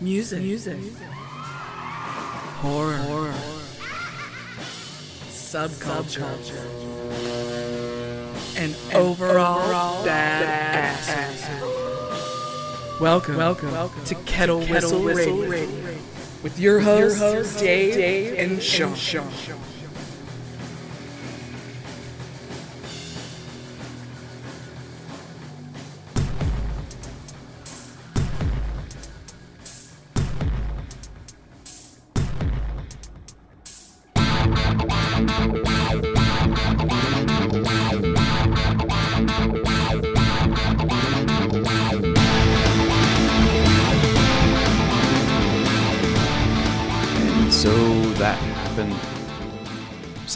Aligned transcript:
Music. 0.00 0.42
Music. 0.42 0.76
Horror. 2.60 2.96
Horror. 2.96 3.34
Subculture. 5.30 6.22
And, 8.58 8.74
overall, 8.94 9.60
overall 9.60 10.04
bad, 10.04 10.96
Welcome, 13.00 13.36
welcome, 13.36 13.72
welcome 13.72 14.04
to 14.04 14.14
Kettle, 14.26 14.64
to 14.64 14.70
Whistle, 14.72 15.02
Whistle 15.02 15.36
Radio. 15.36 15.50
Radio. 15.50 15.98
With 16.42 16.58
your 16.58 16.80
hosts, 16.80 17.18
host, 17.18 17.58
Dave, 17.58 17.94
Dave, 17.94 18.38
and 18.38 18.62
Sean. 18.62 18.88
And 18.88 18.98
Sean. 18.98 19.58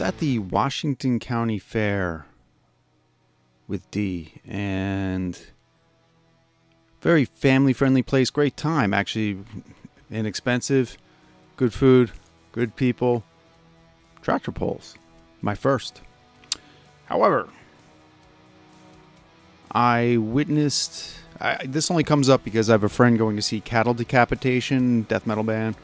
At 0.01 0.17
the 0.19 0.37
Washington 0.37 1.19
County 1.19 1.57
Fair 1.57 2.27
with 3.67 3.89
D 3.89 4.33
and 4.47 5.39
very 7.01 7.25
family 7.25 7.73
friendly 7.73 8.03
place, 8.03 8.29
great 8.29 8.55
time. 8.55 8.93
Actually, 8.93 9.39
inexpensive, 10.11 10.95
good 11.57 11.73
food, 11.73 12.11
good 12.51 12.75
people, 12.75 13.23
tractor 14.21 14.51
pulls. 14.51 14.95
My 15.41 15.55
first. 15.55 16.01
However, 17.05 17.49
I 19.71 20.17
witnessed. 20.17 21.15
I, 21.39 21.65
this 21.65 21.89
only 21.89 22.03
comes 22.03 22.29
up 22.29 22.43
because 22.43 22.69
I 22.69 22.73
have 22.73 22.83
a 22.83 22.89
friend 22.89 23.17
going 23.17 23.37
to 23.37 23.41
see 23.41 23.59
Cattle 23.59 23.95
Decapitation, 23.95 25.01
death 25.03 25.25
metal 25.25 25.43
band, 25.43 25.75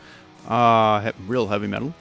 uh, 0.48 1.12
real 1.28 1.48
heavy 1.48 1.68
metal 1.68 1.94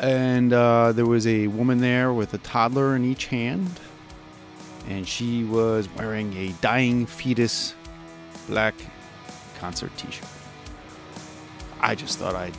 and 0.00 0.52
uh, 0.52 0.92
there 0.92 1.06
was 1.06 1.26
a 1.26 1.48
woman 1.48 1.78
there 1.78 2.12
with 2.12 2.34
a 2.34 2.38
toddler 2.38 2.94
in 2.96 3.04
each 3.04 3.26
hand, 3.26 3.80
and 4.88 5.06
she 5.06 5.44
was 5.44 5.88
wearing 5.96 6.32
a 6.36 6.52
dying 6.60 7.06
fetus 7.06 7.74
black 8.46 8.74
concert 9.58 9.90
T-shirt. 9.96 10.28
I 11.80 11.94
just 11.94 12.18
thought 12.18 12.34
I'd 12.34 12.54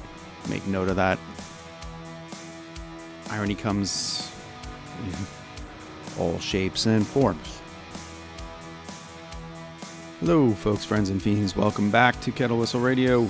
make 0.49 0.65
note 0.67 0.89
of 0.89 0.95
that. 0.97 1.17
Irony 3.29 3.55
comes 3.55 4.31
in 5.05 5.13
all 6.21 6.39
shapes 6.39 6.85
and 6.85 7.05
forms. 7.05 7.61
Hello, 10.19 10.51
folks, 10.51 10.83
friends, 10.83 11.09
and 11.09 11.21
fiends. 11.21 11.55
Welcome 11.55 11.89
back 11.89 12.19
to 12.21 12.31
Kettle 12.31 12.57
Whistle 12.57 12.81
Radio 12.81 13.29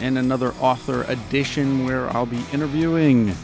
and 0.00 0.18
another 0.18 0.52
author 0.60 1.02
edition 1.04 1.84
where 1.84 2.08
I'll 2.16 2.26
be 2.26 2.42
interviewing 2.52 3.34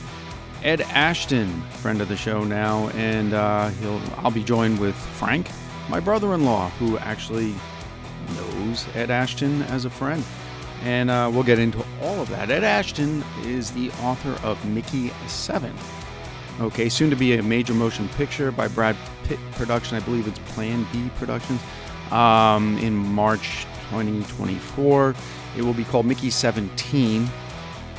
Ed 0.63 0.81
Ashton, 0.81 1.61
friend 1.83 2.01
of 2.01 2.09
the 2.09 2.17
show 2.17 2.43
now, 2.43 2.89
and 2.91 3.35
uh, 3.35 3.69
he'll 3.69 4.01
I'll 4.19 4.31
be 4.31 4.43
joined 4.43 4.79
with 4.79 4.95
Frank, 4.95 5.51
my 5.91 6.01
brother-in-law, 6.01 6.71
who 6.71 6.97
actually 6.99 7.55
knows 8.35 8.87
Ed 8.95 9.11
Ashton 9.11 9.63
as 9.65 9.85
a 9.85 9.91
friend, 9.91 10.25
and 10.83 11.11
uh, 11.11 11.31
we'll 11.33 11.43
get 11.43 11.59
into 11.59 11.85
all 12.01 12.21
of 12.21 12.31
that. 12.31 12.51
Ed 12.51 12.65
Ashton 12.65 13.23
is 13.43 13.73
the 13.73 13.91
author 14.03 14.39
of 14.47 14.65
Mickey 14.65 15.11
Seven. 15.27 15.75
Okay, 16.61 16.89
soon 16.89 17.11
to 17.11 17.17
be 17.17 17.37
a 17.37 17.43
major 17.43 17.75
motion 17.75 18.09
picture 18.11 18.51
by 18.51 18.69
Brad 18.69 18.97
Pitt 19.25 19.41
Production. 19.53 19.97
I 19.97 20.01
believe 20.01 20.27
it's 20.27 20.39
Plan 20.53 20.87
B 20.93 21.11
Productions 21.19 21.61
um, 22.11 22.79
in 22.79 22.95
March 22.95 23.67
2024. 23.91 25.15
It 25.57 25.63
will 25.63 25.75
be 25.75 25.85
called 25.85 26.07
Mickey 26.07 26.31
17. 26.31 27.29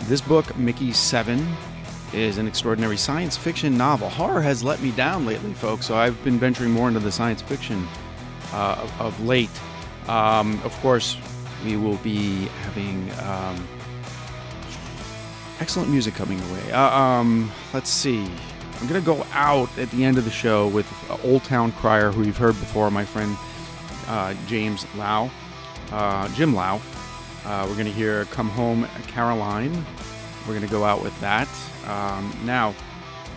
This 0.04 0.22
book, 0.22 0.56
Mickey 0.58 0.92
7, 0.92 1.46
is 2.14 2.38
an 2.38 2.48
extraordinary 2.48 2.98
science 2.98 3.36
fiction 3.36 3.78
novel. 3.78 4.10
Horror 4.10 4.42
has 4.42 4.64
let 4.64 4.82
me 4.82 4.92
down 4.92 5.26
lately, 5.26 5.54
folks, 5.54 5.86
so 5.86 5.96
I've 5.96 6.22
been 6.24 6.38
venturing 6.38 6.72
more 6.72 6.88
into 6.88 7.00
the 7.00 7.12
science 7.12 7.42
fiction 7.42 7.88
uh, 8.54 8.90
of, 9.00 9.26
late. 9.26 9.50
Um, 10.08 10.60
of 10.64 10.74
course, 10.82 11.18
we 11.64 11.78
will 11.78 11.98
be 11.98 12.46
having 12.64 13.12
um, 13.24 13.68
excellent 15.60 15.90
music 15.90 16.14
coming 16.14 16.40
away. 16.50 16.72
Uh, 16.72 16.98
um, 16.98 17.52
let's 17.74 17.90
see. 17.90 18.30
I'm 18.80 18.88
going 18.88 19.02
to 19.02 19.06
go 19.06 19.26
out 19.32 19.76
at 19.78 19.90
the 19.92 20.04
end 20.04 20.18
of 20.18 20.26
the 20.26 20.32
show 20.32 20.68
with 20.68 20.88
Old 21.24 21.44
Town 21.46 21.72
Crier, 21.74 22.12
who 22.12 22.24
you've 22.24 22.38
heard 22.38 22.60
before, 22.60 22.92
my 22.92 23.06
friend 23.06 23.38
uh, 24.08 24.34
James 24.48 24.86
Lau, 24.96 25.32
uh, 25.92 26.28
Jim 26.36 26.54
Lau. 26.54 26.82
Uh, 27.46 27.66
we're 27.68 27.76
going 27.76 27.86
to 27.86 27.92
hear 27.92 28.26
Come 28.26 28.50
Home 28.50 28.88
Caroline. 29.08 29.74
We're 30.48 30.54
going 30.54 30.62
to 30.62 30.72
go 30.72 30.84
out 30.84 31.04
with 31.04 31.20
that. 31.22 31.48
Um, 31.88 32.36
now, 32.44 32.74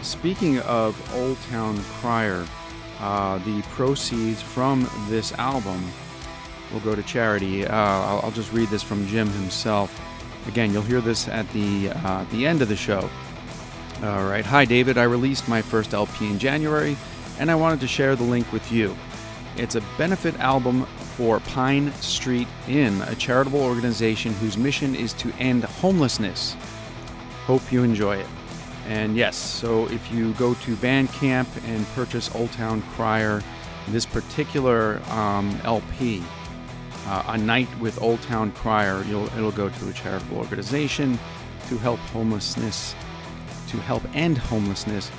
speaking 0.02 0.60
of 0.60 0.96
Old 1.14 1.38
Town 1.50 1.78
Crier, 2.00 2.46
uh, 3.00 3.38
the 3.38 3.62
proceeds 3.70 4.40
from 4.40 4.88
this 5.08 5.32
album 5.34 5.84
will 6.72 6.80
go 6.80 6.94
to 6.94 7.02
charity. 7.02 7.66
Uh, 7.66 7.74
I'll, 7.74 8.20
I'll, 8.24 8.30
just 8.30 8.52
read 8.52 8.68
this 8.68 8.82
from 8.82 9.06
Jim 9.06 9.28
himself. 9.28 10.00
Again, 10.48 10.72
you'll 10.72 10.82
hear 10.82 11.00
this 11.00 11.28
at 11.28 11.48
the 11.52 11.90
uh, 11.90 12.24
the 12.30 12.46
end 12.46 12.62
of 12.62 12.68
the 12.68 12.76
show. 12.76 13.08
All 14.02 14.24
right. 14.24 14.44
Hi, 14.44 14.64
David. 14.64 14.96
I 14.96 15.04
released 15.04 15.48
my 15.48 15.60
first 15.60 15.92
LP 15.92 16.30
in 16.30 16.38
January, 16.38 16.96
and 17.38 17.50
I 17.50 17.54
wanted 17.54 17.80
to 17.80 17.88
share 17.88 18.16
the 18.16 18.24
link 18.24 18.50
with 18.52 18.70
you. 18.72 18.96
It's 19.56 19.74
a 19.74 19.82
benefit 19.98 20.38
album 20.38 20.86
for 21.18 21.40
Pine 21.40 21.92
Street 21.94 22.46
Inn, 22.68 23.02
a 23.02 23.14
charitable 23.16 23.60
organization 23.60 24.32
whose 24.34 24.56
mission 24.56 24.94
is 24.94 25.12
to 25.14 25.32
end 25.40 25.64
homelessness. 25.64 26.54
Hope 27.44 27.72
you 27.72 27.82
enjoy 27.82 28.18
it. 28.18 28.26
And 28.86 29.16
yes, 29.16 29.36
so 29.36 29.88
if 29.88 30.12
you 30.12 30.32
go 30.34 30.54
to 30.54 30.76
Bandcamp 30.76 31.48
and 31.66 31.84
purchase 31.88 32.32
Old 32.36 32.52
Town 32.52 32.82
Crier, 32.94 33.42
this 33.88 34.06
particular 34.06 35.02
um, 35.10 35.58
LP, 35.64 36.22
uh, 37.06 37.24
A 37.26 37.36
Night 37.36 37.68
with 37.80 38.00
Old 38.00 38.22
Town 38.22 38.52
Crier, 38.52 39.00
it'll 39.00 39.50
go 39.50 39.68
to 39.68 39.88
a 39.88 39.92
charitable 39.92 40.38
organization 40.38 41.18
to 41.68 41.78
help 41.78 41.98
homelessness, 41.98 42.94
to 43.66 43.76
help 43.78 44.04
end 44.14 44.38
homelessness 44.38 45.10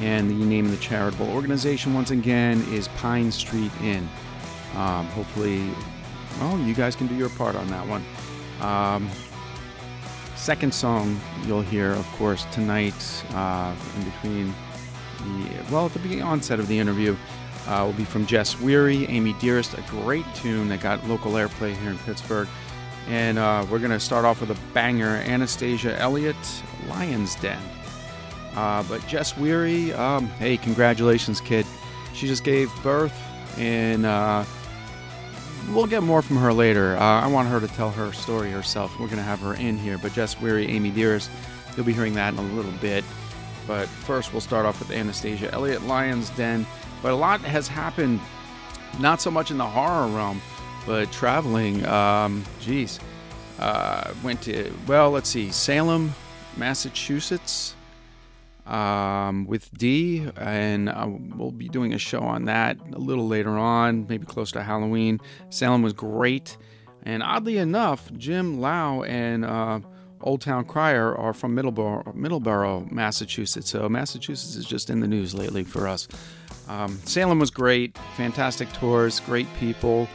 and 0.00 0.28
the 0.28 0.34
name 0.34 0.64
of 0.64 0.72
the 0.72 0.78
charitable 0.78 1.28
organization, 1.30 1.94
once 1.94 2.10
again, 2.10 2.60
is 2.72 2.88
Pine 2.88 3.30
Street 3.30 3.70
Inn. 3.82 4.08
Um, 4.76 5.06
hopefully, 5.08 5.70
well, 6.40 6.58
you 6.58 6.74
guys 6.74 6.96
can 6.96 7.06
do 7.06 7.14
your 7.14 7.28
part 7.30 7.54
on 7.54 7.66
that 7.68 7.86
one. 7.86 8.04
Um, 8.60 9.08
second 10.36 10.74
song 10.74 11.18
you'll 11.46 11.62
hear, 11.62 11.92
of 11.92 12.06
course, 12.12 12.46
tonight 12.52 13.24
uh, 13.30 13.74
in 13.96 14.04
between 14.10 14.54
the, 15.18 15.72
well, 15.72 15.86
at 15.86 15.92
the 15.92 15.98
beginning 16.00 16.24
onset 16.24 16.58
of 16.58 16.68
the 16.68 16.78
interview, 16.78 17.16
uh, 17.66 17.84
will 17.86 17.94
be 17.94 18.04
from 18.04 18.26
Jess 18.26 18.60
Weary, 18.60 19.06
Amy 19.06 19.32
Dearest, 19.34 19.74
a 19.74 19.82
great 19.88 20.26
tune 20.34 20.68
that 20.68 20.80
got 20.80 21.06
local 21.08 21.32
airplay 21.32 21.74
here 21.76 21.90
in 21.90 21.98
Pittsburgh. 21.98 22.48
And 23.08 23.38
uh, 23.38 23.66
we're 23.70 23.78
going 23.78 23.90
to 23.90 24.00
start 24.00 24.24
off 24.24 24.40
with 24.40 24.50
a 24.50 24.58
banger 24.72 25.16
Anastasia 25.26 25.98
Elliott, 25.98 26.36
Lion's 26.88 27.34
Den. 27.36 27.60
Uh, 28.54 28.82
but 28.84 29.06
Jess 29.06 29.36
Weary, 29.36 29.92
um, 29.94 30.26
hey, 30.38 30.56
congratulations, 30.56 31.40
kid. 31.40 31.66
She 32.12 32.26
just 32.26 32.44
gave 32.44 32.70
birth, 32.82 33.18
and 33.58 34.06
uh, 34.06 34.44
we'll 35.72 35.86
get 35.86 36.02
more 36.02 36.22
from 36.22 36.36
her 36.36 36.52
later. 36.52 36.96
Uh, 36.96 37.20
I 37.20 37.26
want 37.26 37.48
her 37.48 37.60
to 37.60 37.68
tell 37.68 37.90
her 37.90 38.12
story 38.12 38.50
herself. 38.50 38.92
We're 38.98 39.06
going 39.06 39.18
to 39.18 39.24
have 39.24 39.40
her 39.40 39.54
in 39.54 39.78
here. 39.78 39.98
But 39.98 40.12
Jess 40.12 40.40
Weary, 40.40 40.66
Amy 40.66 40.90
Dearest, 40.90 41.30
you'll 41.76 41.86
be 41.86 41.92
hearing 41.92 42.14
that 42.14 42.32
in 42.32 42.38
a 42.38 42.42
little 42.42 42.72
bit. 42.72 43.04
But 43.66 43.88
first, 43.88 44.32
we'll 44.32 44.40
start 44.40 44.66
off 44.66 44.78
with 44.78 44.90
Anastasia 44.90 45.52
Elliott, 45.52 45.82
Lion's 45.82 46.30
Den. 46.30 46.66
But 47.02 47.12
a 47.12 47.16
lot 47.16 47.40
has 47.42 47.68
happened, 47.68 48.20
not 48.98 49.20
so 49.20 49.30
much 49.30 49.50
in 49.50 49.58
the 49.58 49.66
horror 49.66 50.06
realm, 50.08 50.40
but 50.86 51.10
traveling. 51.12 51.84
Um, 51.86 52.44
geez. 52.60 53.00
Uh, 53.58 54.12
went 54.22 54.42
to, 54.42 54.72
well, 54.86 55.10
let's 55.10 55.28
see, 55.28 55.50
Salem, 55.52 56.12
Massachusetts 56.56 57.73
um, 58.66 59.46
with 59.46 59.70
D, 59.76 60.26
and 60.36 60.88
uh, 60.88 61.08
we'll 61.08 61.52
be 61.52 61.68
doing 61.68 61.92
a 61.92 61.98
show 61.98 62.20
on 62.20 62.46
that 62.46 62.78
a 62.92 62.98
little 62.98 63.26
later 63.26 63.58
on, 63.58 64.06
maybe 64.08 64.26
close 64.26 64.52
to 64.52 64.62
Halloween. 64.62 65.20
Salem 65.50 65.82
was 65.82 65.92
great, 65.92 66.56
and 67.02 67.22
oddly 67.22 67.58
enough, 67.58 68.10
Jim 68.14 68.60
Lau 68.60 69.02
and 69.02 69.44
uh, 69.44 69.80
Old 70.22 70.40
Town 70.40 70.64
Crier 70.64 71.14
are 71.14 71.34
from 71.34 71.54
Middleborough, 71.54 72.14
Middleborough, 72.14 72.90
Massachusetts. 72.90 73.70
So 73.70 73.88
Massachusetts 73.88 74.56
is 74.56 74.64
just 74.64 74.88
in 74.88 75.00
the 75.00 75.08
news 75.08 75.34
lately 75.34 75.64
for 75.64 75.86
us. 75.86 76.08
Um, 76.66 76.98
Salem 77.04 77.38
was 77.38 77.50
great, 77.50 77.98
fantastic 78.16 78.72
tours, 78.72 79.20
great 79.20 79.46
people. 79.60 80.08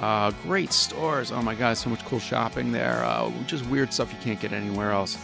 Uh, 0.00 0.32
great 0.42 0.72
stores. 0.72 1.30
Oh 1.30 1.42
my 1.42 1.54
God, 1.54 1.76
so 1.76 1.90
much 1.90 2.04
cool 2.06 2.18
shopping 2.18 2.72
there. 2.72 3.04
Uh, 3.04 3.30
just 3.46 3.64
weird 3.66 3.92
stuff 3.92 4.10
you 4.10 4.18
can't 4.20 4.40
get 4.40 4.52
anywhere 4.52 4.90
else. 4.90 5.18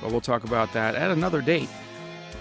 But 0.00 0.10
we'll 0.10 0.22
talk 0.22 0.44
about 0.44 0.72
that 0.72 0.94
at 0.94 1.10
another 1.10 1.42
date. 1.42 1.68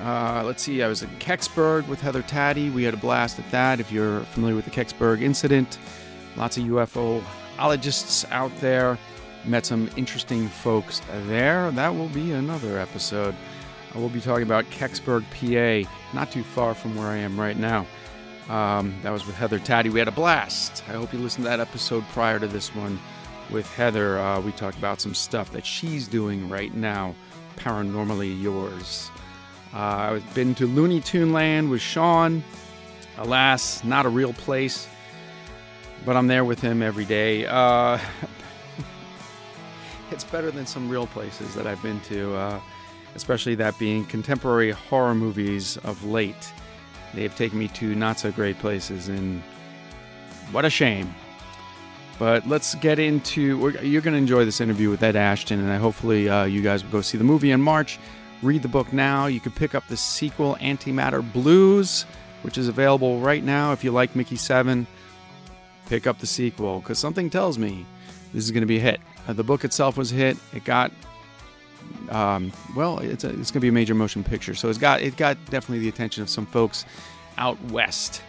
Uh, 0.02 0.44
let's 0.46 0.62
see, 0.62 0.84
I 0.84 0.88
was 0.88 1.04
in 1.04 1.10
Kecksburg 1.20 1.88
with 1.88 2.02
Heather 2.02 2.22
Taddy. 2.22 2.70
We 2.70 2.84
had 2.84 2.94
a 2.94 2.98
blast 2.98 3.40
at 3.40 3.50
that. 3.52 3.80
If 3.80 3.92
you're 3.92 4.22
familiar 4.22 4.56
with 4.56 4.66
the 4.66 4.72
Kecksburg 4.72 5.22
incident, 5.22 5.80
lots 6.36 6.58
of 6.58 6.64
UFOologists 6.64 8.30
out 8.32 8.56
there. 8.58 8.98
Met 9.46 9.66
some 9.66 9.90
interesting 9.96 10.48
folks 10.48 11.02
there. 11.28 11.72
That 11.72 11.90
will 11.96 12.10
be 12.10 12.32
another 12.32 12.80
episode. 12.80 13.36
I 13.94 14.00
will 14.00 14.10
be 14.10 14.20
talking 14.20 14.44
about 14.44 14.66
Kecksburg, 14.66 15.24
PA, 15.32 15.90
not 16.14 16.32
too 16.32 16.44
far 16.44 16.74
from 16.74 16.96
where 16.96 17.08
I 17.08 17.18
am 17.18 17.40
right 17.40 17.58
now. 17.58 17.86
Um, 18.50 18.94
that 19.02 19.12
was 19.12 19.26
with 19.26 19.36
Heather 19.36 19.60
Taddy. 19.60 19.90
We 19.90 20.00
had 20.00 20.08
a 20.08 20.12
blast. 20.12 20.84
I 20.90 20.94
hope 20.94 21.14
you 21.14 21.20
listened 21.20 21.46
to 21.46 21.50
that 21.50 21.60
episode 21.60 22.04
prior 22.10 22.40
to 22.40 22.48
this 22.48 22.76
one 22.76 23.00
with 23.50 23.72
Heather. 23.76 24.20
Uh, 24.20 24.42
we 24.42 24.52
talked 24.52 24.78
about 24.78 25.00
some 25.00 25.14
stuff 25.14 25.52
that 25.52 25.66
she's 25.66 26.08
doing 26.08 26.50
right 26.50 26.74
now, 26.74 27.16
paranormally 27.56 28.40
yours. 28.42 29.10
Uh, 29.75 30.13
I've 30.13 30.33
been 30.33 30.56
to 30.56 30.68
Looney 30.68 31.01
Tune 31.01 31.33
Land 31.33 31.69
with 31.69 31.81
Sean. 31.81 32.42
Alas, 33.18 33.83
not 33.83 34.06
a 34.06 34.10
real 34.10 34.31
place, 34.31 34.88
but 36.06 36.16
I'm 36.16 36.27
there 36.27 36.45
with 36.45 36.62
him 36.62 36.81
every 36.81 37.04
day. 37.04 37.45
Uh, 37.45 38.00
it's 40.12 40.24
better 40.24 40.50
than 40.50 40.66
some 40.66 40.88
real 40.88 41.07
places 41.07 41.54
that 41.56 41.68
I've 41.68 41.81
been 41.83 42.00
to, 42.01 42.33
uh, 42.36 42.62
especially 43.16 43.54
that 43.56 43.77
being 43.77 44.06
contemporary 44.06 44.72
horror 44.72 45.13
movies 45.13 45.75
of 45.77 46.06
late. 46.06 46.54
They've 47.13 47.36
taken 47.36 47.60
me 47.60 47.68
to 47.69 47.95
not 47.95 48.18
so 48.18 48.31
great 48.31 48.57
places, 48.60 49.10
and 49.10 49.44
what 50.51 50.63
a 50.63 50.69
shame. 50.69 51.13
But 52.18 52.48
let's 52.48 52.75
get 52.75 52.98
into. 52.98 53.75
You're 53.81 54.01
going 54.01 54.13
to 54.13 54.18
enjoy 54.18 54.45
this 54.45 54.62
interview 54.62 54.89
with 54.89 55.04
Ed 55.04 55.18
Ashton, 55.18 55.60
and 55.60 55.69
I 55.69 55.75
hopefully 55.75 56.30
uh, 56.30 56.45
you 56.45 56.62
guys 56.62 56.81
will 56.81 56.92
go 56.92 57.01
see 57.01 57.18
the 57.18 57.25
movie 57.25 57.51
in 57.51 57.60
March. 57.60 58.00
Read 58.46 58.62
the 58.62 58.68
book 58.68 58.94
now. 58.94 59.26
You 59.26 59.40
can 59.40 59.52
pick 59.52 59.74
up 59.74 59.88
the 59.88 59.98
sequel, 59.98 60.56
Antimatter 60.62 61.24
Blues, 61.34 62.04
which 62.44 62.60
is 62.60 62.68
available 62.68 63.20
right 63.20 63.44
now. 63.44 63.72
If 63.72 63.84
you 63.84 63.92
like 63.92 64.16
Mickey 64.16 64.36
7, 64.36 64.86
pick 65.88 66.06
up 66.06 66.20
the 66.20 66.28
sequel 66.28 66.80
because 66.80 67.00
something 67.00 67.32
tells 67.32 67.58
me 67.58 67.88
this 68.34 68.44
is 68.44 68.52
going 68.52 68.62
to 68.62 68.68
be 68.68 68.78
a 68.78 68.82
hit. 68.82 69.02
Uh, 69.28 69.34
the 69.34 69.44
book 69.44 69.66
itself 69.66 69.98
was 69.98 70.12
a 70.12 70.16
hit. 70.16 70.38
It 70.54 70.64
got, 70.64 70.92
um, 72.10 72.52
well, 72.76 73.00
it's, 73.00 73.24
a, 73.24 73.30
it's 73.30 73.50
going 73.50 73.54
to 73.54 73.60
be 73.62 73.70
a 73.70 73.72
major 73.72 73.96
motion 73.96 74.24
picture. 74.24 74.54
So 74.54 74.70
it's 74.70 74.78
got, 74.78 75.02
it 75.02 75.18
got 75.18 75.44
definitely 75.46 75.80
the 75.80 75.90
attention 75.90 76.22
of 76.22 76.30
some 76.30 76.46
folks 76.46 76.86
out 77.40 77.60
west. 77.72 78.22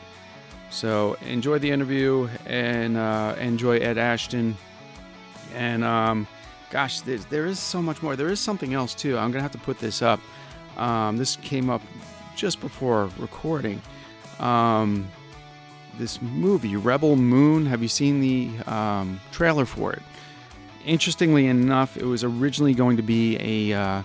So 0.71 1.19
enjoy 1.27 1.59
the 1.59 1.71
interview 1.71 2.27
and 2.47 2.97
uh, 2.97 3.37
enjoy 3.39 3.81
Ed 3.81 3.99
Ashton. 3.99 4.57
And 5.55 5.85
um, 5.85 6.27
gosh, 6.71 7.01
there 7.01 7.47
is 7.47 7.59
so 7.59 7.81
much 7.81 8.03
more. 8.03 8.17
There 8.17 8.29
is 8.29 8.41
something 8.41 8.75
else 8.75 8.95
too. 8.95 9.19
I'm 9.19 9.31
gonna 9.31 9.43
have 9.43 9.53
to 9.53 9.59
put 9.59 9.79
this 9.79 10.03
up. 10.03 10.21
Um, 10.77 11.17
this 11.17 11.37
came 11.37 11.71
up 11.71 11.83
just 12.35 12.61
before 12.61 13.11
recording. 13.19 13.81
Um, 14.39 15.09
this 15.99 16.21
movie, 16.21 16.77
Rebel 16.77 17.17
Moon. 17.17 17.67
Have 17.67 17.83
you 17.83 17.89
seen 17.89 18.21
the 18.21 18.51
um, 18.71 19.21
trailer 19.33 19.65
for 19.65 19.93
it? 19.93 20.03
Interestingly 20.85 21.47
enough, 21.47 21.97
it 21.97 22.05
was 22.05 22.23
originally 22.23 22.75
going 22.75 22.97
to 22.97 23.03
be 23.03 23.39
a. 23.73 23.79
Uh, 23.79 24.03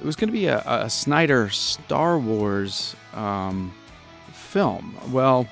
it 0.00 0.04
was 0.04 0.14
going 0.14 0.28
to 0.28 0.32
be 0.32 0.46
a, 0.46 0.62
a 0.64 0.88
Snyder 0.88 1.48
Star 1.50 2.18
Wars 2.18 2.94
um, 3.14 3.74
film. 4.32 4.96
Well, 5.10 5.48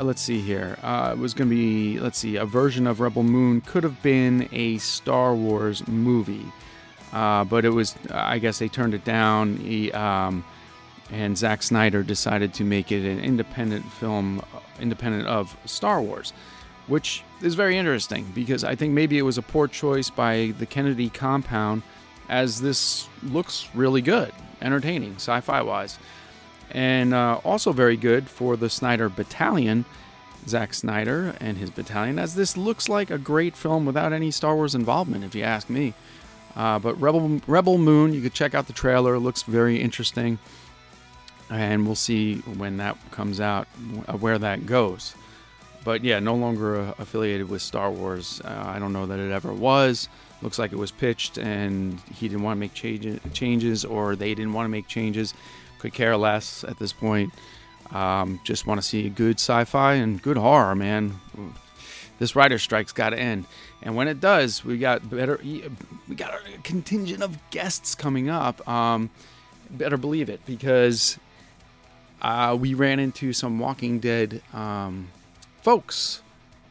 let's 0.00 0.20
see 0.22 0.40
here. 0.40 0.78
Uh, 0.82 1.10
it 1.12 1.18
was 1.18 1.34
going 1.34 1.48
to 1.48 1.54
be, 1.54 1.98
let's 1.98 2.18
see, 2.18 2.36
a 2.36 2.44
version 2.44 2.86
of 2.86 3.00
Rebel 3.00 3.22
Moon 3.22 3.60
could 3.60 3.84
have 3.84 4.02
been 4.02 4.48
a 4.52 4.78
Star 4.78 5.34
Wars 5.34 5.86
movie, 5.86 6.46
uh, 7.12 7.44
but 7.44 7.64
it 7.64 7.70
was, 7.70 7.94
I 8.10 8.38
guess 8.38 8.58
they 8.58 8.68
turned 8.68 8.94
it 8.94 9.04
down. 9.04 9.56
He, 9.56 9.92
um, 9.92 10.44
and 11.10 11.36
Zack 11.36 11.62
Snyder 11.62 12.02
decided 12.02 12.52
to 12.54 12.64
make 12.64 12.92
it 12.92 13.08
an 13.08 13.20
independent 13.20 13.90
film, 13.92 14.40
uh, 14.40 14.60
independent 14.80 15.26
of 15.26 15.56
Star 15.64 16.02
Wars, 16.02 16.32
which 16.86 17.22
is 17.42 17.54
very 17.54 17.78
interesting 17.78 18.30
because 18.34 18.64
I 18.64 18.74
think 18.74 18.92
maybe 18.92 19.18
it 19.18 19.22
was 19.22 19.38
a 19.38 19.42
poor 19.42 19.68
choice 19.68 20.10
by 20.10 20.54
the 20.58 20.66
Kennedy 20.66 21.08
compound, 21.08 21.82
as 22.28 22.60
this 22.60 23.08
looks 23.22 23.68
really 23.74 24.02
good, 24.02 24.32
entertaining, 24.60 25.14
sci 25.14 25.40
fi 25.40 25.62
wise 25.62 25.98
and 26.70 27.14
uh, 27.14 27.40
also 27.44 27.72
very 27.72 27.96
good 27.96 28.28
for 28.28 28.56
the 28.56 28.68
Snyder 28.68 29.08
Battalion, 29.08 29.84
Zack 30.46 30.74
Snyder 30.74 31.34
and 31.40 31.56
his 31.56 31.70
battalion, 31.70 32.18
as 32.18 32.34
this 32.34 32.56
looks 32.56 32.88
like 32.88 33.10
a 33.10 33.18
great 33.18 33.56
film 33.56 33.84
without 33.84 34.12
any 34.12 34.30
Star 34.30 34.54
Wars 34.54 34.74
involvement, 34.74 35.24
if 35.24 35.34
you 35.34 35.42
ask 35.42 35.68
me. 35.68 35.94
Uh, 36.56 36.78
but 36.78 37.00
Rebel 37.00 37.40
Rebel 37.46 37.78
Moon, 37.78 38.12
you 38.12 38.20
could 38.20 38.34
check 38.34 38.54
out 38.54 38.66
the 38.66 38.72
trailer; 38.72 39.14
it 39.14 39.20
looks 39.20 39.42
very 39.42 39.80
interesting, 39.80 40.38
and 41.50 41.86
we'll 41.86 41.94
see 41.94 42.36
when 42.56 42.78
that 42.78 42.96
comes 43.10 43.40
out 43.40 43.68
uh, 44.08 44.14
where 44.14 44.38
that 44.38 44.66
goes. 44.66 45.14
But 45.84 46.02
yeah, 46.02 46.18
no 46.18 46.34
longer 46.34 46.80
uh, 46.80 46.94
affiliated 46.98 47.48
with 47.48 47.62
Star 47.62 47.90
Wars. 47.90 48.40
Uh, 48.44 48.64
I 48.66 48.78
don't 48.78 48.92
know 48.92 49.06
that 49.06 49.18
it 49.18 49.30
ever 49.30 49.52
was. 49.52 50.08
Looks 50.42 50.58
like 50.58 50.72
it 50.72 50.78
was 50.78 50.90
pitched, 50.90 51.38
and 51.38 52.00
he 52.12 52.28
didn't 52.28 52.42
want 52.42 52.56
to 52.56 52.60
make 52.60 52.74
change- 52.74 53.20
changes, 53.32 53.84
or 53.84 54.16
they 54.16 54.34
didn't 54.34 54.52
want 54.52 54.66
to 54.66 54.70
make 54.70 54.86
changes 54.86 55.34
could 55.78 55.94
care 55.94 56.16
less 56.16 56.64
at 56.64 56.78
this 56.78 56.92
point. 56.92 57.32
Um, 57.90 58.40
just 58.44 58.66
want 58.66 58.80
to 58.80 58.86
see 58.86 59.08
good 59.08 59.36
sci-fi 59.36 59.94
and 59.94 60.20
good 60.20 60.36
horror, 60.36 60.74
man. 60.74 61.18
This 62.18 62.34
writer 62.34 62.58
strike's 62.58 62.92
got 62.92 63.10
to 63.10 63.18
end, 63.18 63.46
and 63.80 63.94
when 63.94 64.08
it 64.08 64.20
does, 64.20 64.64
we 64.64 64.76
got 64.76 65.08
better. 65.08 65.40
We 65.42 66.14
got 66.16 66.34
a 66.34 66.58
contingent 66.64 67.22
of 67.22 67.38
guests 67.50 67.94
coming 67.94 68.28
up. 68.28 68.66
Um, 68.68 69.10
better 69.70 69.96
believe 69.96 70.28
it, 70.28 70.44
because 70.44 71.18
uh, 72.20 72.56
we 72.58 72.74
ran 72.74 72.98
into 72.98 73.32
some 73.32 73.58
Walking 73.58 74.00
Dead 74.00 74.42
um, 74.52 75.08
folks 75.62 76.22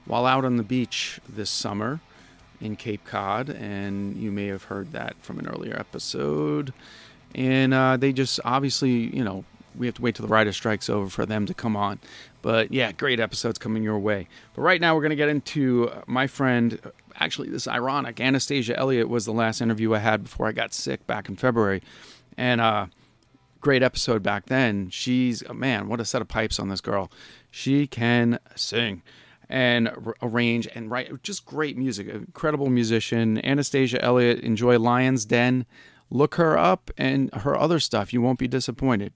while 0.06 0.26
out 0.26 0.44
on 0.44 0.58
the 0.58 0.64
beach 0.64 1.20
this 1.28 1.50
summer 1.50 2.02
in 2.60 2.76
Cape 2.76 3.06
Cod, 3.06 3.50
and 3.50 4.18
you 4.18 4.32
may 4.32 4.48
have 4.48 4.64
heard 4.64 4.92
that 4.92 5.16
from 5.22 5.40
an 5.40 5.48
earlier 5.48 5.78
episode 5.80 6.74
and 7.36 7.74
uh, 7.74 7.98
they 7.98 8.14
just 8.14 8.40
obviously, 8.46 9.16
you 9.16 9.24
know, 9.24 9.46
we 9.78 9.86
have 9.86 9.96
to 9.96 10.02
wait 10.02 10.16
till 10.16 10.26
the 10.26 10.32
writer 10.32 10.52
strikes 10.52 10.90
over 10.90 11.10
for 11.10 11.26
them 11.26 11.46
to 11.46 11.54
come 11.54 11.76
on. 11.76 12.00
But 12.42 12.74
yeah, 12.74 12.92
great 12.92 13.20
episodes 13.20 13.60
coming 13.60 13.84
your 13.84 14.00
way. 14.00 14.28
But 14.56 14.62
right 14.64 14.82
now, 14.82 14.96
we're 14.96 15.02
going 15.02 15.12
to 15.12 15.16
get 15.16 15.30
into 15.30 15.92
my 16.08 16.28
friend. 16.28 16.80
Actually, 17.20 17.50
this 17.50 17.64
is 17.64 17.68
ironic. 17.68 18.20
Anastasia 18.20 18.78
Elliott 18.78 19.10
was 19.10 19.26
the 19.26 19.34
last 19.34 19.62
interview 19.62 19.94
I 19.94 20.00
had 20.00 20.24
before 20.24 20.48
I 20.48 20.52
got 20.52 20.74
sick 20.74 21.06
back 21.08 21.30
in 21.30 21.36
February, 21.36 21.84
and 22.38 22.62
uh, 22.62 22.88
great 23.60 23.84
episode 23.84 24.24
back 24.24 24.48
then. 24.48 24.90
She's 24.90 25.44
oh, 25.48 25.54
man, 25.54 25.90
what 25.90 26.00
a 26.00 26.06
set 26.06 26.22
of 26.22 26.28
pipes 26.28 26.60
on 26.60 26.70
this 26.70 26.82
girl. 26.82 27.12
She 27.52 27.86
can 27.88 28.40
sing. 28.56 29.04
and 29.50 29.90
arrange 30.22 30.68
and 30.76 30.92
write 30.92 31.24
just 31.24 31.46
great 31.46 31.78
music. 31.78 32.08
Incredible 32.08 32.70
musician. 32.70 33.44
Anastasia 33.46 34.02
Elliott. 34.04 34.40
Enjoy 34.42 34.78
Lion's 34.78 35.26
Den. 35.26 35.66
Look 36.10 36.36
her 36.36 36.58
up 36.58 36.92
and 36.98 37.34
her 37.34 37.58
other 37.58 37.80
stuff. 37.80 38.14
You 38.14 38.22
won't 38.22 38.40
be 38.40 38.48
disappointed. 38.48 39.14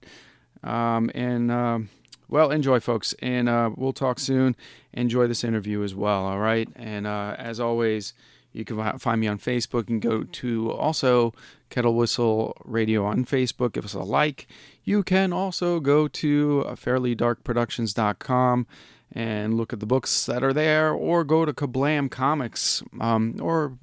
Um, 0.62 1.10
and 1.14 1.50
um, 1.50 1.88
well, 2.28 2.50
enjoy, 2.50 2.80
folks, 2.80 3.14
and 3.20 3.48
uh, 3.48 3.70
we'll 3.76 3.92
talk 3.92 4.18
soon. 4.18 4.56
Enjoy 4.92 5.26
this 5.26 5.44
interview 5.44 5.82
as 5.82 5.94
well. 5.94 6.24
All 6.24 6.38
right, 6.38 6.68
and 6.76 7.06
uh, 7.06 7.36
as 7.38 7.60
always. 7.60 8.14
You 8.54 8.66
can 8.66 8.98
find 8.98 9.18
me 9.18 9.28
on 9.28 9.38
Facebook 9.38 9.88
and 9.88 10.02
go 10.02 10.24
to 10.24 10.70
also 10.72 11.32
Kettle 11.70 11.94
Whistle 11.94 12.54
Radio 12.64 13.04
on 13.06 13.24
Facebook. 13.24 13.72
Give 13.72 13.84
us 13.86 13.94
a 13.94 14.00
like. 14.00 14.46
You 14.84 15.02
can 15.02 15.32
also 15.32 15.80
go 15.80 16.06
to 16.08 16.64
fairlydarkproductions.com 16.68 18.66
and 19.14 19.54
look 19.54 19.72
at 19.72 19.80
the 19.80 19.86
books 19.86 20.26
that 20.26 20.42
are 20.42 20.52
there, 20.52 20.92
or 20.92 21.24
go 21.24 21.44
to 21.44 21.52
Kablam 21.52 22.10
Comics 22.10 22.82
um, 23.00 23.36
or 23.40 23.76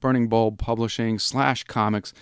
Burning 0.00 0.28
Bulb 0.28 0.58
Publishing 0.58 1.18
slash 1.18 1.64
comics 1.64 2.12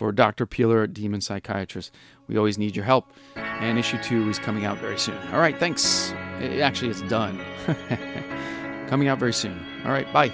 for 0.00 0.12
Dr. 0.12 0.46
Peeler, 0.46 0.86
Demon 0.86 1.20
Psychiatrist. 1.20 1.94
We 2.26 2.38
always 2.38 2.56
need 2.56 2.74
your 2.74 2.86
help. 2.86 3.12
And 3.36 3.78
issue 3.78 4.02
two 4.02 4.30
is 4.30 4.38
coming 4.38 4.64
out 4.64 4.78
very 4.78 4.98
soon. 4.98 5.18
All 5.30 5.40
right, 5.40 5.58
thanks. 5.58 6.14
It, 6.38 6.62
actually, 6.62 6.90
it's 6.90 7.02
done. 7.02 7.38
coming 8.88 9.08
out 9.08 9.18
very 9.18 9.34
soon. 9.34 9.62
All 9.84 9.92
right, 9.92 10.10
bye. 10.10 10.32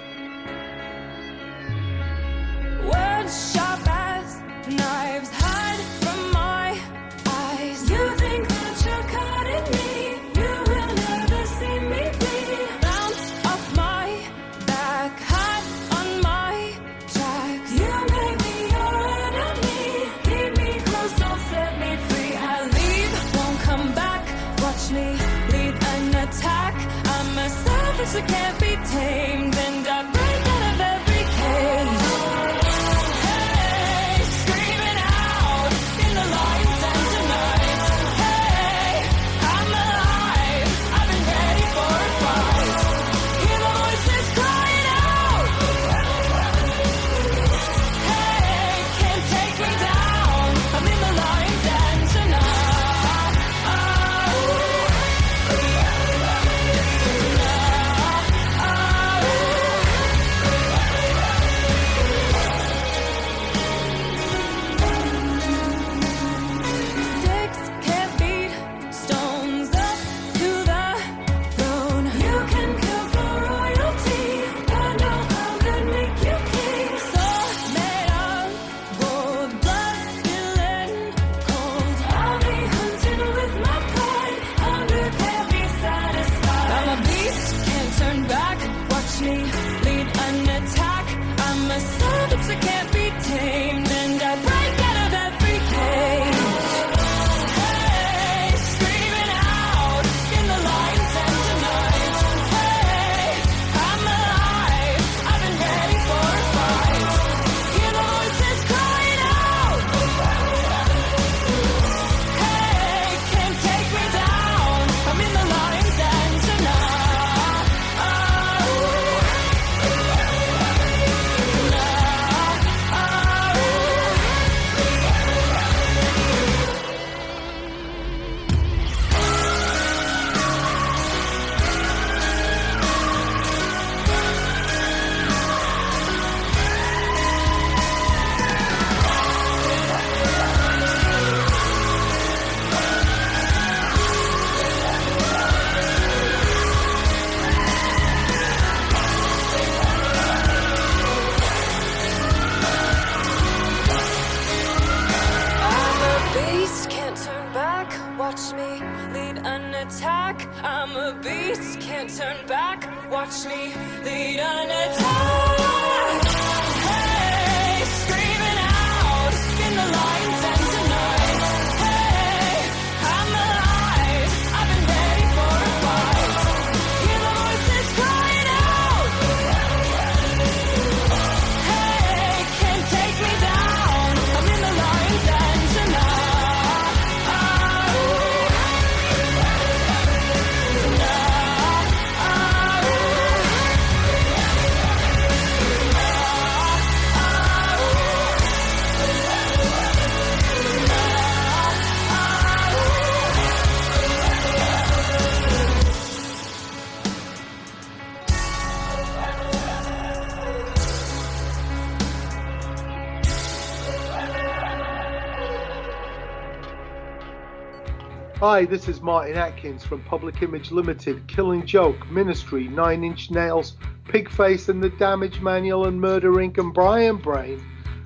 Hi, 218.57 218.65
this 218.65 218.87
is 218.87 219.03
Martin 219.03 219.37
Atkins 219.37 219.85
from 219.85 220.01
Public 220.05 220.41
Image 220.41 220.71
Limited, 220.71 221.27
Killing 221.27 221.63
Joke, 221.63 222.09
Ministry, 222.09 222.67
Nine 222.67 223.03
Inch 223.03 223.29
Nails, 223.29 223.77
Pigface 224.05 224.67
and 224.67 224.81
the 224.81 224.89
Damage 224.89 225.41
Manual 225.41 225.85
and 225.85 226.01
Murder 226.01 226.31
Inc. 226.31 226.57
and 226.57 226.73
Brian 226.73 227.17
Brain, 227.17 227.63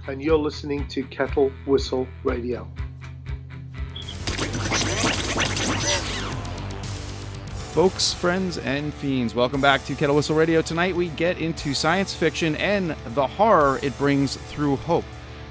and 0.09 0.21
you're 0.21 0.37
listening 0.37 0.85
to 0.89 1.03
Kettle 1.03 1.53
Whistle 1.65 2.05
Radio. 2.25 2.69
Folks, 7.71 8.13
friends, 8.13 8.57
and 8.57 8.93
fiends, 8.95 9.33
welcome 9.33 9.61
back 9.61 9.85
to 9.85 9.95
Kettle 9.95 10.17
Whistle 10.17 10.35
Radio. 10.35 10.61
Tonight 10.61 10.93
we 10.93 11.07
get 11.11 11.37
into 11.37 11.73
science 11.73 12.13
fiction 12.13 12.57
and 12.57 12.93
the 13.15 13.25
horror 13.25 13.79
it 13.81 13.97
brings 13.97 14.35
through 14.35 14.75
hope. 14.75 15.05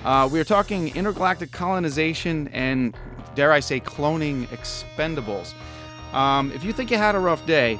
Uh, 0.04 0.28
we 0.30 0.40
are 0.40 0.44
talking 0.44 0.94
intergalactic 0.94 1.52
colonization 1.52 2.48
and, 2.48 2.94
dare 3.34 3.52
I 3.52 3.60
say, 3.60 3.80
cloning 3.80 4.46
expendables. 4.48 5.54
Um, 6.14 6.50
if 6.52 6.64
you 6.64 6.72
think 6.72 6.90
you 6.90 6.96
had 6.96 7.14
a 7.14 7.20
rough 7.20 7.44
day, 7.46 7.78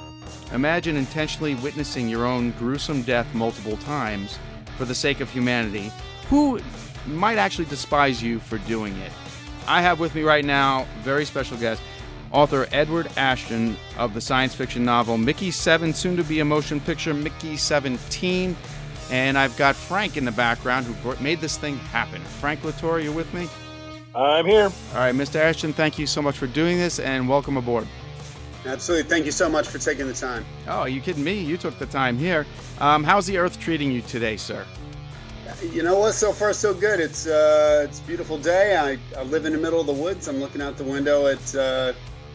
Imagine 0.52 0.96
intentionally 0.96 1.54
witnessing 1.56 2.08
your 2.08 2.26
own 2.26 2.50
gruesome 2.52 3.02
death 3.02 3.32
multiple 3.34 3.76
times 3.78 4.38
for 4.76 4.84
the 4.84 4.94
sake 4.94 5.20
of 5.20 5.30
humanity, 5.30 5.92
who 6.28 6.60
might 7.06 7.38
actually 7.38 7.66
despise 7.66 8.22
you 8.22 8.40
for 8.40 8.58
doing 8.58 8.96
it. 8.98 9.12
I 9.68 9.80
have 9.80 10.00
with 10.00 10.14
me 10.14 10.22
right 10.22 10.44
now 10.44 10.86
very 11.02 11.24
special 11.24 11.56
guest, 11.56 11.80
author 12.32 12.66
Edward 12.72 13.08
Ashton 13.16 13.76
of 13.96 14.12
the 14.12 14.20
science 14.20 14.54
fiction 14.54 14.84
novel 14.84 15.18
Mickey 15.18 15.52
7, 15.52 15.94
soon 15.94 16.16
to 16.16 16.24
be 16.24 16.40
a 16.40 16.44
motion 16.44 16.80
picture 16.80 17.14
Mickey 17.14 17.56
17. 17.56 18.56
And 19.12 19.38
I've 19.38 19.56
got 19.56 19.76
Frank 19.76 20.16
in 20.16 20.24
the 20.24 20.32
background 20.32 20.86
who 20.86 21.16
made 21.22 21.40
this 21.40 21.58
thing 21.58 21.76
happen. 21.76 22.22
Frank 22.22 22.60
Latorre, 22.60 23.02
you 23.02 23.12
with 23.12 23.32
me? 23.34 23.48
I'm 24.14 24.46
here. 24.46 24.64
All 24.64 24.98
right, 24.98 25.14
Mr. 25.14 25.36
Ashton, 25.36 25.72
thank 25.72 25.98
you 25.98 26.06
so 26.06 26.20
much 26.20 26.36
for 26.36 26.46
doing 26.48 26.78
this 26.78 26.98
and 26.98 27.28
welcome 27.28 27.56
aboard. 27.56 27.86
Absolutely. 28.66 29.08
Thank 29.08 29.24
you 29.24 29.32
so 29.32 29.48
much 29.48 29.68
for 29.68 29.78
taking 29.78 30.06
the 30.06 30.12
time. 30.12 30.44
Oh, 30.66 30.80
are 30.80 30.88
you 30.88 31.00
kidding 31.00 31.24
me? 31.24 31.38
You 31.38 31.56
took 31.56 31.78
the 31.78 31.86
time 31.86 32.18
here. 32.18 32.46
Um, 32.78 33.04
how's 33.04 33.26
the 33.26 33.38
Earth 33.38 33.58
treating 33.58 33.90
you 33.90 34.02
today, 34.02 34.36
sir? 34.36 34.66
You 35.62 35.82
know 35.82 35.98
what? 35.98 36.12
So 36.12 36.32
far, 36.32 36.52
so 36.52 36.74
good. 36.74 37.00
It's 37.00 37.26
uh, 37.26 37.86
it's 37.88 38.00
a 38.00 38.02
beautiful 38.02 38.38
day. 38.38 38.76
I, 38.76 38.98
I 39.18 39.22
live 39.24 39.46
in 39.46 39.52
the 39.52 39.58
middle 39.58 39.80
of 39.80 39.86
the 39.86 39.92
woods. 39.92 40.28
I'm 40.28 40.38
looking 40.38 40.62
out 40.62 40.76
the 40.76 40.84
window 40.84 41.26
at 41.26 41.54
a 41.54 41.62
uh, 41.62 41.92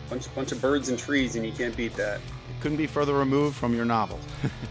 bunch 0.10 0.34
bunch 0.36 0.52
of 0.52 0.62
birds 0.62 0.90
and 0.90 1.00
trees, 1.00 1.36
and 1.36 1.46
you 1.46 1.52
can't 1.52 1.76
beat 1.78 1.94
that. 1.96 2.18
It 2.18 2.62
couldn't 2.62 2.78
be 2.78 2.88
further 2.88 3.14
removed 3.14 3.56
from 3.56 3.74
your 3.74 3.86
novel. 3.86 4.20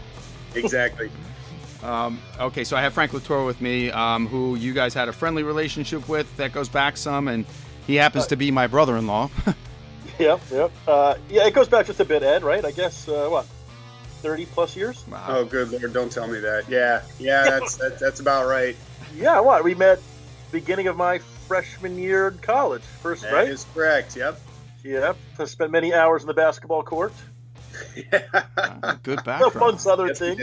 exactly. 0.55 1.09
Um, 1.83 2.19
okay, 2.39 2.63
so 2.63 2.75
I 2.75 2.81
have 2.81 2.93
Frank 2.93 3.11
Latorre 3.11 3.45
with 3.45 3.61
me, 3.61 3.91
um, 3.91 4.27
who 4.27 4.55
you 4.55 4.73
guys 4.73 4.93
had 4.93 5.07
a 5.07 5.13
friendly 5.13 5.43
relationship 5.43 6.07
with 6.07 6.35
that 6.37 6.53
goes 6.53 6.69
back 6.69 6.97
some, 6.97 7.27
and 7.27 7.45
he 7.85 7.95
happens 7.95 8.27
to 8.27 8.35
be 8.35 8.51
my 8.51 8.67
brother-in-law. 8.67 9.29
yep, 10.19 10.41
yep. 10.51 10.71
Uh, 10.87 11.15
yeah, 11.29 11.45
it 11.45 11.53
goes 11.53 11.67
back 11.67 11.85
just 11.85 11.99
a 11.99 12.05
bit, 12.05 12.23
Ed. 12.23 12.43
Right? 12.43 12.65
I 12.65 12.71
guess 12.71 13.07
uh, 13.07 13.27
what, 13.29 13.45
thirty 14.21 14.45
plus 14.45 14.75
years? 14.75 15.05
Wow. 15.07 15.25
Oh, 15.27 15.45
good 15.45 15.71
lord! 15.71 15.93
Don't 15.93 16.11
tell 16.11 16.27
me 16.27 16.39
that. 16.39 16.67
Yeah, 16.69 17.01
yeah, 17.19 17.43
that's 17.43 17.77
that, 17.77 17.99
that's 17.99 18.19
about 18.19 18.47
right. 18.47 18.75
Yeah, 19.15 19.39
what 19.39 19.63
we 19.63 19.75
met 19.75 19.99
beginning 20.51 20.87
of 20.87 20.97
my 20.97 21.19
freshman 21.47 21.97
year 21.97 22.29
in 22.29 22.37
college. 22.39 22.81
First, 22.81 23.23
that 23.23 23.33
right? 23.33 23.47
Is 23.49 23.65
correct. 23.73 24.15
Yep. 24.15 24.39
Yep. 24.83 25.17
I 25.39 25.45
spent 25.45 25.71
many 25.71 25.93
hours 25.93 26.21
in 26.21 26.27
the 26.27 26.33
basketball 26.33 26.83
court. 26.83 27.13
yeah. 27.95 28.43
Uh, 28.55 28.95
good 29.03 29.17
background. 29.25 29.55
Amongst 29.55 29.87
other 29.87 30.07
yes, 30.07 30.19
things. 30.19 30.41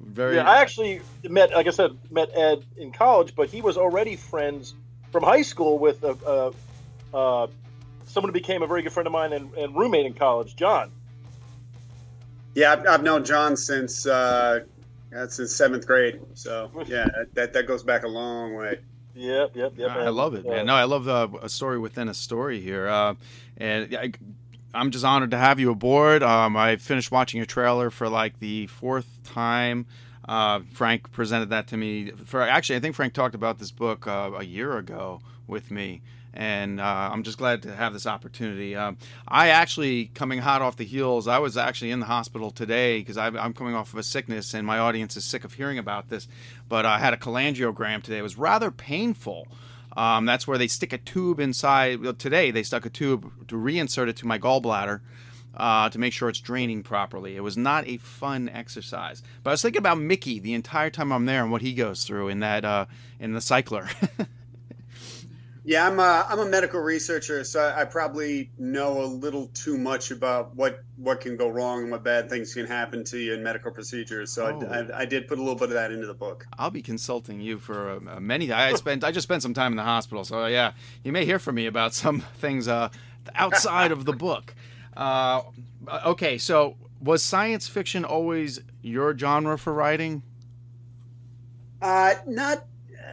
Very. 0.00 0.36
Yeah, 0.36 0.48
I 0.48 0.60
actually 0.60 1.00
met, 1.24 1.52
like 1.52 1.66
I 1.66 1.70
said, 1.70 1.96
met 2.10 2.30
Ed 2.34 2.64
in 2.76 2.92
college, 2.92 3.34
but 3.34 3.48
he 3.48 3.60
was 3.60 3.76
already 3.76 4.16
friends 4.16 4.74
from 5.10 5.22
high 5.22 5.42
school 5.42 5.78
with 5.78 6.02
a, 6.04 6.52
a, 7.12 7.16
a 7.16 7.48
someone 8.06 8.28
who 8.28 8.32
became 8.32 8.62
a 8.62 8.66
very 8.66 8.82
good 8.82 8.92
friend 8.92 9.06
of 9.06 9.12
mine 9.12 9.32
and, 9.32 9.52
and 9.54 9.74
roommate 9.74 10.06
in 10.06 10.14
college, 10.14 10.56
John. 10.56 10.90
Yeah, 12.54 12.72
I've, 12.72 12.86
I've 12.86 13.02
known 13.02 13.24
John 13.24 13.56
since 13.56 14.06
uh, 14.06 14.60
since 15.28 15.54
seventh 15.54 15.86
grade. 15.86 16.20
So 16.34 16.70
yeah, 16.86 17.08
that 17.32 17.52
that 17.52 17.66
goes 17.66 17.82
back 17.82 18.04
a 18.04 18.08
long 18.08 18.54
way. 18.54 18.78
Yep, 19.16 19.52
yep, 19.54 19.72
yep. 19.76 19.90
I 19.90 20.08
love 20.08 20.34
it, 20.34 20.44
man. 20.44 20.66
No, 20.66 20.74
I 20.74 20.84
love 20.84 21.04
the, 21.04 21.30
a 21.40 21.48
story 21.48 21.78
within 21.78 22.08
a 22.08 22.14
story 22.14 22.60
here, 22.60 22.88
uh, 22.88 23.14
and 23.56 23.94
I, 23.96 24.12
I'm 24.74 24.90
just 24.90 25.04
honored 25.04 25.30
to 25.30 25.38
have 25.38 25.60
you 25.60 25.70
aboard. 25.70 26.22
Um, 26.22 26.56
I 26.56 26.76
finished 26.76 27.12
watching 27.12 27.40
a 27.40 27.46
trailer 27.46 27.90
for 27.90 28.08
like 28.08 28.40
the 28.40 28.66
fourth 28.66 29.20
time. 29.22 29.86
Uh, 30.28 30.60
Frank 30.72 31.12
presented 31.12 31.50
that 31.50 31.68
to 31.68 31.76
me. 31.76 32.10
For 32.24 32.42
actually, 32.42 32.76
I 32.76 32.80
think 32.80 32.96
Frank 32.96 33.12
talked 33.12 33.34
about 33.34 33.58
this 33.58 33.70
book 33.70 34.06
uh, 34.06 34.32
a 34.36 34.44
year 34.44 34.76
ago 34.76 35.20
with 35.46 35.70
me, 35.70 36.00
and 36.32 36.80
uh, 36.80 37.10
I'm 37.12 37.22
just 37.22 37.38
glad 37.38 37.62
to 37.62 37.74
have 37.74 37.92
this 37.92 38.06
opportunity. 38.06 38.74
Um, 38.74 38.96
I 39.28 39.50
actually, 39.50 40.06
coming 40.06 40.40
hot 40.40 40.62
off 40.62 40.76
the 40.76 40.84
heels, 40.84 41.28
I 41.28 41.38
was 41.38 41.56
actually 41.56 41.90
in 41.90 42.00
the 42.00 42.06
hospital 42.06 42.50
today 42.50 42.98
because 42.98 43.18
I'm 43.18 43.52
coming 43.52 43.74
off 43.74 43.92
of 43.92 43.98
a 43.98 44.02
sickness, 44.02 44.54
and 44.54 44.66
my 44.66 44.78
audience 44.78 45.16
is 45.16 45.24
sick 45.24 45.44
of 45.44 45.52
hearing 45.52 45.78
about 45.78 46.08
this. 46.08 46.26
But 46.68 46.86
I 46.86 46.98
had 46.98 47.12
a 47.12 47.18
cholangiogram 47.18 48.02
today. 48.02 48.18
It 48.18 48.22
was 48.22 48.38
rather 48.38 48.70
painful. 48.70 49.46
Um, 49.96 50.26
that's 50.26 50.46
where 50.46 50.58
they 50.58 50.66
stick 50.66 50.92
a 50.92 50.98
tube 50.98 51.40
inside. 51.40 52.00
Well, 52.00 52.14
today 52.14 52.50
they 52.50 52.62
stuck 52.62 52.84
a 52.86 52.90
tube 52.90 53.48
to 53.48 53.54
reinsert 53.54 54.08
it 54.08 54.16
to 54.16 54.26
my 54.26 54.38
gallbladder 54.38 55.00
uh, 55.56 55.88
to 55.88 55.98
make 55.98 56.12
sure 56.12 56.28
it's 56.28 56.40
draining 56.40 56.82
properly. 56.82 57.36
It 57.36 57.42
was 57.42 57.56
not 57.56 57.86
a 57.86 57.98
fun 57.98 58.48
exercise. 58.48 59.22
But 59.42 59.50
I 59.50 59.52
was 59.52 59.62
thinking 59.62 59.78
about 59.78 59.98
Mickey 59.98 60.38
the 60.40 60.54
entire 60.54 60.90
time 60.90 61.12
I'm 61.12 61.26
there 61.26 61.42
and 61.42 61.52
what 61.52 61.62
he 61.62 61.74
goes 61.74 62.04
through 62.04 62.28
in 62.28 62.40
that 62.40 62.64
uh, 62.64 62.86
in 63.20 63.32
the 63.32 63.40
cycler. 63.40 63.88
yeah, 65.66 65.86
I'm 65.86 65.98
a, 65.98 66.26
I'm 66.28 66.40
a 66.40 66.44
medical 66.44 66.78
researcher, 66.78 67.42
so 67.42 67.60
I, 67.60 67.80
I, 67.80 67.84
probably 67.86 68.50
know 68.58 69.02
a 69.02 69.06
little 69.06 69.46
too 69.54 69.78
much 69.78 70.10
about 70.10 70.54
what 70.54 70.84
what 70.96 71.22
can 71.22 71.38
go 71.38 71.48
wrong 71.48 71.82
and 71.82 71.90
what 71.90 72.04
bad 72.04 72.28
things 72.28 72.52
can 72.52 72.66
happen 72.66 73.02
to 73.04 73.18
you 73.18 73.32
in 73.32 73.42
medical 73.42 73.70
procedures. 73.70 74.30
So 74.30 74.44
oh. 74.44 74.66
I, 74.66 74.80
I, 74.80 75.00
I, 75.00 75.04
did 75.06 75.26
put 75.26 75.38
a 75.38 75.40
little 75.40 75.58
bit 75.58 75.68
of 75.68 75.74
that 75.74 75.90
into 75.90 76.06
the 76.06 76.14
book. 76.14 76.46
I'll 76.58 76.70
be 76.70 76.82
consulting 76.82 77.40
you 77.40 77.58
for 77.58 77.92
uh, 77.92 78.20
many. 78.20 78.52
I 78.52 78.74
spent 78.74 79.04
I 79.04 79.10
just 79.10 79.24
spent 79.24 79.42
some 79.42 79.54
time 79.54 79.72
in 79.72 79.76
the 79.76 79.84
hospital, 79.84 80.22
so 80.24 80.46
yeah, 80.46 80.72
you 81.02 81.12
may 81.12 81.24
hear 81.24 81.38
from 81.38 81.54
me 81.54 81.64
about 81.64 81.94
some 81.94 82.20
things 82.36 82.68
uh, 82.68 82.90
outside 83.34 83.90
of 83.90 84.04
the 84.04 84.12
book. 84.12 84.54
Uh, 84.96 85.42
okay, 86.06 86.38
so 86.38 86.76
was 87.00 87.20
science 87.20 87.66
fiction 87.66 88.04
always 88.04 88.60
your 88.80 89.18
genre 89.18 89.58
for 89.58 89.72
writing? 89.72 90.22
Uh, 91.82 92.14
not 92.28 92.64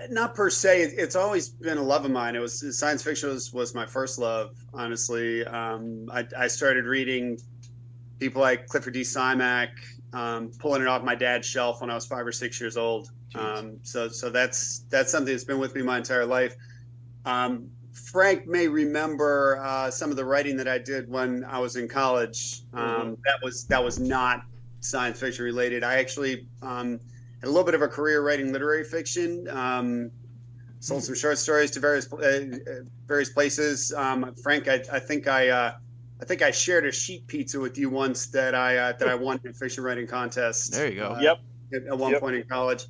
not 0.09 0.35
per 0.35 0.49
se. 0.49 0.81
It's 0.81 1.15
always 1.15 1.49
been 1.49 1.77
a 1.77 1.83
love 1.83 2.05
of 2.05 2.11
mine. 2.11 2.35
It 2.35 2.39
was 2.39 2.77
science 2.77 3.03
fiction 3.03 3.29
was, 3.29 3.53
was 3.53 3.73
my 3.73 3.85
first 3.85 4.19
love. 4.19 4.55
Honestly, 4.73 5.45
um, 5.45 6.09
I, 6.11 6.27
I, 6.37 6.47
started 6.47 6.85
reading 6.85 7.39
people 8.19 8.41
like 8.41 8.67
Clifford 8.67 8.93
D. 8.93 9.01
Simak, 9.01 9.69
um, 10.13 10.51
pulling 10.59 10.81
it 10.81 10.87
off 10.87 11.03
my 11.03 11.15
dad's 11.15 11.47
shelf 11.47 11.81
when 11.81 11.89
I 11.89 11.95
was 11.95 12.05
five 12.05 12.25
or 12.25 12.31
six 12.31 12.59
years 12.59 12.77
old. 12.77 13.09
Um, 13.35 13.77
so 13.83 14.09
so 14.09 14.29
that's 14.29 14.79
that's 14.89 15.11
something 15.11 15.33
that's 15.33 15.43
been 15.43 15.59
with 15.59 15.75
me 15.75 15.81
my 15.81 15.97
entire 15.97 16.25
life. 16.25 16.55
Um, 17.25 17.69
Frank 17.93 18.47
may 18.47 18.67
remember 18.67 19.59
uh, 19.61 19.91
some 19.91 20.11
of 20.11 20.17
the 20.17 20.25
writing 20.25 20.57
that 20.57 20.67
I 20.67 20.77
did 20.77 21.09
when 21.09 21.43
I 21.45 21.59
was 21.59 21.75
in 21.75 21.87
college. 21.87 22.61
Um, 22.73 22.83
mm-hmm. 22.83 23.09
That 23.25 23.39
was 23.43 23.65
that 23.65 23.83
was 23.83 23.99
not 23.99 24.43
science 24.79 25.19
fiction 25.19 25.45
related. 25.45 25.83
I 25.83 25.95
actually 25.95 26.47
um, 26.61 26.99
a 27.43 27.47
little 27.47 27.63
bit 27.63 27.73
of 27.73 27.81
a 27.81 27.87
career 27.87 28.23
writing 28.23 28.51
literary 28.51 28.83
fiction. 28.83 29.47
Um, 29.49 30.11
sold 30.79 31.03
some 31.03 31.15
short 31.15 31.37
stories 31.37 31.71
to 31.71 31.79
various 31.79 32.11
uh, 32.11 32.83
various 33.07 33.29
places. 33.29 33.93
Um, 33.93 34.33
Frank, 34.41 34.67
I, 34.67 34.83
I, 34.91 34.99
think 34.99 35.27
I 35.27 35.49
uh, 35.49 35.73
I 36.21 36.25
think 36.25 36.41
I 36.41 36.51
shared 36.51 36.85
a 36.85 36.91
sheet 36.91 37.25
pizza 37.27 37.59
with 37.59 37.77
you 37.77 37.89
once 37.89 38.27
that 38.27 38.53
I 38.55 38.77
uh, 38.77 38.93
that 38.93 39.07
I 39.07 39.15
won 39.15 39.39
in 39.43 39.51
a 39.51 39.53
fiction 39.53 39.83
writing 39.83 40.07
contest. 40.07 40.73
There 40.73 40.89
you 40.89 40.99
go. 40.99 41.13
Uh, 41.13 41.19
yep. 41.21 41.39
At, 41.73 41.87
at 41.87 41.97
one 41.97 42.11
yep. 42.11 42.21
point 42.21 42.35
in 42.35 42.43
college. 42.43 42.85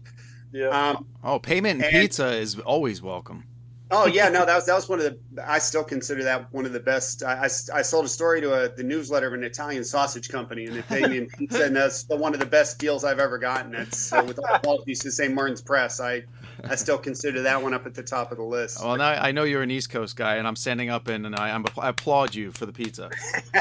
Yeah. 0.51 0.67
Um, 0.67 1.05
oh, 1.23 1.39
payment 1.39 1.81
and, 1.81 1.93
and 1.93 2.01
pizza 2.01 2.33
is 2.33 2.59
always 2.59 3.01
welcome. 3.01 3.45
Oh 3.93 4.07
yeah, 4.07 4.29
no, 4.29 4.45
that 4.45 4.55
was 4.55 4.65
that 4.67 4.75
was 4.75 4.87
one 4.87 4.99
of 4.99 5.05
the. 5.05 5.19
I 5.45 5.59
still 5.59 5.83
consider 5.83 6.23
that 6.23 6.51
one 6.53 6.65
of 6.65 6.71
the 6.71 6.79
best. 6.79 7.23
I, 7.23 7.33
I, 7.33 7.43
I 7.43 7.81
sold 7.81 8.05
a 8.05 8.09
story 8.09 8.39
to 8.39 8.53
a, 8.53 8.69
the 8.69 8.83
newsletter 8.83 9.27
of 9.27 9.33
an 9.33 9.43
Italian 9.43 9.83
sausage 9.83 10.29
company, 10.29 10.65
and 10.65 10.75
they 10.75 10.81
paid 10.81 11.09
me 11.09 11.17
in 11.17 11.27
pizza, 11.37 11.65
and 11.65 11.75
that's 11.75 12.03
the, 12.03 12.15
one 12.15 12.33
of 12.33 12.39
the 12.39 12.45
best 12.45 12.79
deals 12.79 13.03
I've 13.03 13.19
ever 13.19 13.37
gotten. 13.37 13.75
It's 13.75 14.13
uh, 14.13 14.23
with 14.25 14.39
all 14.39 14.53
the 14.53 14.59
qualities 14.59 14.99
to 14.99 15.11
St. 15.11 15.33
Martin's 15.33 15.61
Press. 15.61 15.99
I 15.99 16.23
I 16.63 16.75
still 16.75 16.97
consider 16.97 17.41
that 17.41 17.61
one 17.61 17.73
up 17.73 17.85
at 17.85 17.93
the 17.93 18.03
top 18.03 18.31
of 18.31 18.37
the 18.37 18.43
list. 18.43 18.81
Well, 18.81 18.95
now 18.95 19.09
I 19.09 19.33
know 19.33 19.43
you're 19.43 19.61
an 19.61 19.71
East 19.71 19.89
Coast 19.89 20.15
guy, 20.15 20.37
and 20.37 20.47
I'm 20.47 20.55
standing 20.55 20.89
up 20.89 21.09
and, 21.09 21.25
and 21.25 21.35
I, 21.35 21.49
I'm, 21.49 21.65
I 21.77 21.89
applaud 21.89 22.33
you 22.33 22.51
for 22.51 22.65
the 22.65 22.73
pizza. 22.73 23.09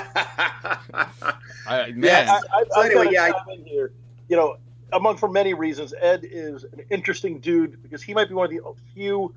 I, 1.67 1.91
man. 1.93 2.27
Yeah, 2.27 2.41
I, 2.53 2.59
I, 2.59 2.65
so 2.71 2.81
anyway, 2.83 3.09
yeah, 3.11 3.33
I, 3.35 3.57
here. 3.65 3.93
You 4.29 4.37
know, 4.37 4.57
among 4.93 5.17
for 5.17 5.29
many 5.29 5.55
reasons, 5.55 5.95
Ed 6.01 6.21
is 6.23 6.65
an 6.65 6.83
interesting 6.91 7.41
dude 7.41 7.83
because 7.83 8.03
he 8.03 8.15
might 8.15 8.29
be 8.29 8.35
one 8.35 8.45
of 8.45 8.51
the 8.51 8.61
few 8.95 9.35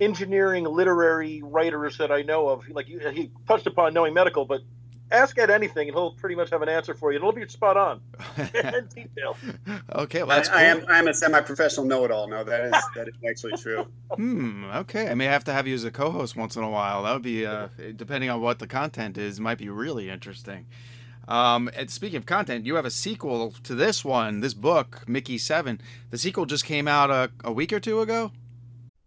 engineering 0.00 0.64
literary 0.64 1.42
writers 1.42 1.98
that 1.98 2.10
I 2.12 2.22
know 2.22 2.48
of. 2.48 2.68
Like 2.68 2.86
he 2.86 3.30
touched 3.46 3.66
upon 3.66 3.94
knowing 3.94 4.14
medical, 4.14 4.44
but 4.44 4.62
ask 5.10 5.38
Ed 5.38 5.50
anything 5.50 5.88
and 5.88 5.96
he'll 5.96 6.12
pretty 6.12 6.34
much 6.34 6.50
have 6.50 6.62
an 6.62 6.68
answer 6.68 6.94
for 6.94 7.12
you. 7.12 7.16
It'll 7.16 7.32
be 7.32 7.46
spot 7.48 7.76
on 7.76 8.00
in 8.36 8.88
detail. 8.94 9.36
Okay, 9.92 10.22
well 10.22 10.36
that's 10.36 10.48
I, 10.48 10.52
cool. 10.52 10.60
I 10.60 10.62
am 10.64 10.84
I 10.88 10.98
am 10.98 11.08
a 11.08 11.14
semi-professional 11.14 11.86
know-it-all. 11.86 12.28
No, 12.28 12.44
that 12.44 12.64
is 12.66 12.82
that 12.94 13.08
is 13.08 13.14
actually 13.28 13.56
true. 13.56 13.86
Hmm. 14.16 14.64
Okay, 14.64 15.08
I 15.08 15.14
may 15.14 15.26
have 15.26 15.44
to 15.44 15.52
have 15.52 15.66
you 15.66 15.74
as 15.74 15.84
a 15.84 15.90
co-host 15.90 16.34
once 16.34 16.56
in 16.56 16.62
a 16.62 16.70
while. 16.70 17.02
That 17.02 17.12
would 17.12 17.22
be 17.22 17.44
uh, 17.44 17.68
depending 17.94 18.30
on 18.30 18.40
what 18.40 18.58
the 18.58 18.66
content 18.66 19.18
is, 19.18 19.38
might 19.38 19.58
be 19.58 19.68
really 19.68 20.08
interesting. 20.08 20.66
Um, 21.28 21.70
and 21.76 21.90
speaking 21.90 22.16
of 22.16 22.24
content, 22.24 22.64
you 22.64 22.76
have 22.76 22.86
a 22.86 22.90
sequel 22.90 23.52
to 23.62 23.74
this 23.74 24.04
one, 24.04 24.40
this 24.40 24.54
book, 24.54 25.04
Mickey 25.06 25.36
Seven. 25.36 25.80
The 26.10 26.16
sequel 26.16 26.46
just 26.46 26.64
came 26.64 26.88
out 26.88 27.10
a, 27.10 27.30
a 27.44 27.52
week 27.52 27.70
or 27.72 27.80
two 27.80 28.00
ago. 28.00 28.32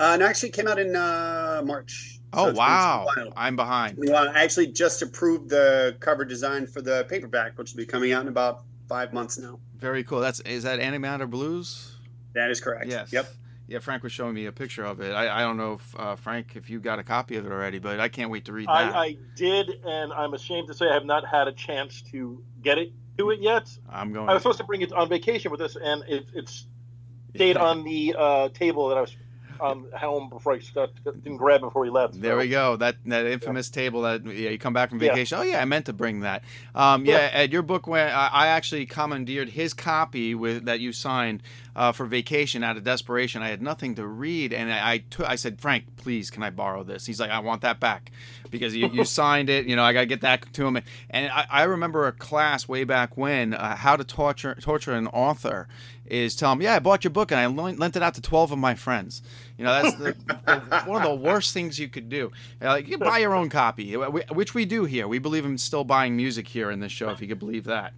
Uh, 0.00 0.14
and 0.14 0.22
actually 0.22 0.48
came 0.48 0.66
out 0.66 0.78
in 0.78 0.96
uh, 0.96 1.60
March. 1.62 2.18
So 2.32 2.46
oh 2.46 2.52
wow! 2.52 3.06
I'm 3.36 3.54
behind. 3.54 3.98
Well, 3.98 4.30
I 4.30 4.42
actually 4.42 4.68
just 4.68 5.02
approved 5.02 5.50
the 5.50 5.94
cover 6.00 6.24
design 6.24 6.66
for 6.66 6.80
the 6.80 7.04
paperback, 7.08 7.58
which 7.58 7.72
will 7.72 7.78
be 7.78 7.86
coming 7.86 8.12
out 8.12 8.22
in 8.22 8.28
about 8.28 8.62
five 8.88 9.12
months 9.12 9.36
now. 9.36 9.58
Very 9.76 10.02
cool. 10.02 10.20
That's 10.20 10.40
is 10.40 10.62
that 10.62 10.80
Antimatter 10.80 11.28
Blues? 11.28 11.96
That 12.32 12.50
is 12.50 12.62
correct. 12.62 12.86
Yes. 12.86 13.12
Yep. 13.12 13.28
Yeah, 13.68 13.78
Frank 13.80 14.02
was 14.02 14.10
showing 14.10 14.34
me 14.34 14.46
a 14.46 14.52
picture 14.52 14.84
of 14.84 15.00
it. 15.00 15.12
I, 15.12 15.40
I 15.40 15.42
don't 15.42 15.58
know 15.58 15.74
if 15.74 16.00
uh, 16.00 16.16
Frank, 16.16 16.56
if 16.56 16.70
you 16.70 16.80
got 16.80 16.98
a 16.98 17.02
copy 17.02 17.36
of 17.36 17.44
it 17.44 17.52
already, 17.52 17.78
but 17.78 18.00
I 18.00 18.08
can't 18.08 18.30
wait 18.30 18.46
to 18.46 18.52
read 18.52 18.68
that. 18.68 18.94
I, 18.94 19.04
I 19.04 19.16
did, 19.36 19.68
and 19.84 20.12
I'm 20.14 20.32
ashamed 20.32 20.68
to 20.68 20.74
say 20.74 20.88
I 20.88 20.94
have 20.94 21.04
not 21.04 21.26
had 21.26 21.46
a 21.46 21.52
chance 21.52 22.00
to 22.10 22.42
get 22.62 22.78
it 22.78 22.92
to 23.18 23.30
it 23.30 23.40
yet. 23.40 23.68
I'm 23.90 24.14
going. 24.14 24.30
I 24.30 24.32
was 24.32 24.42
supposed 24.42 24.58
to 24.58 24.64
bring 24.64 24.80
it 24.80 24.92
on 24.92 25.10
vacation 25.10 25.50
with 25.50 25.60
us, 25.60 25.76
and 25.76 26.02
it, 26.08 26.26
it's 26.32 26.66
stayed 27.34 27.58
on 27.58 27.84
the 27.84 28.14
uh, 28.18 28.48
table 28.48 28.88
that 28.88 28.96
I 28.96 29.02
was 29.02 29.14
um, 29.60 29.86
helm 29.94 30.28
before 30.28 30.56
he 30.56 30.72
got, 30.72 30.90
didn't 31.04 31.36
grab 31.36 31.60
before 31.60 31.84
he 31.84 31.90
left. 31.90 32.20
There 32.20 32.36
we 32.36 32.48
go. 32.48 32.76
That 32.76 32.96
that 33.06 33.26
infamous 33.26 33.70
yeah. 33.70 33.82
table 33.82 34.02
that 34.02 34.24
yeah, 34.24 34.50
you 34.50 34.58
come 34.58 34.72
back 34.72 34.90
from 34.90 34.98
vacation. 34.98 35.38
Yeah. 35.38 35.42
Oh 35.42 35.46
yeah, 35.46 35.62
I 35.62 35.64
meant 35.64 35.86
to 35.86 35.92
bring 35.92 36.20
that. 36.20 36.42
Um, 36.74 37.04
yeah, 37.04 37.30
Ed, 37.32 37.52
your 37.52 37.62
book 37.62 37.86
went. 37.86 38.14
I 38.14 38.48
actually 38.48 38.86
commandeered 38.86 39.50
his 39.50 39.74
copy 39.74 40.34
with 40.34 40.64
that 40.64 40.80
you 40.80 40.92
signed 40.92 41.42
uh, 41.80 41.92
for 41.92 42.04
vacation 42.04 42.62
out 42.62 42.76
of 42.76 42.84
desperation. 42.84 43.40
I 43.40 43.48
had 43.48 43.62
nothing 43.62 43.94
to 43.94 44.06
read, 44.06 44.52
and 44.52 44.70
I 44.70 45.02
I, 45.24 45.36
said, 45.36 45.62
Frank, 45.62 45.84
please, 45.96 46.30
can 46.30 46.42
I 46.42 46.50
borrow 46.50 46.82
this? 46.82 47.06
He's 47.06 47.18
like, 47.18 47.30
I 47.30 47.38
want 47.38 47.62
that 47.62 47.80
back 47.80 48.12
because 48.50 48.76
you, 48.76 48.88
you 48.88 49.02
signed 49.06 49.48
it. 49.48 49.64
You 49.64 49.76
know, 49.76 49.82
I 49.82 49.94
got 49.94 50.00
to 50.00 50.06
get 50.06 50.20
that 50.20 50.52
to 50.52 50.66
him. 50.66 50.82
And 51.08 51.30
I, 51.32 51.46
I 51.48 51.62
remember 51.62 52.06
a 52.06 52.12
class 52.12 52.68
way 52.68 52.84
back 52.84 53.16
when, 53.16 53.54
uh, 53.54 53.76
how 53.76 53.96
to 53.96 54.04
torture 54.04 54.54
torture 54.60 54.92
an 54.92 55.06
author, 55.06 55.68
is 56.04 56.36
tell 56.36 56.52
him, 56.52 56.60
yeah, 56.60 56.74
I 56.74 56.80
bought 56.80 57.02
your 57.02 57.12
book 57.12 57.32
and 57.32 57.40
I 57.40 57.46
lent 57.46 57.96
it 57.96 58.02
out 58.02 58.12
to 58.12 58.20
12 58.20 58.52
of 58.52 58.58
my 58.58 58.74
friends. 58.74 59.22
You 59.56 59.64
know, 59.64 59.82
that's 59.82 59.96
the, 59.96 60.16
the, 60.26 60.82
one 60.84 61.02
of 61.02 61.08
the 61.08 61.14
worst 61.14 61.54
things 61.54 61.78
you 61.78 61.88
could 61.88 62.10
do. 62.10 62.30
Like, 62.60 62.88
you 62.88 62.98
buy 62.98 63.18
your 63.18 63.34
own 63.34 63.48
copy, 63.48 63.94
which 63.94 64.52
we 64.52 64.66
do 64.66 64.84
here. 64.84 65.08
We 65.08 65.18
believe 65.18 65.46
in 65.46 65.56
still 65.56 65.84
buying 65.84 66.14
music 66.14 66.46
here 66.46 66.70
in 66.70 66.80
this 66.80 66.92
show, 66.92 67.08
if 67.08 67.22
you 67.22 67.28
could 67.28 67.38
believe 67.38 67.64
that. 67.64 67.94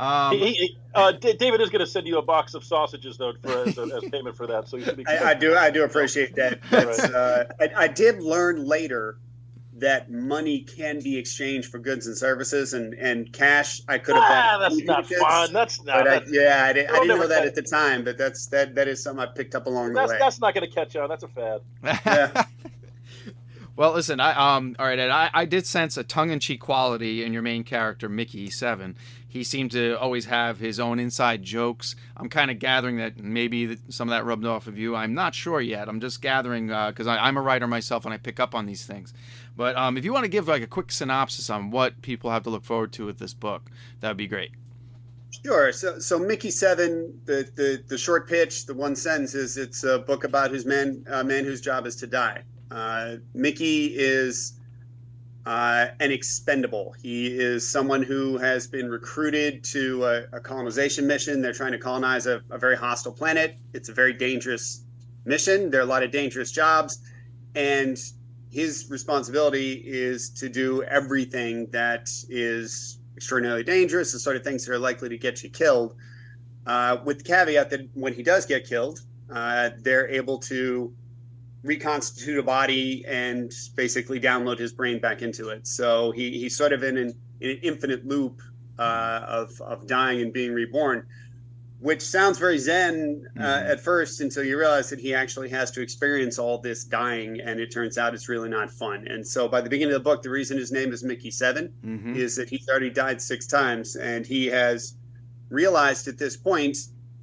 Um, 0.00 0.36
he, 0.36 0.52
he, 0.54 0.78
uh, 0.94 1.12
David 1.12 1.60
is 1.60 1.68
going 1.68 1.84
to 1.84 1.86
send 1.86 2.06
you 2.06 2.16
a 2.16 2.22
box 2.22 2.54
of 2.54 2.64
sausages, 2.64 3.18
though, 3.18 3.34
for, 3.42 3.68
as, 3.68 3.78
as 3.78 4.04
payment 4.10 4.34
for 4.34 4.46
that. 4.46 4.66
So 4.66 4.78
you 4.78 4.84
should 4.84 4.96
be. 4.96 5.06
I, 5.06 5.30
I, 5.30 5.34
do, 5.34 5.54
I 5.54 5.70
do 5.70 5.84
appreciate 5.84 6.34
that. 6.36 6.58
uh, 7.14 7.44
I, 7.60 7.84
I 7.84 7.88
did 7.88 8.22
learn 8.22 8.66
later 8.66 9.18
that 9.74 10.10
money 10.10 10.60
can 10.60 11.00
be 11.00 11.18
exchanged 11.18 11.70
for 11.70 11.78
goods 11.78 12.06
and 12.06 12.16
services 12.16 12.72
and, 12.72 12.94
and 12.94 13.30
cash. 13.32 13.82
I 13.88 13.98
could 13.98 14.14
have. 14.14 14.24
Ah, 14.24 14.58
that's 14.58 14.82
not 14.84 15.06
goods, 15.06 15.20
fun. 15.20 15.52
That's 15.52 15.82
not. 15.84 16.08
I, 16.08 16.22
yeah, 16.28 16.64
I, 16.66 16.72
did, 16.72 16.88
I 16.88 17.00
didn't 17.00 17.08
know 17.08 17.26
that 17.26 17.44
at 17.44 17.54
the 17.54 17.62
time, 17.62 18.02
but 18.02 18.16
that's 18.16 18.46
that 18.46 18.74
that 18.74 18.88
is 18.88 19.02
something 19.02 19.22
I 19.22 19.26
picked 19.26 19.54
up 19.54 19.66
along 19.66 19.92
that's, 19.92 20.08
the 20.08 20.14
way. 20.14 20.18
That's 20.18 20.40
not 20.40 20.54
going 20.54 20.66
to 20.66 20.74
catch 20.74 20.96
on. 20.96 21.10
That's 21.10 21.24
a 21.24 21.28
fad. 21.28 21.60
yeah. 21.82 22.44
Well, 23.76 23.92
listen, 23.92 24.20
I 24.20 24.56
um, 24.56 24.76
all 24.78 24.84
right, 24.84 24.98
Ed, 24.98 25.08
I, 25.08 25.30
I 25.32 25.44
did 25.46 25.64
sense 25.64 25.96
a 25.96 26.04
tongue-in-cheek 26.04 26.60
quality 26.60 27.24
in 27.24 27.32
your 27.32 27.40
main 27.40 27.64
character, 27.64 28.10
Mickey 28.10 28.50
Seven. 28.50 28.94
He 29.30 29.44
seemed 29.44 29.70
to 29.70 29.96
always 30.00 30.24
have 30.24 30.58
his 30.58 30.80
own 30.80 30.98
inside 30.98 31.44
jokes. 31.44 31.94
I'm 32.16 32.28
kind 32.28 32.50
of 32.50 32.58
gathering 32.58 32.96
that 32.96 33.16
maybe 33.16 33.78
some 33.88 34.08
of 34.08 34.10
that 34.10 34.24
rubbed 34.24 34.44
off 34.44 34.66
of 34.66 34.76
you. 34.76 34.96
I'm 34.96 35.14
not 35.14 35.36
sure 35.36 35.60
yet. 35.60 35.88
I'm 35.88 36.00
just 36.00 36.20
gathering 36.20 36.66
because 36.66 37.06
uh, 37.06 37.10
I'm 37.12 37.36
a 37.36 37.40
writer 37.40 37.68
myself 37.68 38.04
and 38.04 38.12
I 38.12 38.16
pick 38.16 38.40
up 38.40 38.56
on 38.56 38.66
these 38.66 38.84
things. 38.84 39.14
But 39.56 39.76
um, 39.76 39.96
if 39.96 40.04
you 40.04 40.12
want 40.12 40.24
to 40.24 40.28
give 40.28 40.48
like 40.48 40.62
a 40.62 40.66
quick 40.66 40.90
synopsis 40.90 41.48
on 41.48 41.70
what 41.70 42.02
people 42.02 42.28
have 42.32 42.42
to 42.42 42.50
look 42.50 42.64
forward 42.64 42.92
to 42.94 43.06
with 43.06 43.20
this 43.20 43.32
book, 43.32 43.70
that 44.00 44.08
would 44.08 44.16
be 44.16 44.26
great. 44.26 44.50
Sure. 45.44 45.70
So, 45.70 46.00
so 46.00 46.18
Mickey 46.18 46.50
Seven, 46.50 47.20
the, 47.24 47.48
the 47.54 47.84
the 47.86 47.96
short 47.96 48.28
pitch, 48.28 48.66
the 48.66 48.74
one 48.74 48.96
sentence 48.96 49.34
is 49.34 49.56
it's 49.56 49.84
a 49.84 50.00
book 50.00 50.24
about 50.24 50.50
whose 50.50 50.66
man 50.66 51.04
a 51.08 51.22
man 51.22 51.44
whose 51.44 51.60
job 51.60 51.86
is 51.86 51.94
to 51.96 52.08
die. 52.08 52.42
Uh, 52.72 53.16
Mickey 53.32 53.94
is 53.96 54.54
uh, 55.46 55.86
an 56.00 56.10
expendable. 56.10 56.94
He 57.00 57.26
is 57.28 57.66
someone 57.66 58.02
who 58.02 58.36
has 58.38 58.66
been 58.66 58.90
recruited 58.90 59.64
to 59.64 60.04
a, 60.04 60.36
a 60.36 60.40
colonization 60.40 61.06
mission. 61.06 61.40
They're 61.40 61.52
trying 61.52 61.72
to 61.72 61.78
colonize 61.78 62.26
a, 62.26 62.42
a, 62.50 62.58
very 62.58 62.76
hostile 62.76 63.12
planet. 63.12 63.56
It's 63.72 63.88
a 63.88 63.94
very 63.94 64.12
dangerous 64.12 64.84
mission. 65.24 65.70
There 65.70 65.80
are 65.80 65.84
a 65.84 65.86
lot 65.86 66.02
of 66.02 66.10
dangerous 66.10 66.52
jobs, 66.52 66.98
and 67.54 67.98
his 68.50 68.88
responsibility 68.90 69.82
is 69.84 70.28
to 70.30 70.48
do 70.48 70.82
everything 70.82 71.66
that 71.70 72.10
is 72.28 72.98
extraordinarily 73.16 73.64
dangerous, 73.64 74.12
the 74.12 74.18
sort 74.18 74.36
of 74.36 74.44
things 74.44 74.66
that 74.66 74.72
are 74.72 74.78
likely 74.78 75.08
to 75.08 75.16
get 75.16 75.42
you 75.42 75.48
killed. 75.48 75.94
Uh, 76.66 76.98
with 77.04 77.18
the 77.18 77.24
caveat 77.24 77.70
that 77.70 77.88
when 77.94 78.12
he 78.12 78.22
does 78.22 78.44
get 78.44 78.66
killed, 78.66 79.00
uh, 79.32 79.70
they're 79.80 80.08
able 80.08 80.38
to 80.38 80.92
reconstitute 81.62 82.38
a 82.38 82.42
body 82.42 83.04
and 83.06 83.52
basically 83.74 84.18
download 84.18 84.58
his 84.58 84.72
brain 84.72 84.98
back 84.98 85.22
into 85.22 85.50
it. 85.50 85.66
So 85.66 86.10
he, 86.12 86.38
he's 86.38 86.56
sort 86.56 86.72
of 86.72 86.82
in 86.82 86.96
an, 86.96 87.14
in 87.40 87.50
an 87.50 87.58
infinite 87.62 88.06
loop 88.06 88.40
uh, 88.78 89.24
of, 89.26 89.60
of 89.60 89.86
dying 89.86 90.22
and 90.22 90.32
being 90.32 90.54
reborn, 90.54 91.06
which 91.80 92.00
sounds 92.00 92.38
very 92.38 92.56
zen 92.56 93.26
uh, 93.36 93.40
mm-hmm. 93.40 93.72
at 93.72 93.80
first 93.80 94.22
until 94.22 94.42
you 94.42 94.58
realize 94.58 94.88
that 94.88 94.98
he 94.98 95.14
actually 95.14 95.50
has 95.50 95.70
to 95.72 95.82
experience 95.82 96.38
all 96.38 96.58
this 96.58 96.84
dying, 96.84 97.40
and 97.40 97.60
it 97.60 97.70
turns 97.70 97.98
out 97.98 98.14
it's 98.14 98.28
really 98.28 98.48
not 98.48 98.70
fun. 98.70 99.06
And 99.06 99.26
so 99.26 99.46
by 99.46 99.60
the 99.60 99.68
beginning 99.68 99.94
of 99.94 100.02
the 100.02 100.10
book, 100.10 100.22
the 100.22 100.30
reason 100.30 100.56
his 100.56 100.72
name 100.72 100.92
is 100.92 101.04
Mickey 101.04 101.30
7 101.30 101.72
mm-hmm. 101.84 102.16
is 102.16 102.36
that 102.36 102.48
he's 102.48 102.68
already 102.70 102.90
died 102.90 103.20
six 103.20 103.46
times, 103.46 103.96
and 103.96 104.26
he 104.26 104.46
has 104.46 104.94
realized 105.50 106.08
at 106.08 106.16
this 106.16 106.38
point 106.38 106.78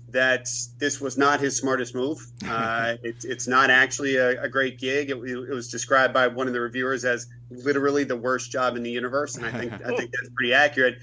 that 0.10 0.48
this 0.80 1.02
was 1.02 1.18
not 1.18 1.40
his 1.40 1.58
smartest 1.58 1.96
move. 1.96 2.20
Uh, 2.48 2.96
it, 3.04 3.26
it's 3.26 3.48
not 3.48 3.70
actually 3.70 4.16
a, 4.16 4.42
a 4.42 4.48
great 4.48 4.80
gig. 4.80 5.10
It, 5.10 5.18
it, 5.18 5.50
was 5.50 5.70
described 5.70 6.14
by 6.14 6.28
one 6.28 6.48
of 6.48 6.54
the 6.54 6.62
reviewers 6.62 7.04
as 7.04 7.28
literally 7.50 8.04
the 8.04 8.16
worst 8.16 8.52
job 8.52 8.78
in 8.78 8.84
the 8.84 8.90
universe, 8.90 9.36
and 9.36 9.46
I 9.46 9.52
think 9.52 9.74
I 9.74 9.96
think 9.96 10.12
that's 10.12 10.30
pretty 10.34 10.54
accurate. 10.54 10.98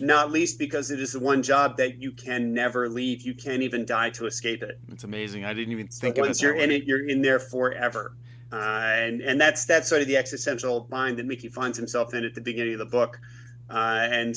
Not 0.00 0.32
least 0.32 0.58
because 0.58 0.90
it 0.90 1.00
is 1.00 1.12
the 1.12 1.20
one 1.20 1.42
job 1.42 1.76
that 1.76 2.02
you 2.02 2.10
can 2.10 2.52
never 2.52 2.88
leave. 2.88 3.22
You 3.22 3.32
can't 3.32 3.62
even 3.62 3.86
die 3.86 4.10
to 4.10 4.26
escape 4.26 4.62
it. 4.62 4.78
It's 4.90 5.04
amazing. 5.04 5.44
I 5.44 5.54
didn't 5.54 5.72
even 5.72 5.86
think 5.86 6.16
so 6.16 6.22
once 6.22 6.42
you're 6.42 6.56
in 6.56 6.70
it, 6.70 6.84
you're 6.84 7.08
in 7.08 7.22
there 7.22 7.38
forever. 7.38 8.16
Uh, 8.52 8.56
and 8.56 9.20
and 9.20 9.40
that's 9.40 9.64
that's 9.64 9.88
sort 9.88 10.02
of 10.02 10.08
the 10.08 10.16
existential 10.16 10.80
bind 10.90 11.18
that 11.18 11.26
Mickey 11.26 11.48
finds 11.48 11.78
himself 11.78 12.12
in 12.12 12.24
at 12.24 12.34
the 12.34 12.40
beginning 12.40 12.74
of 12.74 12.80
the 12.80 12.86
book. 12.86 13.20
Uh, 13.70 14.08
and 14.10 14.36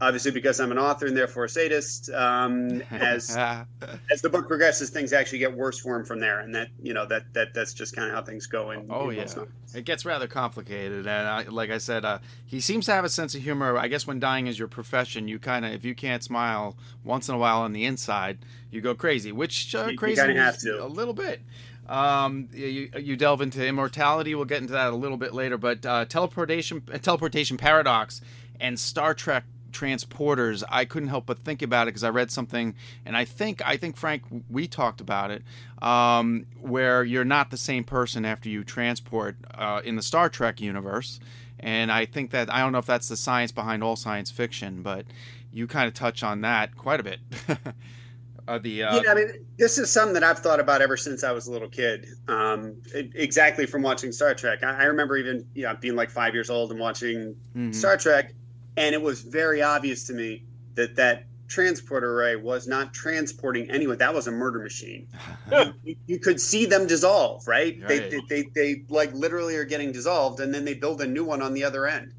obviously 0.00 0.30
because 0.30 0.60
I'm 0.60 0.70
an 0.72 0.78
author 0.78 1.06
and 1.06 1.16
therefore 1.16 1.44
a 1.44 1.48
sadist. 1.48 2.10
Um, 2.10 2.82
as 2.90 3.36
as 4.10 4.22
the 4.22 4.28
book 4.28 4.48
progresses, 4.48 4.90
things 4.90 5.12
actually 5.12 5.38
get 5.38 5.52
worse 5.54 5.78
for 5.78 5.96
him 5.96 6.04
from 6.04 6.20
there, 6.20 6.40
and 6.40 6.54
that 6.54 6.68
you 6.82 6.94
know 6.94 7.06
that 7.06 7.32
that 7.34 7.54
that's 7.54 7.72
just 7.72 7.94
kind 7.94 8.08
of 8.08 8.14
how 8.14 8.22
things 8.22 8.46
go. 8.46 8.70
In, 8.70 8.86
oh 8.90 9.10
yeah, 9.10 9.26
it 9.74 9.84
gets 9.84 10.04
rather 10.04 10.26
complicated, 10.26 11.06
and 11.06 11.28
I, 11.28 11.42
like 11.44 11.70
I 11.70 11.78
said, 11.78 12.04
uh, 12.04 12.18
he 12.44 12.60
seems 12.60 12.86
to 12.86 12.92
have 12.92 13.04
a 13.04 13.08
sense 13.08 13.34
of 13.34 13.42
humor. 13.42 13.76
I 13.76 13.88
guess 13.88 14.06
when 14.06 14.20
dying 14.20 14.46
is 14.46 14.58
your 14.58 14.68
profession, 14.68 15.28
you 15.28 15.38
kind 15.38 15.64
of 15.64 15.72
if 15.72 15.84
you 15.84 15.94
can't 15.94 16.22
smile 16.22 16.76
once 17.04 17.28
in 17.28 17.34
a 17.34 17.38
while 17.38 17.60
on 17.62 17.72
the 17.72 17.84
inside, 17.84 18.38
you 18.70 18.80
go 18.80 18.94
crazy, 18.94 19.32
which 19.32 19.74
uh, 19.74 19.86
you, 19.90 19.96
crazy 19.96 20.20
you 20.22 20.36
have 20.36 20.58
to. 20.58 20.84
a 20.84 20.88
little 20.88 21.14
bit. 21.14 21.40
Um, 21.88 22.48
you, 22.52 22.90
you 22.98 23.14
delve 23.14 23.40
into 23.40 23.64
immortality. 23.64 24.34
We'll 24.34 24.44
get 24.44 24.60
into 24.60 24.72
that 24.72 24.92
a 24.92 24.96
little 24.96 25.16
bit 25.16 25.32
later, 25.32 25.56
but 25.56 25.86
uh, 25.86 26.04
teleportation 26.06 26.80
teleportation 27.00 27.56
paradox 27.56 28.20
and 28.60 28.78
Star 28.78 29.14
Trek 29.14 29.44
transporters, 29.76 30.62
I 30.68 30.84
couldn't 30.84 31.08
help 31.08 31.26
but 31.26 31.38
think 31.38 31.62
about 31.62 31.86
it 31.86 31.90
because 31.90 32.04
I 32.04 32.10
read 32.10 32.30
something, 32.30 32.74
and 33.04 33.16
I 33.16 33.24
think 33.24 33.66
I 33.66 33.76
think 33.76 33.96
Frank, 33.96 34.22
we 34.48 34.66
talked 34.66 35.00
about 35.00 35.30
it, 35.30 35.42
um, 35.82 36.46
where 36.60 37.04
you're 37.04 37.24
not 37.24 37.50
the 37.50 37.56
same 37.56 37.84
person 37.84 38.24
after 38.24 38.48
you 38.48 38.64
transport 38.64 39.36
uh, 39.54 39.82
in 39.84 39.96
the 39.96 40.02
Star 40.02 40.28
Trek 40.28 40.60
universe, 40.60 41.20
and 41.60 41.92
I 41.92 42.06
think 42.06 42.30
that 42.30 42.52
I 42.52 42.60
don't 42.60 42.72
know 42.72 42.78
if 42.78 42.86
that's 42.86 43.08
the 43.08 43.16
science 43.16 43.52
behind 43.52 43.82
all 43.82 43.96
science 43.96 44.30
fiction, 44.30 44.82
but 44.82 45.06
you 45.52 45.66
kind 45.66 45.88
of 45.88 45.94
touch 45.94 46.22
on 46.22 46.40
that 46.42 46.76
quite 46.76 47.00
a 47.00 47.02
bit. 47.02 47.20
uh, 48.48 48.58
the 48.58 48.82
uh, 48.82 49.02
yeah, 49.02 49.10
I 49.10 49.14
mean, 49.14 49.28
this 49.58 49.78
is 49.78 49.90
something 49.90 50.14
that 50.14 50.24
I've 50.24 50.38
thought 50.38 50.60
about 50.60 50.80
ever 50.80 50.96
since 50.96 51.24
I 51.24 51.32
was 51.32 51.46
a 51.46 51.52
little 51.52 51.68
kid. 51.68 52.06
Um, 52.28 52.76
it, 52.94 53.10
exactly 53.14 53.66
from 53.66 53.82
watching 53.82 54.12
Star 54.12 54.34
Trek. 54.34 54.62
I, 54.62 54.82
I, 54.82 54.84
remember 54.84 55.16
even 55.16 55.46
you 55.54 55.64
know 55.64 55.74
being 55.74 55.96
like 55.96 56.10
five 56.10 56.34
years 56.34 56.50
old 56.50 56.70
and 56.70 56.80
watching 56.80 57.36
mm-hmm. 57.54 57.72
Star 57.72 57.96
Trek 57.96 58.32
and 58.76 58.94
it 58.94 59.00
was 59.00 59.22
very 59.22 59.62
obvious 59.62 60.06
to 60.08 60.12
me 60.12 60.44
that 60.74 60.96
that 60.96 61.24
transporter 61.48 62.18
array 62.18 62.36
was 62.36 62.66
not 62.66 62.92
transporting 62.92 63.70
anyone. 63.70 63.98
That 63.98 64.14
was 64.14 64.26
a 64.26 64.32
murder 64.32 64.58
machine. 64.58 65.08
you, 65.84 65.96
you, 66.06 66.18
could 66.18 66.40
see 66.40 66.66
them 66.66 66.86
dissolve, 66.86 67.46
right? 67.46 67.78
right. 67.80 67.88
They, 67.88 67.98
they, 68.08 68.20
they, 68.28 68.48
they, 68.54 68.82
like 68.88 69.12
literally 69.12 69.56
are 69.56 69.64
getting 69.64 69.92
dissolved, 69.92 70.40
and 70.40 70.52
then 70.52 70.64
they 70.64 70.74
build 70.74 71.00
a 71.00 71.06
new 71.06 71.24
one 71.24 71.42
on 71.42 71.54
the 71.54 71.64
other 71.64 71.86
end. 71.86 72.12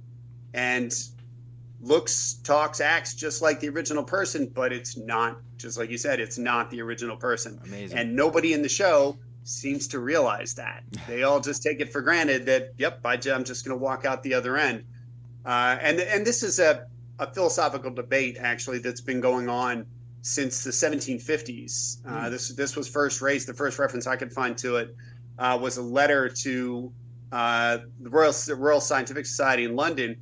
And 0.53 0.93
looks, 1.81 2.35
talks, 2.43 2.81
acts 2.81 3.13
just 3.13 3.41
like 3.41 3.59
the 3.59 3.69
original 3.69 4.03
person, 4.03 4.51
but 4.53 4.71
it's 4.73 4.97
not, 4.97 5.37
just 5.57 5.77
like 5.77 5.89
you 5.89 5.97
said, 5.97 6.19
it's 6.19 6.37
not 6.37 6.71
the 6.71 6.81
original 6.81 7.17
person. 7.17 7.59
Amazing. 7.65 7.97
And 7.97 8.15
nobody 8.15 8.53
in 8.53 8.61
the 8.61 8.69
show 8.69 9.17
seems 9.43 9.87
to 9.89 9.99
realize 9.99 10.55
that. 10.55 10.83
They 11.07 11.23
all 11.23 11.39
just 11.39 11.63
take 11.63 11.79
it 11.79 11.91
for 11.91 12.01
granted 12.01 12.45
that, 12.47 12.73
yep, 12.77 13.01
I'm 13.03 13.43
just 13.43 13.65
going 13.65 13.77
to 13.77 13.83
walk 13.83 14.05
out 14.05 14.23
the 14.23 14.33
other 14.33 14.57
end. 14.57 14.85
Uh, 15.47 15.77
and 15.81 15.99
and 16.01 16.27
this 16.27 16.43
is 16.43 16.59
a 16.59 16.85
a 17.19 17.33
philosophical 17.33 17.89
debate 17.89 18.37
actually 18.39 18.79
that's 18.79 19.01
been 19.01 19.21
going 19.21 19.49
on 19.49 19.85
since 20.21 20.63
the 20.63 20.71
1750s. 20.71 22.05
Uh, 22.05 22.25
hmm. 22.25 22.31
this 22.31 22.49
this 22.49 22.75
was 22.75 22.87
first 22.87 23.21
raised. 23.21 23.47
The 23.47 23.53
first 23.53 23.79
reference 23.79 24.05
I 24.07 24.17
could 24.17 24.33
find 24.33 24.57
to 24.59 24.75
it 24.75 24.95
uh, 25.39 25.57
was 25.59 25.77
a 25.77 25.81
letter 25.81 26.27
to 26.27 26.91
uh, 27.31 27.77
the 28.01 28.09
Royal 28.09 28.33
Royal 28.57 28.81
Scientific 28.81 29.25
Society 29.25 29.63
in 29.63 29.75
London, 29.75 30.17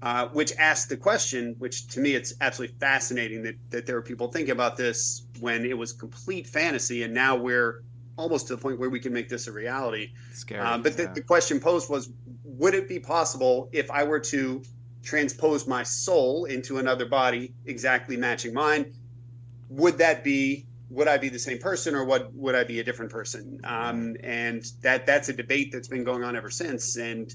uh, 0.00 0.28
which 0.28 0.52
asked 0.58 0.88
the 0.88 0.96
question, 0.96 1.54
which 1.58 1.86
to 1.88 2.00
me 2.00 2.14
it's 2.14 2.32
absolutely 2.40 2.74
fascinating 2.78 3.42
that 3.42 3.56
that 3.68 3.86
there 3.86 3.98
are 3.98 4.02
people 4.02 4.28
thinking 4.28 4.52
about 4.52 4.78
this 4.78 5.26
when 5.40 5.66
it 5.66 5.76
was 5.76 5.92
complete 5.92 6.46
fantasy, 6.46 7.02
and 7.02 7.12
now 7.12 7.36
we're 7.36 7.82
almost 8.16 8.46
to 8.48 8.56
the 8.56 8.60
point 8.60 8.78
where 8.78 8.90
we 8.90 9.00
can 9.00 9.12
make 9.12 9.28
this 9.28 9.46
a 9.46 9.52
reality. 9.52 10.12
Scary. 10.32 10.60
Uh, 10.60 10.78
but 10.78 10.96
the, 10.96 11.10
the 11.14 11.22
question 11.22 11.58
posed 11.58 11.88
was, 11.88 12.10
would 12.58 12.74
it 12.74 12.88
be 12.88 12.98
possible 12.98 13.68
if 13.72 13.90
I 13.90 14.04
were 14.04 14.20
to 14.20 14.62
transpose 15.02 15.66
my 15.66 15.82
soul 15.82 16.44
into 16.44 16.78
another 16.78 17.06
body 17.06 17.54
exactly 17.66 18.16
matching 18.16 18.52
mine? 18.52 18.92
Would 19.68 19.98
that 19.98 20.24
be 20.24 20.66
would 20.90 21.06
I 21.06 21.18
be 21.18 21.28
the 21.28 21.38
same 21.38 21.58
person 21.58 21.94
or 21.94 22.04
what 22.04 22.34
would 22.34 22.56
I 22.56 22.64
be 22.64 22.80
a 22.80 22.84
different 22.84 23.12
person? 23.12 23.60
Um, 23.62 24.16
and 24.24 24.64
that 24.82 25.06
that's 25.06 25.28
a 25.28 25.32
debate 25.32 25.70
that's 25.70 25.86
been 25.86 26.02
going 26.02 26.24
on 26.24 26.34
ever 26.34 26.50
since. 26.50 26.96
And 26.96 27.32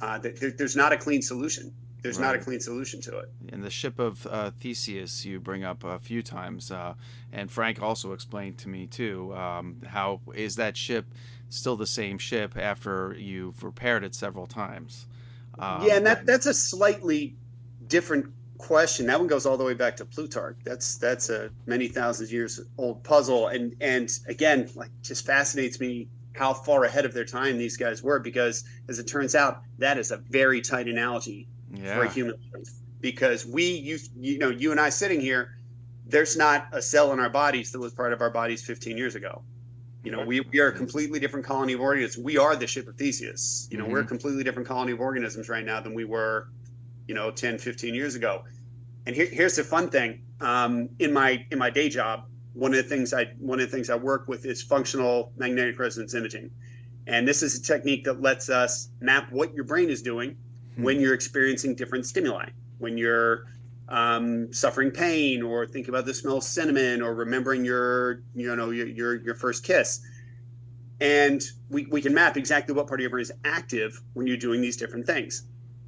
uh, 0.00 0.18
th- 0.18 0.56
there's 0.56 0.74
not 0.74 0.92
a 0.92 0.96
clean 0.96 1.22
solution. 1.22 1.72
There's 2.02 2.18
right. 2.18 2.26
not 2.26 2.34
a 2.34 2.38
clean 2.38 2.60
solution 2.60 3.00
to 3.02 3.18
it. 3.18 3.30
In 3.52 3.60
the 3.60 3.70
ship 3.70 3.98
of 3.98 4.26
uh, 4.26 4.50
Theseus, 4.58 5.24
you 5.24 5.38
bring 5.38 5.64
up 5.64 5.84
a 5.84 5.98
few 5.98 6.22
times, 6.22 6.70
uh, 6.70 6.94
and 7.30 7.50
Frank 7.50 7.80
also 7.80 8.12
explained 8.12 8.58
to 8.58 8.68
me 8.68 8.86
too 8.86 9.34
um, 9.34 9.76
how 9.86 10.20
is 10.34 10.56
that 10.56 10.76
ship 10.76 11.06
still 11.50 11.76
the 11.76 11.86
same 11.86 12.16
ship 12.16 12.56
after 12.56 13.14
you've 13.18 13.62
repaired 13.62 14.02
it 14.04 14.14
several 14.14 14.46
times? 14.46 15.06
Um, 15.58 15.84
yeah, 15.84 15.96
and 15.96 16.06
that 16.06 16.24
that's 16.24 16.46
a 16.46 16.54
slightly 16.54 17.36
different 17.86 18.32
question. 18.56 19.06
That 19.06 19.18
one 19.18 19.28
goes 19.28 19.44
all 19.44 19.56
the 19.56 19.64
way 19.64 19.74
back 19.74 19.96
to 19.96 20.04
Plutarch. 20.04 20.56
That's 20.64 20.96
that's 20.96 21.28
a 21.28 21.50
many 21.66 21.88
thousands 21.88 22.32
years 22.32 22.60
old 22.78 23.02
puzzle, 23.04 23.48
and 23.48 23.76
and 23.80 24.10
again, 24.26 24.70
like 24.74 24.90
just 25.02 25.26
fascinates 25.26 25.80
me 25.80 26.08
how 26.34 26.54
far 26.54 26.84
ahead 26.84 27.04
of 27.04 27.12
their 27.12 27.24
time 27.24 27.58
these 27.58 27.76
guys 27.76 28.02
were. 28.02 28.18
Because 28.18 28.64
as 28.88 28.98
it 28.98 29.04
turns 29.04 29.34
out, 29.34 29.62
that 29.78 29.98
is 29.98 30.10
a 30.10 30.16
very 30.16 30.60
tight 30.60 30.88
analogy 30.88 31.48
yeah. 31.74 31.96
for 31.96 32.04
a 32.04 32.08
human 32.08 32.36
life. 32.54 32.70
Because 33.00 33.46
we, 33.46 33.64
you, 33.64 33.98
you 34.18 34.38
know, 34.38 34.50
you 34.50 34.70
and 34.70 34.80
I 34.80 34.90
sitting 34.90 35.20
here, 35.20 35.56
there's 36.06 36.36
not 36.36 36.68
a 36.72 36.82
cell 36.82 37.12
in 37.12 37.20
our 37.20 37.30
bodies 37.30 37.72
that 37.72 37.78
was 37.78 37.92
part 37.92 38.12
of 38.12 38.20
our 38.20 38.30
bodies 38.30 38.62
15 38.64 38.96
years 38.96 39.14
ago. 39.14 39.42
You 40.02 40.12
know, 40.12 40.24
we, 40.24 40.40
we 40.40 40.60
are 40.60 40.68
a 40.68 40.72
completely 40.72 41.20
different 41.20 41.44
colony 41.44 41.74
of 41.74 41.80
organisms. 41.80 42.24
We 42.24 42.38
are 42.38 42.56
the 42.56 42.66
ship 42.66 42.88
of 42.88 42.96
Theseus. 42.96 43.68
You 43.70 43.76
know, 43.76 43.84
mm-hmm. 43.84 43.92
we're 43.92 44.00
a 44.00 44.06
completely 44.06 44.42
different 44.42 44.66
colony 44.66 44.92
of 44.92 45.00
organisms 45.00 45.48
right 45.48 45.64
now 45.64 45.80
than 45.80 45.94
we 45.94 46.04
were 46.04 46.48
you 47.10 47.16
know 47.16 47.28
10 47.28 47.58
15 47.58 47.92
years 47.92 48.14
ago 48.14 48.44
and 49.04 49.16
here, 49.16 49.26
here's 49.26 49.56
the 49.56 49.64
fun 49.64 49.90
thing 49.90 50.22
um, 50.40 50.88
in 51.00 51.12
my 51.12 51.44
in 51.50 51.58
my 51.58 51.68
day 51.68 51.88
job 51.88 52.26
one 52.52 52.70
of 52.70 52.76
the 52.76 52.88
things 52.88 53.12
i 53.12 53.24
one 53.40 53.58
of 53.58 53.68
the 53.68 53.76
things 53.76 53.90
i 53.90 53.96
work 53.96 54.28
with 54.28 54.46
is 54.46 54.62
functional 54.62 55.32
magnetic 55.36 55.76
resonance 55.76 56.14
imaging 56.14 56.48
and 57.08 57.26
this 57.26 57.42
is 57.42 57.58
a 57.58 57.62
technique 57.62 58.04
that 58.04 58.22
lets 58.22 58.48
us 58.48 58.90
map 59.00 59.26
what 59.32 59.52
your 59.54 59.64
brain 59.64 59.90
is 59.90 60.02
doing 60.02 60.36
hmm. 60.76 60.84
when 60.84 61.00
you're 61.00 61.14
experiencing 61.14 61.74
different 61.74 62.06
stimuli 62.06 62.48
when 62.78 62.96
you're 62.96 63.46
um, 63.90 64.52
suffering 64.52 64.90
pain 64.90 65.42
or 65.42 65.66
think 65.66 65.88
about 65.88 66.06
the 66.06 66.14
smell 66.14 66.38
of 66.38 66.44
cinnamon 66.44 67.02
or 67.02 67.14
remembering 67.14 67.64
your 67.64 68.22
you 68.34 68.54
know 68.54 68.70
your 68.70 68.86
your, 68.86 69.14
your 69.16 69.34
first 69.34 69.64
kiss 69.64 70.00
and 71.00 71.42
we, 71.70 71.86
we 71.86 72.00
can 72.00 72.12
map 72.12 72.36
exactly 72.36 72.74
what 72.74 72.86
part 72.86 73.00
of 73.00 73.02
your 73.02 73.10
brain 73.10 73.22
is 73.22 73.32
active 73.44 74.00
when 74.12 74.26
you're 74.26 74.36
doing 74.36 74.60
these 74.60 74.76
different 74.76 75.06
things 75.06 75.44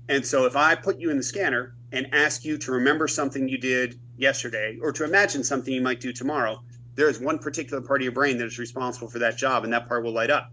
and 0.08 0.26
so 0.26 0.46
if 0.46 0.56
I 0.56 0.74
put 0.74 0.98
you 0.98 1.10
in 1.10 1.16
the 1.16 1.22
scanner 1.22 1.74
and 1.92 2.12
ask 2.12 2.44
you 2.44 2.58
to 2.58 2.72
remember 2.72 3.06
something 3.06 3.48
you 3.48 3.58
did 3.58 4.00
yesterday 4.16 4.78
or 4.82 4.92
to 4.92 5.04
imagine 5.04 5.44
something 5.44 5.72
you 5.72 5.80
might 5.80 6.00
do 6.00 6.12
tomorrow, 6.12 6.62
there 6.96 7.08
is 7.08 7.20
one 7.20 7.38
particular 7.38 7.80
part 7.80 8.00
of 8.00 8.04
your 8.04 8.12
brain 8.12 8.36
that 8.38 8.46
is 8.46 8.58
responsible 8.58 9.08
for 9.08 9.20
that 9.20 9.36
job 9.36 9.64
and 9.64 9.72
that 9.72 9.88
part 9.88 10.02
will 10.04 10.12
light 10.12 10.30
up. 10.30 10.50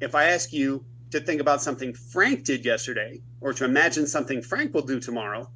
If 0.00 0.14
I 0.14 0.24
ask 0.24 0.52
you 0.52 0.84
to 1.10 1.20
think 1.20 1.40
about 1.40 1.62
something 1.62 1.94
Frank 1.94 2.44
did 2.44 2.64
yesterday 2.64 3.20
or 3.40 3.52
to 3.52 3.64
imagine 3.64 4.06
something 4.06 4.42
Frank 4.42 4.74
will 4.74 4.82
do 4.82 4.98
tomorrow, 4.98 5.48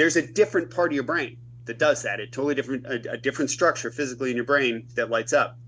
there's 0.00 0.16
a 0.16 0.26
different 0.26 0.70
part 0.74 0.90
of 0.90 0.94
your 0.94 1.04
brain 1.04 1.36
that 1.66 1.78
does 1.78 2.02
that. 2.02 2.20
A 2.20 2.26
totally 2.26 2.54
different, 2.54 2.86
a, 2.86 3.12
a 3.12 3.16
different 3.16 3.50
structure 3.50 3.90
physically 3.90 4.30
in 4.30 4.36
your 4.36 4.46
brain 4.46 4.88
that 4.94 5.10
lights 5.10 5.32
up 5.32 5.58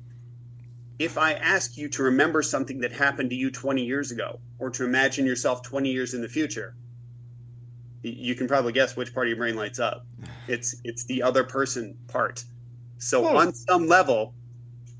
if 0.98 1.18
I 1.18 1.32
ask 1.32 1.76
you 1.76 1.88
to 1.88 2.02
remember 2.04 2.42
something 2.42 2.78
that 2.80 2.92
happened 2.92 3.30
to 3.30 3.36
you 3.36 3.50
20 3.50 3.84
years 3.84 4.12
ago 4.12 4.38
or 4.58 4.70
to 4.70 4.84
imagine 4.84 5.26
yourself 5.26 5.62
20 5.62 5.90
years 5.90 6.14
in 6.14 6.22
the 6.22 6.28
future, 6.28 6.76
you 8.02 8.36
can 8.36 8.46
probably 8.46 8.72
guess 8.72 8.96
which 8.96 9.12
part 9.12 9.26
of 9.26 9.30
your 9.30 9.38
brain 9.38 9.56
lights 9.56 9.80
up. 9.80 10.06
It's 10.48 10.76
it's 10.84 11.04
the 11.04 11.22
other 11.22 11.44
person 11.44 11.96
part. 12.08 12.44
So 12.98 13.26
oh. 13.26 13.36
on 13.36 13.52
some 13.52 13.86
level, 13.86 14.34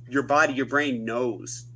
your 0.08 0.22
body, 0.24 0.54
your 0.54 0.66
brain 0.66 1.04
knows 1.04 1.66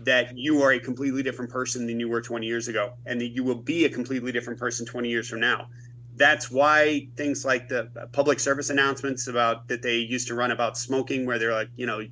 that 0.00 0.36
you 0.36 0.62
are 0.62 0.72
a 0.72 0.80
completely 0.80 1.22
different 1.22 1.50
person 1.50 1.86
than 1.86 1.98
you 1.98 2.08
were 2.08 2.20
20 2.20 2.46
years 2.46 2.68
ago 2.68 2.94
and 3.06 3.20
that 3.20 3.28
you 3.28 3.42
will 3.44 3.54
be 3.54 3.84
a 3.84 3.88
completely 3.88 4.32
different 4.32 4.58
person 4.58 4.84
20 4.84 5.08
years 5.08 5.28
from 5.28 5.40
now. 5.40 5.68
That's 6.16 6.50
why 6.50 7.08
things 7.16 7.44
like 7.44 7.68
the 7.68 8.08
public 8.12 8.38
service 8.38 8.70
announcements 8.70 9.26
about 9.26 9.68
that 9.68 9.82
they 9.82 9.96
used 9.96 10.28
to 10.28 10.34
run 10.34 10.50
about 10.50 10.78
smoking 10.78 11.26
where 11.26 11.38
they're 11.38 11.52
like, 11.52 11.70
you 11.76 11.86
know, 11.86 12.02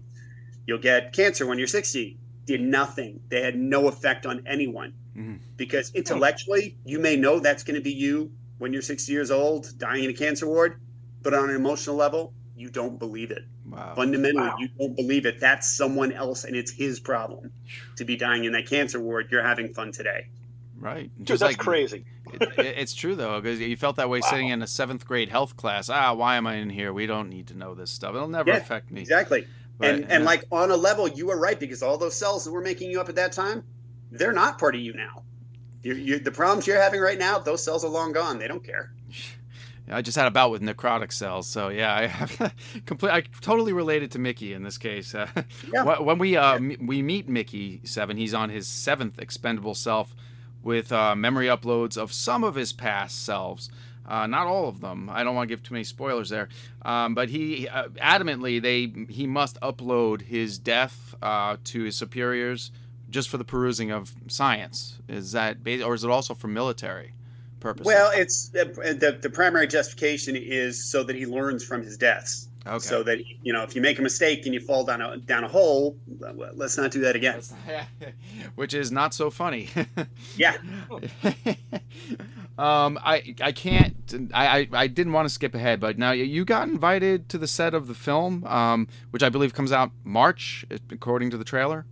you'll 0.66 0.78
get 0.78 1.12
cancer 1.12 1.46
when 1.46 1.58
you're 1.58 1.68
60 1.68 2.18
did 2.44 2.60
nothing. 2.60 3.20
They 3.28 3.40
had 3.40 3.56
no 3.56 3.88
effect 3.88 4.26
on 4.26 4.42
anyone. 4.46 4.94
Mm-hmm. 5.16 5.34
because 5.58 5.92
intellectually 5.94 6.74
you 6.86 6.98
may 6.98 7.16
know 7.16 7.38
that's 7.38 7.62
going 7.62 7.74
to 7.74 7.82
be 7.82 7.92
you 7.92 8.32
when 8.56 8.72
you're 8.72 8.80
60 8.80 9.12
years 9.12 9.30
old 9.30 9.76
dying 9.76 10.04
in 10.04 10.08
a 10.08 10.14
cancer 10.14 10.46
ward 10.46 10.80
but 11.20 11.34
on 11.34 11.50
an 11.50 11.54
emotional 11.54 11.96
level 11.96 12.32
you 12.56 12.70
don't 12.70 12.98
believe 12.98 13.30
it. 13.30 13.44
Wow. 13.66 13.92
fundamentally 13.94 14.48
wow. 14.48 14.56
you 14.58 14.68
don't 14.78 14.96
believe 14.96 15.26
it. 15.26 15.38
That's 15.38 15.70
someone 15.70 16.12
else 16.12 16.44
and 16.44 16.56
it's 16.56 16.70
his 16.70 16.98
problem 16.98 17.52
to 17.96 18.06
be 18.06 18.16
dying 18.16 18.44
in 18.44 18.52
that 18.52 18.66
cancer 18.66 19.00
ward. 19.00 19.28
You're 19.30 19.42
having 19.42 19.74
fun 19.74 19.92
today 19.92 20.28
right 20.82 21.10
Dude, 21.16 21.26
just 21.26 21.40
that's 21.40 21.52
like, 21.52 21.58
crazy 21.58 22.04
it, 22.32 22.58
it's 22.58 22.92
true 22.92 23.14
though 23.14 23.40
because 23.40 23.60
you 23.60 23.76
felt 23.76 23.96
that 23.96 24.10
way 24.10 24.20
wow. 24.20 24.28
sitting 24.28 24.48
in 24.48 24.62
a 24.62 24.66
seventh 24.66 25.06
grade 25.06 25.28
health 25.28 25.56
class 25.56 25.88
ah 25.88 26.12
why 26.12 26.36
am 26.36 26.46
i 26.46 26.56
in 26.56 26.68
here 26.68 26.92
we 26.92 27.06
don't 27.06 27.28
need 27.28 27.46
to 27.46 27.56
know 27.56 27.74
this 27.74 27.90
stuff 27.90 28.14
it'll 28.14 28.28
never 28.28 28.50
yeah, 28.50 28.56
affect 28.56 28.90
me 28.90 29.00
exactly 29.00 29.46
and 29.82 30.00
yeah. 30.00 30.06
and 30.10 30.24
like 30.24 30.44
on 30.52 30.70
a 30.70 30.76
level, 30.76 31.08
you 31.08 31.26
were 31.26 31.38
right 31.38 31.58
because 31.58 31.82
all 31.82 31.98
those 31.98 32.14
cells 32.14 32.44
that 32.44 32.52
were 32.52 32.62
making 32.62 32.90
you 32.90 33.00
up 33.00 33.08
at 33.08 33.16
that 33.16 33.32
time, 33.32 33.64
they're 34.10 34.32
not 34.32 34.58
part 34.58 34.74
of 34.74 34.80
you 34.80 34.92
now. 34.94 35.22
You, 35.82 35.94
you, 35.94 36.18
the 36.20 36.30
problems 36.30 36.66
you're 36.66 36.80
having 36.80 37.00
right 37.00 37.18
now, 37.18 37.38
those 37.38 37.64
cells 37.64 37.84
are 37.84 37.88
long 37.88 38.12
gone. 38.12 38.38
They 38.38 38.46
don't 38.46 38.64
care. 38.64 38.92
I 39.90 40.00
just 40.00 40.16
had 40.16 40.28
a 40.28 40.30
bout 40.30 40.52
with 40.52 40.62
necrotic 40.62 41.12
cells, 41.12 41.48
so 41.48 41.68
yeah, 41.68 41.94
I 41.94 42.06
have 42.06 42.54
complete. 42.86 43.10
I 43.10 43.22
totally 43.40 43.72
related 43.72 44.12
to 44.12 44.20
Mickey 44.20 44.52
in 44.52 44.62
this 44.62 44.78
case. 44.78 45.14
Uh, 45.14 45.28
yeah. 45.72 45.98
When 45.98 46.18
we 46.18 46.36
uh, 46.36 46.58
yeah. 46.58 46.76
we 46.80 47.02
meet 47.02 47.28
Mickey 47.28 47.80
Seven, 47.82 48.16
he's 48.16 48.32
on 48.32 48.48
his 48.48 48.68
seventh 48.68 49.18
expendable 49.18 49.74
self, 49.74 50.14
with 50.62 50.92
uh, 50.92 51.14
memory 51.14 51.46
uploads 51.46 51.96
of 51.96 52.12
some 52.12 52.44
of 52.44 52.54
his 52.54 52.72
past 52.72 53.24
selves. 53.24 53.70
Uh, 54.06 54.26
not 54.26 54.46
all 54.46 54.68
of 54.68 54.80
them. 54.80 55.08
I 55.08 55.22
don't 55.22 55.34
want 55.34 55.48
to 55.48 55.52
give 55.52 55.62
too 55.62 55.74
many 55.74 55.84
spoilers 55.84 56.28
there. 56.28 56.48
Um, 56.82 57.14
but 57.14 57.28
he 57.28 57.68
uh, 57.68 57.88
adamantly 57.90 58.60
they 58.60 59.12
he 59.12 59.26
must 59.26 59.60
upload 59.60 60.22
his 60.22 60.58
death 60.58 61.14
uh, 61.22 61.56
to 61.64 61.84
his 61.84 61.96
superiors 61.96 62.72
just 63.10 63.28
for 63.28 63.38
the 63.38 63.44
perusing 63.44 63.92
of 63.92 64.12
science. 64.26 64.98
Is 65.08 65.32
that 65.32 65.58
or 65.84 65.94
is 65.94 66.02
it 66.02 66.10
also 66.10 66.34
for 66.34 66.48
military 66.48 67.14
purposes? 67.60 67.86
Well, 67.86 68.10
it's 68.12 68.48
the, 68.48 69.18
the 69.20 69.30
primary 69.30 69.68
justification 69.68 70.34
is 70.36 70.90
so 70.90 71.04
that 71.04 71.14
he 71.14 71.26
learns 71.26 71.64
from 71.64 71.82
his 71.82 71.96
deaths. 71.96 72.48
Okay. 72.66 72.78
So 72.78 73.02
that 73.02 73.18
you 73.42 73.52
know, 73.52 73.62
if 73.62 73.74
you 73.74 73.80
make 73.80 73.98
a 73.98 74.02
mistake 74.02 74.46
and 74.46 74.54
you 74.54 74.60
fall 74.60 74.84
down 74.84 75.00
a 75.00 75.16
down 75.16 75.44
a 75.44 75.48
hole, 75.48 75.96
let's 76.54 76.76
not 76.76 76.90
do 76.92 77.00
that 77.00 77.16
again. 77.16 77.40
Which 78.54 78.72
is 78.72 78.92
not 78.92 79.14
so 79.14 79.30
funny. 79.30 79.68
yeah. 80.36 80.56
um, 82.58 82.98
I 83.02 83.34
I 83.40 83.52
can't. 83.52 84.30
I, 84.32 84.60
I, 84.60 84.68
I 84.72 84.86
didn't 84.86 85.12
want 85.12 85.26
to 85.26 85.34
skip 85.34 85.54
ahead, 85.54 85.80
but 85.80 85.98
now 85.98 86.12
you 86.12 86.44
got 86.44 86.68
invited 86.68 87.28
to 87.30 87.38
the 87.38 87.48
set 87.48 87.74
of 87.74 87.88
the 87.88 87.94
film, 87.94 88.44
um, 88.44 88.86
which 89.10 89.22
I 89.22 89.28
believe 89.28 89.54
comes 89.54 89.72
out 89.72 89.90
March, 90.04 90.64
according 90.90 91.30
to 91.30 91.36
the 91.36 91.44
trailer. 91.44 91.84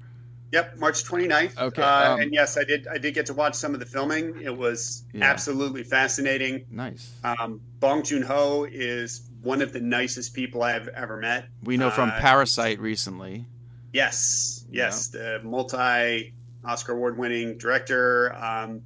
Yep, 0.52 0.78
March 0.78 1.04
29th. 1.04 1.56
Okay. 1.58 1.82
Uh, 1.82 2.14
um, 2.14 2.20
and 2.20 2.32
yes, 2.32 2.58
I 2.58 2.64
did. 2.64 2.86
I 2.88 2.98
did 2.98 3.14
get 3.14 3.26
to 3.26 3.34
watch 3.34 3.54
some 3.54 3.72
of 3.72 3.80
the 3.80 3.86
filming. 3.86 4.40
It 4.42 4.56
was 4.56 5.04
yeah. 5.12 5.24
absolutely 5.24 5.84
fascinating. 5.84 6.64
Nice. 6.70 7.12
Um, 7.22 7.60
Bong 7.78 8.02
Joon 8.02 8.22
Ho 8.22 8.66
is 8.70 9.29
one 9.42 9.62
of 9.62 9.72
the 9.72 9.80
nicest 9.80 10.34
people 10.34 10.62
I've 10.62 10.88
ever 10.88 11.16
met. 11.16 11.46
We 11.64 11.76
know 11.76 11.90
from 11.90 12.10
uh, 12.10 12.18
Parasite 12.18 12.80
recently. 12.80 13.46
Yes, 13.92 14.66
yes, 14.70 15.08
the 15.08 15.40
multi 15.42 16.32
Oscar 16.64 16.92
award 16.92 17.18
winning 17.18 17.58
director. 17.58 18.34
Um, 18.36 18.82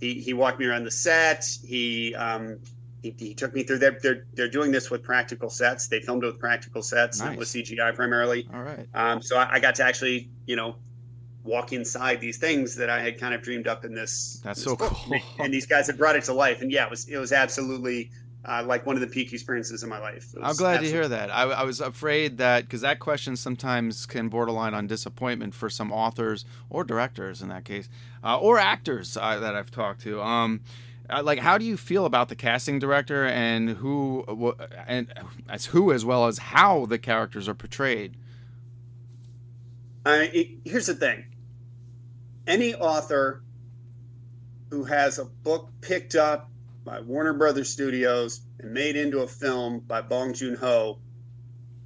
he 0.00 0.14
he 0.14 0.32
walked 0.34 0.58
me 0.58 0.66
around 0.66 0.84
the 0.84 0.90
set. 0.90 1.46
He 1.64 2.14
um, 2.14 2.58
he, 3.02 3.14
he, 3.18 3.34
took 3.34 3.54
me 3.54 3.62
through. 3.62 3.78
They're, 3.78 3.98
they're 4.02 4.26
they're 4.34 4.50
doing 4.50 4.72
this 4.72 4.90
with 4.90 5.02
practical 5.02 5.48
sets. 5.48 5.88
They 5.88 6.00
filmed 6.00 6.24
it 6.24 6.26
with 6.26 6.38
practical 6.38 6.82
sets, 6.82 7.18
nice. 7.20 7.30
not 7.30 7.38
with 7.38 7.48
CGI 7.48 7.94
primarily. 7.94 8.48
All 8.52 8.62
right. 8.62 8.86
Um, 8.94 9.22
so 9.22 9.36
I, 9.36 9.54
I, 9.54 9.60
got 9.60 9.74
to 9.76 9.84
actually, 9.84 10.30
you 10.46 10.56
know, 10.56 10.76
walk 11.44 11.72
inside 11.72 12.20
these 12.20 12.38
things 12.38 12.76
that 12.76 12.90
I 12.90 13.00
had 13.00 13.18
kind 13.18 13.34
of 13.34 13.42
dreamed 13.42 13.66
up 13.66 13.84
in 13.84 13.94
this. 13.94 14.40
That's 14.44 14.58
this 14.58 14.64
so 14.64 14.76
book. 14.76 14.92
cool. 14.92 15.18
And 15.38 15.52
these 15.52 15.66
guys 15.66 15.86
had 15.86 15.98
brought 15.98 16.16
it 16.16 16.24
to 16.24 16.32
life. 16.32 16.62
And 16.62 16.70
yeah, 16.70 16.84
it 16.84 16.90
was 16.90 17.08
it 17.08 17.18
was 17.18 17.32
absolutely 17.32 18.10
uh, 18.44 18.62
like 18.66 18.84
one 18.86 18.96
of 18.96 19.00
the 19.00 19.06
peak 19.06 19.32
experiences 19.32 19.82
in 19.82 19.88
my 19.88 19.98
life. 19.98 20.34
I'm 20.42 20.56
glad 20.56 20.80
to 20.80 20.86
hear 20.86 21.06
that. 21.06 21.30
I, 21.30 21.42
I 21.42 21.62
was 21.64 21.80
afraid 21.80 22.38
that 22.38 22.64
because 22.64 22.80
that 22.80 22.98
question 22.98 23.36
sometimes 23.36 24.04
can 24.06 24.28
borderline 24.28 24.74
on 24.74 24.86
disappointment 24.86 25.54
for 25.54 25.70
some 25.70 25.92
authors 25.92 26.44
or 26.68 26.82
directors 26.82 27.40
in 27.40 27.48
that 27.48 27.64
case, 27.64 27.88
uh, 28.24 28.38
or 28.38 28.58
actors 28.58 29.16
uh, 29.16 29.38
that 29.38 29.54
I've 29.54 29.70
talked 29.70 30.00
to. 30.02 30.20
Um, 30.20 30.60
uh, 31.08 31.22
like, 31.22 31.38
how 31.38 31.58
do 31.58 31.64
you 31.64 31.76
feel 31.76 32.04
about 32.04 32.28
the 32.28 32.36
casting 32.36 32.78
director 32.78 33.26
and 33.26 33.70
who 33.70 34.24
and 34.86 35.12
as 35.48 35.66
who 35.66 35.92
as 35.92 36.04
well 36.04 36.26
as 36.26 36.38
how 36.38 36.86
the 36.86 36.98
characters 36.98 37.48
are 37.48 37.54
portrayed? 37.54 38.16
It, 40.04 40.58
here's 40.64 40.86
the 40.86 40.94
thing: 40.94 41.26
any 42.46 42.74
author 42.74 43.42
who 44.70 44.84
has 44.84 45.18
a 45.18 45.26
book 45.26 45.70
picked 45.80 46.14
up 46.14 46.48
by 46.84 47.00
Warner 47.00 47.34
Brothers 47.34 47.70
Studios 47.70 48.42
and 48.58 48.72
made 48.72 48.96
into 48.96 49.20
a 49.20 49.26
film 49.26 49.80
by 49.80 50.02
Bong 50.02 50.34
Joon 50.34 50.54
Ho 50.56 50.98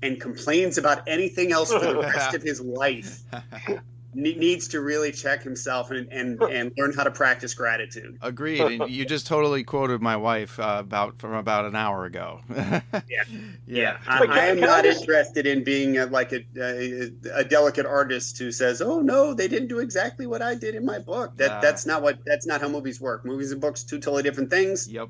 and 0.03 0.21
complains 0.21 0.79
about 0.79 1.07
anything 1.07 1.53
else 1.53 1.73
for 1.73 1.81
the 1.81 1.99
rest 1.99 2.35
of 2.35 2.43
his 2.43 2.61
life 2.61 3.21
needs 4.17 4.67
to 4.69 4.81
really 4.81 5.13
check 5.13 5.43
himself 5.43 5.91
and, 5.91 6.11
and, 6.11 6.41
and 6.41 6.73
learn 6.79 6.93
how 6.95 7.05
to 7.05 7.11
practice 7.11 7.53
gratitude. 7.53 8.17
Agreed. 8.23 8.61
And 8.61 8.91
you 8.91 9.05
just 9.05 9.27
totally 9.27 9.63
quoted 9.63 10.01
my 10.01 10.17
wife 10.17 10.59
uh, 10.59 10.77
about 10.81 11.19
from 11.19 11.35
about 11.35 11.67
an 11.67 11.77
hour 11.77 12.07
ago. 12.07 12.41
yeah. 12.51 12.81
Yeah. 13.09 13.23
yeah. 13.67 13.99
I, 14.07 14.25
I, 14.25 14.39
am 14.47 14.61
not 14.61 14.85
just... 14.85 15.01
interested 15.01 15.47
in 15.47 15.65
being 15.65 15.99
a, 15.99 16.07
like 16.07 16.33
a, 16.33 16.45
a, 16.57 17.11
a, 17.35 17.45
delicate 17.45 17.85
artist 17.85 18.39
who 18.39 18.53
says, 18.53 18.81
"Oh 18.81 19.01
no, 19.01 19.35
they 19.35 19.49
didn't 19.49 19.69
do 19.69 19.81
exactly 19.81 20.27
what 20.27 20.41
I 20.41 20.55
did 20.55 20.75
in 20.75 20.85
my 20.85 20.99
book." 20.99 21.37
That 21.37 21.51
uh, 21.51 21.61
that's 21.61 21.85
not 21.85 22.03
what 22.03 22.19
that's 22.25 22.47
not 22.47 22.61
how 22.61 22.69
movies 22.69 23.01
work. 23.01 23.25
Movies 23.25 23.53
and 23.53 23.61
books 23.61 23.83
two 23.83 23.99
totally 23.99 24.23
different 24.23 24.51
things. 24.51 24.89
Yep. 24.89 25.09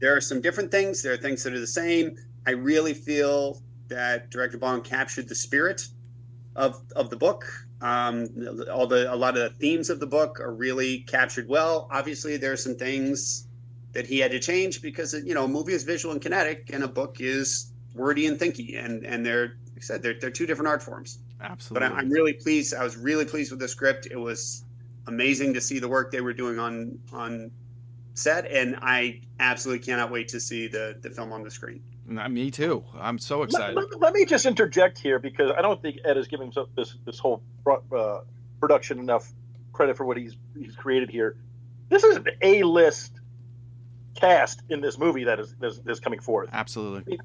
There 0.00 0.16
are 0.16 0.20
some 0.20 0.40
different 0.40 0.70
things. 0.70 1.02
There 1.02 1.12
are 1.12 1.18
things 1.18 1.42
that 1.44 1.52
are 1.52 1.60
the 1.60 1.66
same. 1.66 2.16
I 2.46 2.52
really 2.52 2.94
feel 2.94 3.60
that 3.88 4.30
director 4.30 4.56
Bong 4.56 4.82
captured 4.82 5.28
the 5.28 5.34
spirit 5.34 5.86
of 6.56 6.82
of 6.96 7.10
the 7.10 7.16
book. 7.16 7.44
Um, 7.80 8.28
all 8.70 8.86
the 8.86 9.12
a 9.12 9.16
lot 9.16 9.36
of 9.36 9.42
the 9.42 9.58
themes 9.58 9.88
of 9.88 10.00
the 10.00 10.06
book 10.06 10.38
are 10.40 10.52
really 10.52 11.00
captured 11.00 11.48
well. 11.48 11.88
Obviously, 11.90 12.36
there 12.36 12.52
are 12.52 12.56
some 12.56 12.74
things 12.74 13.46
that 13.92 14.06
he 14.06 14.18
had 14.18 14.30
to 14.30 14.38
change 14.38 14.82
because 14.82 15.14
you 15.14 15.34
know 15.34 15.44
a 15.44 15.48
movie 15.48 15.72
is 15.72 15.82
visual 15.82 16.12
and 16.12 16.20
kinetic, 16.20 16.70
and 16.72 16.84
a 16.84 16.88
book 16.88 17.16
is 17.20 17.72
wordy 17.94 18.26
and 18.26 18.38
thinky, 18.38 18.82
and 18.82 19.04
and 19.04 19.24
they're 19.24 19.56
like 19.68 19.78
I 19.78 19.80
said 19.80 20.02
they're 20.02 20.18
they're 20.18 20.30
two 20.30 20.46
different 20.46 20.68
art 20.68 20.82
forms. 20.82 21.18
Absolutely. 21.40 21.88
But 21.88 21.96
I'm 21.96 22.10
really 22.10 22.34
pleased. 22.34 22.74
I 22.74 22.84
was 22.84 22.96
really 22.96 23.24
pleased 23.24 23.50
with 23.50 23.60
the 23.60 23.68
script. 23.68 24.06
It 24.10 24.18
was 24.18 24.64
amazing 25.06 25.54
to 25.54 25.60
see 25.60 25.78
the 25.78 25.88
work 25.88 26.12
they 26.12 26.20
were 26.20 26.34
doing 26.34 26.58
on 26.58 26.98
on 27.12 27.50
set, 28.14 28.46
and 28.46 28.76
I 28.82 29.22
absolutely 29.38 29.84
cannot 29.84 30.10
wait 30.10 30.28
to 30.28 30.40
see 30.40 30.68
the 30.68 30.98
the 31.00 31.10
film 31.10 31.32
on 31.32 31.42
the 31.42 31.50
screen. 31.50 31.82
Me 32.10 32.50
too. 32.50 32.84
I'm 32.98 33.18
so 33.18 33.44
excited. 33.44 33.76
Let, 33.76 33.90
let, 33.92 34.00
let, 34.00 34.12
me 34.14 34.24
just 34.24 34.44
interject 34.44 34.98
here 34.98 35.20
because 35.20 35.52
I 35.56 35.62
don't 35.62 35.80
think 35.80 35.98
Ed 36.04 36.16
is 36.16 36.26
giving 36.26 36.52
this 36.76 36.96
this 37.06 37.20
whole 37.20 37.40
uh, 37.66 38.20
production 38.58 38.98
enough 38.98 39.32
credit 39.72 39.96
for 39.96 40.04
what 40.04 40.16
he's 40.16 40.36
he's 40.58 40.74
created 40.74 41.08
here. 41.08 41.36
This 41.88 42.02
is 42.02 42.16
an 42.16 42.26
A 42.42 42.64
list 42.64 43.12
cast 44.16 44.60
in 44.68 44.80
this 44.80 44.98
movie 44.98 45.24
that 45.24 45.38
is 45.38 45.54
that's, 45.60 46.00
coming 46.00 46.18
forth. 46.18 46.50
Absolutely. 46.52 47.20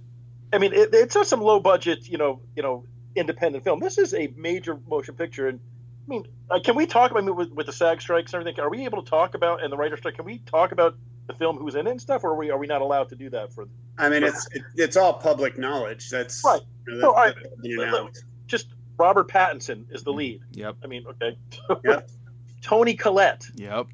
I 0.54 0.60
mean, 0.60 0.72
it, 0.72 0.90
it's 0.94 1.16
just 1.16 1.32
some 1.32 1.42
low 1.42 1.60
budget, 1.60 2.08
you 2.08 2.20
know, 2.20 2.42
you 2.56 2.62
know, 2.62 2.86
independent 3.16 3.64
film. 3.64 3.80
This 3.80 3.98
is 3.98 4.14
a 4.14 4.32
major 4.36 4.80
motion 4.88 5.16
picture, 5.16 5.48
and 5.48 5.60
I 5.60 6.10
mean, 6.10 6.28
uh, 6.52 6.60
can 6.64 6.76
we 6.76 6.86
talk? 6.86 7.12
I 7.16 7.22
mean, 7.22 7.36
with, 7.36 7.50
with 7.50 7.66
the 7.66 7.74
SAG 7.74 8.02
strikes 8.02 8.34
and 8.34 8.42
everything, 8.42 8.64
are 8.64 8.70
we 8.70 8.86
able 8.86 9.02
to 9.02 9.10
talk 9.10 9.34
about 9.34 9.64
and 9.64 9.74
the 9.74 9.78
writer 9.78 9.98
strike? 9.98 10.16
Can 10.16 10.26
we 10.26 10.38
talk 10.38 10.72
about 10.72 10.96
the 11.26 11.34
film 11.34 11.58
who's 11.58 11.74
in 11.74 11.88
it 11.88 11.92
and 11.92 12.00
stuff, 12.00 12.24
or 12.24 12.34
are 12.34 12.36
we 12.36 12.52
are 12.52 12.60
we 12.60 12.68
not 12.68 12.82
allowed 12.82 13.10
to 13.10 13.16
do 13.16 13.32
that 13.32 13.52
for? 13.52 13.68
I 13.98 14.10
mean, 14.10 14.24
it's 14.24 14.48
it's 14.76 14.98
all 14.98 15.14
public 15.14 15.58
knowledge. 15.58 16.10
That's 16.10 16.44
right. 16.44 16.62
You 16.88 16.96
know, 16.96 17.14
that, 17.14 17.36
so, 17.36 17.44
you 17.64 17.78
know, 17.78 18.10
just 18.48 18.68
Robert 18.98 19.30
Pattinson 19.30 19.86
is 19.92 20.04
the 20.04 20.12
lead. 20.12 20.42
Yep. 20.52 20.78
I 20.84 20.88
mean, 20.88 21.06
okay. 21.08 21.38
Yep. 21.84 22.10
Toni 22.62 22.96
Collette. 22.96 23.46
Yep. 23.56 23.88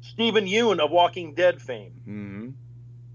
Steven 0.00 0.46
Yeun 0.46 0.80
of 0.80 0.90
Walking 0.90 1.34
Dead 1.34 1.60
fame. 1.60 1.92
Mm-hmm. 2.00 2.50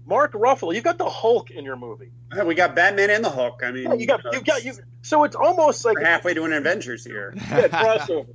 Mark 0.06 0.32
Ruffalo. 0.32 0.74
You 0.74 0.80
got 0.80 0.98
the 0.98 1.08
Hulk 1.08 1.50
in 1.50 1.64
your 1.64 1.76
movie. 1.76 2.10
Yeah, 2.34 2.44
we 2.44 2.54
got 2.54 2.74
Batman 2.74 3.10
and 3.10 3.24
the 3.24 3.30
Hulk. 3.30 3.62
I 3.62 3.70
mean, 3.70 3.84
yeah, 3.84 3.94
you 3.94 4.06
got 4.06 4.24
you 4.32 4.40
got 4.40 4.64
you. 4.64 4.74
So 5.02 5.24
it's 5.24 5.36
almost 5.36 5.84
like 5.84 5.98
halfway 6.00 6.34
to 6.34 6.44
an 6.44 6.52
Avengers 6.52 7.04
here. 7.04 7.34
Yeah, 7.36 7.68
crossover. 7.68 8.34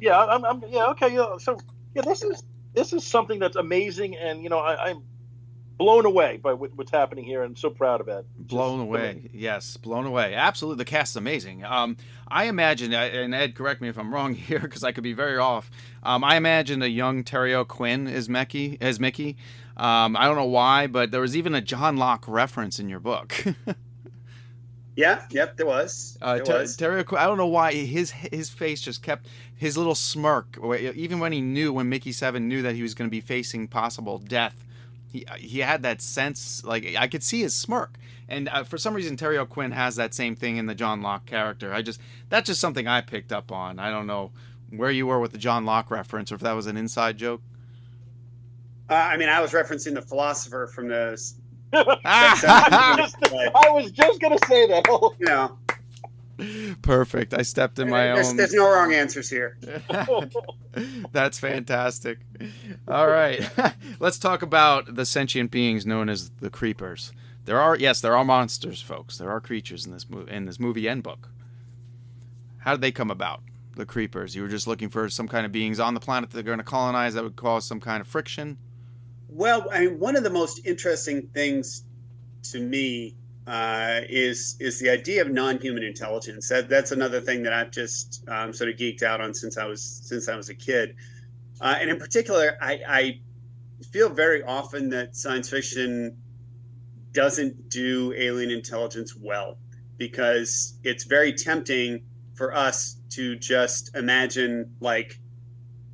yeah, 0.00 0.18
I'm, 0.18 0.44
I'm. 0.44 0.62
Yeah, 0.68 0.86
okay. 0.88 1.14
Yeah, 1.14 1.36
so 1.38 1.58
yeah, 1.94 2.02
this 2.02 2.22
is 2.22 2.42
this 2.74 2.92
is 2.92 3.04
something 3.04 3.38
that's 3.38 3.56
amazing, 3.56 4.16
and 4.16 4.42
you 4.42 4.48
know, 4.48 4.58
I, 4.58 4.74
I, 4.74 4.90
am 4.90 5.02
blown 5.82 6.06
away 6.06 6.36
by 6.36 6.52
what's 6.52 6.90
happening 6.90 7.24
here, 7.24 7.42
and 7.42 7.58
so 7.58 7.68
proud 7.68 8.00
of 8.00 8.08
it. 8.08 8.24
Blown 8.38 8.78
Just 8.78 8.88
away, 8.88 9.10
amazing. 9.10 9.30
yes, 9.34 9.76
blown 9.76 10.06
away. 10.06 10.34
Absolutely, 10.34 10.78
the 10.84 10.88
cast 10.88 11.12
is 11.12 11.16
amazing. 11.16 11.64
Um, 11.64 11.96
I 12.28 12.44
imagine, 12.44 12.94
uh, 12.94 12.98
and 12.98 13.34
Ed, 13.34 13.54
correct 13.56 13.80
me 13.80 13.88
if 13.88 13.98
I'm 13.98 14.14
wrong 14.14 14.34
here, 14.48 14.60
because 14.60 14.84
I 14.84 14.92
could 14.92 15.02
be 15.02 15.12
very 15.12 15.38
off. 15.38 15.70
Um, 16.02 16.22
I 16.22 16.36
imagine 16.36 16.82
a 16.82 16.86
young 16.86 17.24
Terry 17.24 17.52
O'Quinn 17.54 18.06
as 18.06 18.28
Mickey. 18.28 18.78
As 18.80 19.00
Mickey, 19.00 19.36
um, 19.76 20.16
I 20.16 20.26
don't 20.26 20.36
know 20.36 20.44
why, 20.44 20.86
but 20.86 21.10
there 21.10 21.20
was 21.20 21.36
even 21.36 21.54
a 21.54 21.60
John 21.60 21.96
Locke 21.96 22.24
reference 22.28 22.78
in 22.78 22.88
your 22.88 23.00
book. 23.00 23.44
Yeah, 24.94 25.24
yep, 25.30 25.56
there 25.56 25.64
was. 25.64 26.18
Uh, 26.20 26.38
there 26.38 26.60
was. 26.60 26.76
Terry, 26.76 27.02
I 27.16 27.26
don't 27.26 27.38
know 27.38 27.46
why 27.46 27.72
his 27.72 28.10
his 28.10 28.50
face 28.50 28.80
just 28.82 29.02
kept 29.02 29.26
his 29.56 29.78
little 29.78 29.94
smirk. 29.94 30.58
Even 30.94 31.18
when 31.18 31.32
he 31.32 31.40
knew, 31.40 31.72
when 31.72 31.88
Mickey 31.88 32.12
Seven 32.12 32.46
knew 32.46 32.60
that 32.60 32.74
he 32.74 32.82
was 32.82 32.92
going 32.92 33.08
to 33.08 33.10
be 33.10 33.22
facing 33.22 33.68
possible 33.68 34.18
death, 34.18 34.66
he 35.12 35.26
he 35.38 35.58
had 35.60 35.82
that 35.82 36.00
sense. 36.00 36.64
Like 36.64 36.96
I 36.96 37.06
could 37.06 37.22
see 37.22 37.42
his 37.42 37.54
smirk, 37.54 37.98
and 38.28 38.48
uh, 38.48 38.64
for 38.64 38.78
some 38.78 38.94
reason, 38.94 39.16
Terry 39.16 39.36
O'Quinn 39.36 39.72
has 39.72 39.96
that 39.96 40.14
same 40.14 40.34
thing 40.34 40.56
in 40.56 40.66
the 40.66 40.74
John 40.74 41.02
Locke 41.02 41.26
character. 41.26 41.72
I 41.74 41.82
just 41.82 42.00
that's 42.30 42.46
just 42.46 42.60
something 42.60 42.88
I 42.88 43.02
picked 43.02 43.32
up 43.32 43.52
on. 43.52 43.78
I 43.78 43.90
don't 43.90 44.06
know 44.06 44.32
where 44.70 44.90
you 44.90 45.06
were 45.06 45.20
with 45.20 45.32
the 45.32 45.38
John 45.38 45.66
Locke 45.66 45.90
reference, 45.90 46.32
or 46.32 46.36
if 46.36 46.40
that 46.40 46.52
was 46.52 46.66
an 46.66 46.78
inside 46.78 47.18
joke. 47.18 47.42
Uh, 48.88 48.94
I 48.94 49.16
mean, 49.18 49.28
I 49.28 49.40
was 49.40 49.52
referencing 49.52 49.94
the 49.94 50.02
philosopher 50.02 50.66
from 50.66 50.88
the 50.88 51.20
I, 51.74 52.98
was 53.72 53.90
just, 53.90 54.20
gonna 54.20 54.38
say 54.46 54.66
that. 54.66 54.86
you 55.18 55.26
know. 55.26 55.58
Perfect. 56.82 57.34
I 57.34 57.42
stepped 57.42 57.78
in 57.78 57.90
my 57.90 58.04
there's, 58.04 58.30
own. 58.30 58.36
There's 58.36 58.54
no 58.54 58.70
wrong 58.70 58.92
answers 58.92 59.28
here. 59.28 59.58
That's 61.12 61.38
fantastic. 61.38 62.18
All 62.88 63.08
right, 63.08 63.48
let's 64.00 64.18
talk 64.18 64.42
about 64.42 64.94
the 64.94 65.04
sentient 65.04 65.50
beings 65.50 65.86
known 65.86 66.08
as 66.08 66.30
the 66.40 66.50
creepers. 66.50 67.12
There 67.44 67.60
are 67.60 67.76
yes, 67.76 68.00
there 68.00 68.16
are 68.16 68.24
monsters, 68.24 68.80
folks. 68.80 69.18
There 69.18 69.30
are 69.30 69.40
creatures 69.40 69.86
in 69.86 69.92
this 69.92 70.08
movie, 70.08 70.32
in 70.32 70.46
this 70.46 70.58
movie 70.58 70.86
and 70.86 71.02
book. 71.02 71.28
How 72.58 72.72
did 72.72 72.80
they 72.80 72.92
come 72.92 73.10
about? 73.10 73.42
The 73.74 73.86
creepers. 73.86 74.36
You 74.36 74.42
were 74.42 74.48
just 74.48 74.66
looking 74.66 74.88
for 74.88 75.08
some 75.08 75.26
kind 75.26 75.46
of 75.46 75.52
beings 75.52 75.80
on 75.80 75.94
the 75.94 76.00
planet 76.00 76.30
that 76.30 76.38
are 76.38 76.42
going 76.42 76.58
to 76.58 76.64
colonize 76.64 77.14
that 77.14 77.24
would 77.24 77.36
cause 77.36 77.64
some 77.64 77.80
kind 77.80 78.00
of 78.00 78.06
friction. 78.06 78.58
Well, 79.28 79.66
I 79.72 79.86
mean, 79.86 79.98
one 79.98 80.14
of 80.14 80.24
the 80.24 80.30
most 80.30 80.66
interesting 80.66 81.28
things 81.28 81.84
to 82.50 82.60
me 82.60 83.16
uh, 83.46 84.00
is 84.08 84.56
is 84.60 84.78
the 84.78 84.90
idea 84.90 85.22
of 85.22 85.30
non-human 85.30 85.82
intelligence. 85.82 86.48
That 86.48 86.68
that's 86.68 86.92
another 86.92 87.20
thing 87.20 87.42
that 87.42 87.52
I've 87.52 87.70
just 87.70 88.24
um, 88.28 88.52
sort 88.52 88.70
of 88.70 88.76
geeked 88.76 89.02
out 89.02 89.20
on 89.20 89.34
since 89.34 89.58
I 89.58 89.64
was 89.66 89.82
since 90.04 90.28
I 90.28 90.36
was 90.36 90.48
a 90.48 90.54
kid, 90.54 90.94
uh, 91.60 91.76
and 91.80 91.90
in 91.90 91.98
particular, 91.98 92.56
I, 92.60 92.80
I 92.88 93.20
feel 93.90 94.08
very 94.08 94.42
often 94.42 94.88
that 94.90 95.16
science 95.16 95.50
fiction 95.50 96.16
doesn't 97.12 97.68
do 97.68 98.14
alien 98.16 98.50
intelligence 98.50 99.14
well 99.16 99.58
because 99.98 100.78
it's 100.82 101.04
very 101.04 101.32
tempting 101.32 102.02
for 102.34 102.54
us 102.54 102.96
to 103.10 103.36
just 103.36 103.94
imagine 103.94 104.74
like 104.80 105.20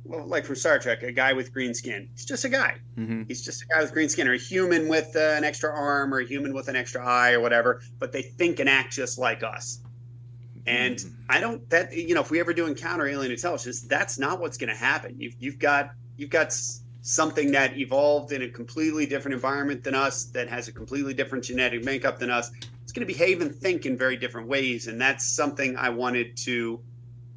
like 0.09 0.45
from 0.45 0.55
Star 0.55 0.79
Trek, 0.79 1.03
a 1.03 1.11
guy 1.11 1.33
with 1.33 1.53
green 1.53 1.73
skin. 1.73 2.09
He's 2.13 2.25
just 2.25 2.45
a 2.45 2.49
guy. 2.49 2.77
Mm-hmm. 2.97 3.23
He's 3.27 3.43
just 3.43 3.63
a 3.63 3.65
guy 3.67 3.81
with 3.81 3.93
green 3.93 4.09
skin, 4.09 4.27
or 4.27 4.33
a 4.33 4.37
human 4.37 4.87
with 4.87 5.15
uh, 5.15 5.19
an 5.19 5.43
extra 5.43 5.71
arm, 5.71 6.13
or 6.13 6.19
a 6.19 6.25
human 6.25 6.53
with 6.53 6.67
an 6.67 6.75
extra 6.75 7.05
eye, 7.05 7.33
or 7.33 7.39
whatever. 7.39 7.81
But 7.99 8.11
they 8.11 8.21
think 8.21 8.59
and 8.59 8.69
act 8.69 8.93
just 8.93 9.17
like 9.17 9.43
us. 9.43 9.81
And 10.65 10.97
mm-hmm. 10.97 11.21
I 11.29 11.39
don't 11.39 11.69
that 11.69 11.93
you 11.93 12.15
know 12.15 12.21
if 12.21 12.31
we 12.31 12.39
ever 12.39 12.53
do 12.53 12.65
encounter 12.65 13.07
alien 13.07 13.31
intelligence, 13.31 13.81
that's 13.81 14.19
not 14.19 14.39
what's 14.39 14.57
going 14.57 14.69
to 14.69 14.75
happen. 14.75 15.15
You've 15.19 15.35
you've 15.39 15.59
got 15.59 15.91
you've 16.17 16.29
got 16.29 16.53
something 17.01 17.51
that 17.51 17.77
evolved 17.77 18.31
in 18.31 18.41
a 18.41 18.49
completely 18.49 19.05
different 19.05 19.33
environment 19.33 19.83
than 19.83 19.95
us, 19.95 20.25
that 20.25 20.49
has 20.49 20.67
a 20.67 20.71
completely 20.71 21.13
different 21.13 21.43
genetic 21.43 21.83
makeup 21.83 22.19
than 22.19 22.29
us. 22.29 22.51
It's 22.83 22.91
going 22.91 23.07
to 23.07 23.11
behave 23.13 23.41
and 23.41 23.55
think 23.55 23.85
in 23.85 23.97
very 23.97 24.17
different 24.17 24.47
ways, 24.47 24.87
and 24.87 24.99
that's 24.99 25.25
something 25.25 25.77
I 25.77 25.89
wanted 25.89 26.35
to 26.37 26.81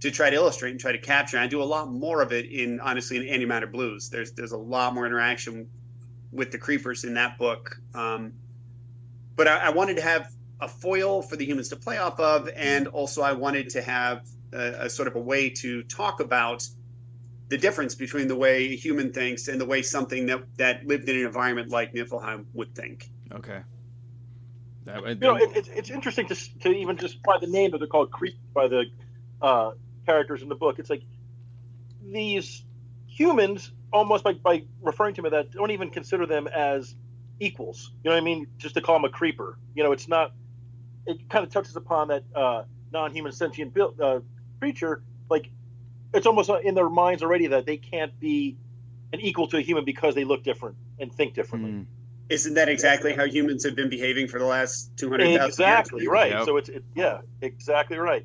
to 0.03 0.11
try 0.11 0.29
to 0.29 0.37
illustrate 0.37 0.73
and 0.73 0.81
try 0.81 0.91
to 0.91 0.99
capture. 0.99 1.37
And 1.37 1.45
I 1.45 1.47
do 1.47 1.63
a 1.63 1.65
lot 1.65 1.89
more 1.91 2.23
of 2.23 2.33
it 2.33 2.47
in 2.47 2.81
honestly 2.81 3.17
in 3.29 3.41
Antimatter 3.41 3.71
Blues. 3.71 4.11
There's 4.11 4.33
there's 4.33 4.51
a 4.51 4.59
lot 4.59 4.95
more 4.95 5.07
interaction 5.07 5.69
with 6.33 6.51
the 6.51 6.59
creepers 6.59 7.05
in 7.05 7.15
that 7.15 7.39
book. 7.39 7.77
Um, 7.95 8.33
but 9.37 9.47
I, 9.47 9.59
I, 9.59 9.71
wanted 9.71 9.97
to 9.97 10.03
have 10.03 10.31
a 10.61 10.69
foil 10.69 11.23
for 11.23 11.37
the 11.37 11.45
humans 11.45 11.69
to 11.69 11.77
play 11.77 11.99
off 11.99 12.19
of, 12.19 12.49
and 12.57 12.89
also 12.89 13.23
I 13.23 13.33
wanted 13.33 13.69
to 13.71 13.83
have 13.83 14.27
a, 14.53 14.87
a 14.87 14.91
sort 14.91 15.09
of 15.09 15.17
a 15.17 15.21
way 15.21 15.51
to 15.51 15.83
talk 15.85 16.21
about 16.21 16.67
the 17.49 17.59
difference 17.59 17.95
between 17.95 18.29
the 18.29 18.37
way 18.37 18.65
a 18.73 18.77
human 18.77 19.13
thinks 19.13 19.49
and 19.49 19.61
the 19.61 19.67
way 19.67 19.83
something 19.83 20.27
that 20.27 20.43
that 20.57 20.85
lived 20.85 21.09
in 21.09 21.17
an 21.17 21.27
environment 21.27 21.71
like 21.71 21.95
Niflheim 21.95 22.47
would 22.55 22.75
think. 22.75 23.09
Okay. 23.31 23.61
That, 24.85 25.07
you 25.07 25.15
know, 25.15 25.37
it, 25.37 25.51
it's, 25.55 25.69
it's 25.69 25.91
interesting 25.91 26.27
to, 26.27 26.35
to 26.35 26.71
even 26.71 26.97
just 26.97 27.23
by 27.23 27.39
the 27.39 27.47
name 27.47 27.71
that 27.71 27.79
they're 27.79 27.87
called 27.87 28.11
creep 28.11 28.35
by 28.53 28.67
the 28.67 28.87
uh, 29.41 29.73
characters 30.07 30.43
in 30.43 30.49
the 30.49 30.55
book. 30.55 30.79
It's 30.79 30.91
like 30.91 31.03
these 32.03 32.65
humans, 33.07 33.73
almost 33.93 34.25
by, 34.25 34.35
by 34.35 34.65
referring 34.81 35.15
to 35.15 35.23
them 35.23 35.31
that, 35.33 35.51
don't 35.53 35.71
even 35.71 35.91
consider 35.91 36.27
them 36.27 36.47
as 36.47 36.95
equals. 37.41 37.93
You 38.03 38.11
know 38.11 38.17
what 38.17 38.23
I 38.23 38.25
mean? 38.25 38.47
Just 38.59 38.75
to 38.75 38.81
call 38.81 38.97
them 38.97 39.05
a 39.05 39.11
creeper. 39.11 39.59
You 39.75 39.83
know, 39.83 39.93
it's 39.93 40.09
not. 40.09 40.33
It 41.07 41.29
kind 41.29 41.45
of 41.45 41.53
touches 41.53 41.75
upon 41.75 42.09
that 42.09 42.25
uh, 42.35 42.63
non-human 42.93 43.33
sentient 43.33 43.75
built, 43.75 44.01
uh, 44.01 44.21
creature. 44.61 45.03
Like 45.29 45.51
it's 46.15 46.27
almost 46.27 46.51
in 46.63 46.75
their 46.75 46.89
minds 46.89 47.23
already 47.23 47.49
that 47.49 47.67
they 47.67 47.77
can't 47.77 48.19
be 48.21 48.57
an 49.13 49.21
equal 49.21 49.47
to 49.49 49.57
a 49.59 49.61
human 49.61 49.85
because 49.85 50.15
they 50.15 50.25
look 50.25 50.45
different 50.45 50.77
and 50.99 51.13
think 51.13 51.35
differently. 51.35 51.73
Mm. 51.73 51.87
Isn't 52.29 52.55
that 52.55 52.69
exactly 52.69 53.13
how 53.13 53.25
humans 53.25 53.65
have 53.65 53.75
been 53.75 53.91
behaving 53.91 54.29
for 54.29 54.39
the 54.39 54.47
last 54.47 54.97
200,000 54.97 55.47
Exactly, 55.47 56.09
right. 56.09 56.31
Yep. 56.31 56.45
So 56.47 56.57
it's, 56.57 56.69
it, 56.69 56.85
yeah, 56.95 57.21
exactly 57.43 57.99
right. 57.99 58.25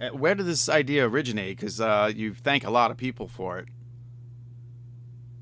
Uh, 0.00 0.08
where 0.08 0.34
did 0.34 0.46
this 0.46 0.68
idea 0.68 1.06
originate? 1.06 1.56
Because 1.56 1.80
uh, 1.80 2.10
you 2.14 2.34
thank 2.34 2.64
a 2.64 2.70
lot 2.70 2.90
of 2.90 2.96
people 2.96 3.28
for 3.28 3.58
it. 3.58 3.68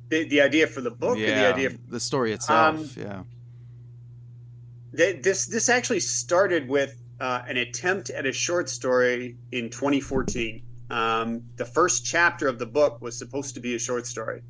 The, 0.09 0.25
the 0.25 0.41
idea 0.41 0.67
for 0.67 0.81
the 0.81 0.91
book, 0.91 1.19
yeah, 1.19 1.43
the 1.43 1.55
idea, 1.55 1.71
for, 1.71 1.79
the 1.89 2.01
story 2.01 2.33
itself, 2.33 2.77
um, 2.77 2.91
yeah. 2.97 3.23
this 4.93 5.47
this 5.47 5.69
actually 5.69 6.01
started 6.01 6.67
with 6.67 6.97
uh, 7.21 7.43
an 7.47 7.59
attempt 7.59 8.11
at 8.11 8.25
a 8.25 8.33
short 8.33 8.71
story 8.71 9.37
in 9.53 9.69
2014. 9.71 10.63
Um, 10.91 11.43
the 11.57 11.65
first 11.65 12.05
chapter 12.05 12.49
of 12.49 12.59
the 12.59 12.67
book 12.67 13.03
was 13.03 13.19
supposed 13.19 13.55
to 13.55 13.61
be 13.61 13.75
a 13.75 13.79
short 13.79 14.07
story. 14.07 14.43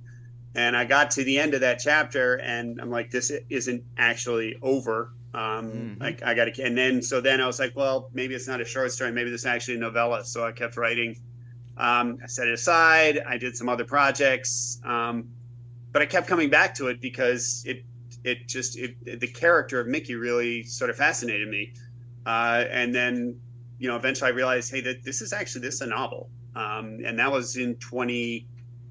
And 0.55 0.77
I 0.77 0.85
got 0.85 1.11
to 1.13 1.25
the 1.25 1.39
end 1.39 1.55
of 1.55 1.61
that 1.61 1.79
chapter 1.79 2.37
and 2.37 2.81
I'm 2.81 2.91
like, 2.91 3.11
this 3.11 3.33
isn't 3.49 3.83
actually 3.97 4.57
over. 4.63 5.13
Um, 5.35 5.71
mm-hmm. 5.71 6.03
I, 6.03 6.17
I 6.25 6.35
got 6.35 6.47
to, 6.47 6.63
and 6.63 6.77
then, 6.77 7.03
so 7.03 7.21
then 7.21 7.41
I 7.41 7.47
was 7.47 7.59
like, 7.59 7.77
well, 7.77 8.11
maybe 8.13 8.35
it's 8.35 8.49
not 8.49 8.61
a 8.61 8.65
short 8.65 8.93
story. 8.93 9.13
Maybe 9.13 9.31
this 9.31 9.43
is 9.43 9.47
actually 9.47 9.77
a 9.77 9.81
novella. 9.81 10.25
So 10.25 10.47
I 10.47 10.53
kept 10.53 10.77
writing. 10.77 11.17
Um, 11.77 12.19
I 12.23 12.27
set 12.27 12.49
it 12.49 12.55
aside. 12.55 13.21
I 13.27 13.37
did 13.37 13.57
some 13.57 13.69
other 13.69 13.85
projects. 13.85 14.81
Um, 14.85 15.29
but 15.93 16.03
I 16.03 16.07
kept 16.07 16.27
coming 16.27 16.51
back 16.51 16.75
to 16.77 16.89
it 16.89 17.01
because 17.01 17.63
it, 17.67 17.85
it 18.25 18.49
just, 18.49 18.79
it, 18.79 19.21
the 19.21 19.27
character 19.27 19.81
of 19.81 19.87
Mickey 19.87 20.15
really 20.15 20.63
sort 20.65 20.91
of 20.91 20.97
fascinated 20.97 21.49
me. 21.49 21.73
Uh, 22.27 22.65
and 22.71 22.95
then 22.95 23.39
you 23.79 23.89
know, 23.89 23.97
eventually 23.97 24.31
I 24.31 24.35
realized, 24.35 24.73
hey, 24.73 24.81
that 24.83 25.05
this 25.05 25.23
is 25.23 25.33
actually 25.33 25.63
this 25.63 25.75
is 25.75 25.81
a 25.83 25.87
novel, 25.87 26.29
um, 26.55 26.99
and 27.05 27.19
that 27.19 27.31
was 27.31 27.57
in 27.57 27.77
2018. 27.77 28.45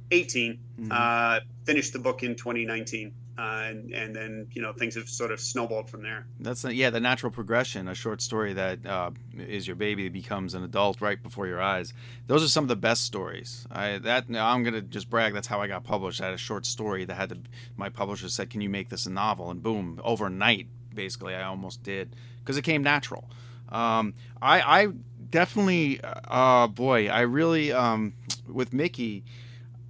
Mm-hmm. 0.10 0.92
Uh, 0.92 1.40
finished 1.66 1.94
the 1.94 2.00
book 2.00 2.24
in 2.24 2.36
2019. 2.36 3.12
Uh, 3.38 3.66
and, 3.68 3.92
and, 3.92 4.16
then 4.16 4.48
you 4.54 4.62
know 4.64 4.74
things 4.74 4.96
have 4.96 5.08
sort 5.08 5.32
of 5.32 5.40
snowballed 5.40 5.88
from 5.90 6.02
there. 6.02 6.26
That's 6.40 6.66
a, 6.66 6.74
yeah, 6.74 6.90
the 6.90 7.00
natural 7.00 7.32
progression. 7.32 7.88
A 7.88 7.94
short 7.94 8.22
story 8.22 8.54
that 8.54 8.84
uh, 8.84 9.12
is 9.38 9.68
your 9.68 9.76
baby 9.76 10.10
becomes 10.10 10.56
an 10.56 10.64
adult 10.64 11.02
right 11.02 11.22
before 11.22 11.46
your 11.46 11.62
eyes. 11.62 11.94
Those 12.26 12.44
are 12.44 12.48
some 12.48 12.64
of 12.64 12.68
the 12.68 12.76
best 12.76 13.04
stories. 13.04 13.68
I 13.70 14.00
that 14.00 14.26
I'm 14.30 14.64
gonna 14.64 14.82
just 14.82 15.10
brag. 15.10 15.34
That's 15.34 15.48
how 15.48 15.62
I 15.62 15.68
got 15.68 15.84
published. 15.84 16.20
I 16.20 16.26
had 16.26 16.34
a 16.34 16.38
short 16.38 16.66
story 16.66 17.06
that 17.06 17.14
had 17.14 17.30
to. 17.30 17.38
My 17.76 17.90
publisher 17.90 18.28
said, 18.28 18.50
"Can 18.50 18.62
you 18.62 18.70
make 18.70 18.90
this 18.90 19.06
a 19.06 19.12
novel?" 19.12 19.52
And 19.52 19.62
boom, 19.62 20.02
overnight, 20.04 20.68
basically, 20.96 21.36
I 21.36 21.44
almost 21.44 21.84
did 21.84 22.16
because 22.40 22.58
it 22.58 22.64
came 22.64 22.82
natural. 22.82 23.30
Um, 23.70 24.14
I, 24.42 24.62
I 24.62 24.88
definitely, 25.30 26.00
uh, 26.04 26.68
boy, 26.68 27.10
I 27.10 27.22
really, 27.22 27.72
um, 27.72 28.14
with 28.48 28.74
Mickey, 28.74 29.24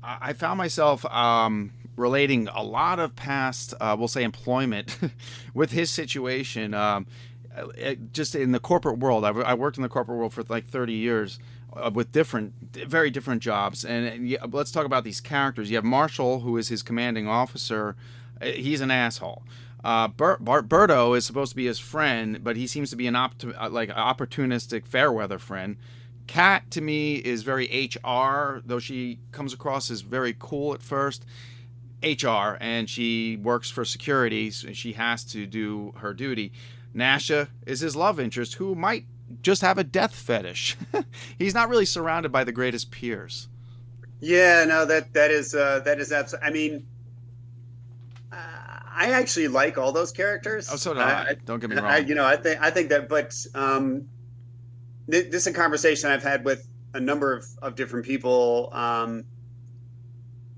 I, 0.03 0.33
found 0.33 0.57
myself 0.57 1.05
um, 1.05 1.71
relating 1.97 2.47
a 2.47 2.63
lot 2.63 2.99
of 2.99 3.15
past, 3.15 3.73
uh, 3.81 3.95
we'll 3.99 4.07
say, 4.07 4.23
employment 4.23 4.97
with 5.53 5.71
his 5.71 5.89
situation. 5.89 6.73
Um, 6.73 7.07
just 8.13 8.35
in 8.35 8.51
the 8.51 8.59
corporate 8.59 8.99
world, 8.99 9.25
I, 9.25 9.29
I 9.29 9.53
worked 9.55 9.77
in 9.77 9.83
the 9.83 9.89
corporate 9.89 10.17
world 10.17 10.31
for 10.31 10.43
like 10.47 10.67
30 10.67 10.93
years. 10.93 11.39
Uh, 11.73 11.91
with 11.93 12.11
different, 12.11 12.53
very 12.71 13.11
different 13.11 13.43
jobs, 13.43 13.83
and, 13.85 14.07
and 14.07 14.53
let's 14.53 14.71
talk 14.71 14.85
about 14.85 15.03
these 15.03 15.19
characters. 15.19 15.69
You 15.69 15.75
have 15.75 15.83
Marshall, 15.83 16.39
who 16.39 16.57
is 16.57 16.69
his 16.69 16.81
commanding 16.81 17.27
officer. 17.27 17.95
Uh, 18.41 18.45
he's 18.45 18.81
an 18.81 18.89
asshole. 18.89 19.43
Uh, 19.83 20.07
Ber- 20.07 20.37
Berto 20.39 21.15
is 21.15 21.25
supposed 21.25 21.51
to 21.51 21.55
be 21.55 21.65
his 21.65 21.77
friend, 21.77 22.43
but 22.43 22.55
he 22.55 22.67
seems 22.67 22.89
to 22.89 22.95
be 22.95 23.05
an 23.05 23.15
opt- 23.15 23.45
uh, 23.45 23.69
like 23.69 23.89
opportunistic 23.89 24.87
fair 24.87 25.11
weather 25.11 25.37
friend. 25.37 25.77
Kat 26.25 26.69
to 26.71 26.81
me 26.81 27.15
is 27.15 27.43
very 27.43 27.89
HR, 28.03 28.61
though 28.65 28.79
she 28.79 29.19
comes 29.31 29.53
across 29.53 29.89
as 29.89 30.01
very 30.01 30.35
cool 30.37 30.73
at 30.73 30.81
first. 30.81 31.25
HR, 32.03 32.57
and 32.59 32.89
she 32.89 33.37
works 33.37 33.69
for 33.69 33.85
security, 33.85 34.51
and 34.65 34.75
she 34.75 34.93
has 34.93 35.23
to 35.25 35.45
do 35.45 35.93
her 35.97 36.13
duty. 36.13 36.51
Nasha 36.93 37.49
is 37.65 37.79
his 37.79 37.95
love 37.95 38.19
interest, 38.19 38.55
who 38.55 38.75
might 38.75 39.05
just 39.41 39.61
have 39.61 39.77
a 39.77 39.83
death 39.83 40.15
fetish. 40.15 40.77
He's 41.37 41.53
not 41.53 41.69
really 41.69 41.85
surrounded 41.85 42.31
by 42.31 42.43
the 42.43 42.51
greatest 42.51 42.91
peers. 42.91 43.47
Yeah, 44.19 44.65
no, 44.65 44.85
that 44.85 45.13
that 45.13 45.31
is 45.31 45.53
uh, 45.53 45.81
that 45.85 45.99
is 45.99 46.11
absolutely. 46.11 46.47
I 46.47 46.51
mean, 46.51 46.87
I 48.97 49.11
actually 49.11 49.47
like 49.47 49.77
all 49.77 49.91
those 49.91 50.11
characters. 50.11 50.69
Oh, 50.71 50.75
so 50.75 50.95
do 50.95 50.99
I. 50.99 51.29
I 51.29 51.33
Don't 51.45 51.59
get 51.59 51.69
me 51.69 51.75
wrong. 51.75 51.85
I, 51.85 51.97
you 51.99 52.15
know, 52.15 52.25
I 52.25 52.35
think 52.35 52.59
I 52.59 52.71
think 52.71 52.89
that, 52.89 53.07
but 53.07 53.31
um, 53.53 54.09
this 55.07 55.27
is 55.45 55.47
a 55.47 55.53
conversation 55.53 56.09
I've 56.09 56.23
had 56.23 56.43
with 56.43 56.67
a 56.95 56.99
number 56.99 57.31
of, 57.31 57.45
of 57.61 57.75
different 57.75 58.07
people. 58.07 58.71
Um, 58.73 59.25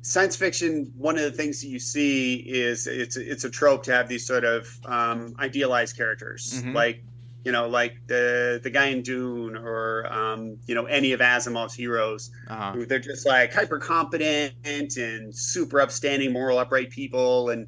science 0.10 0.36
fiction, 0.36 0.92
one 0.98 1.18
of 1.18 1.24
the 1.24 1.32
things 1.32 1.62
that 1.62 1.68
you 1.68 1.80
see 1.80 2.38
is 2.38 2.88
it's 2.88 3.16
it's 3.16 3.44
a 3.44 3.50
trope 3.50 3.84
to 3.84 3.92
have 3.92 4.08
these 4.08 4.26
sort 4.26 4.44
of 4.44 4.68
um, 4.86 5.36
idealized 5.40 5.96
characters, 5.96 6.56
mm-hmm. 6.56 6.74
like 6.74 7.04
you 7.46 7.52
know, 7.52 7.70
like 7.70 7.96
the 8.08 8.60
the 8.64 8.72
guy 8.72 8.88
in 8.88 9.04
Dune 9.04 9.56
or 9.56 10.12
um, 10.12 10.58
you 10.66 10.74
know 10.74 10.86
any 10.86 11.12
of 11.14 11.20
Asimov's 11.20 11.76
heroes. 11.76 12.32
Uh-huh. 12.48 12.86
They're 12.88 12.98
just 12.98 13.28
like 13.28 13.54
hyper 13.54 13.78
competent 13.78 14.56
and 14.66 15.34
super 15.34 15.80
upstanding, 15.80 16.34
moral, 16.34 16.58
upright 16.58 16.90
people, 16.90 17.52
and 17.52 17.68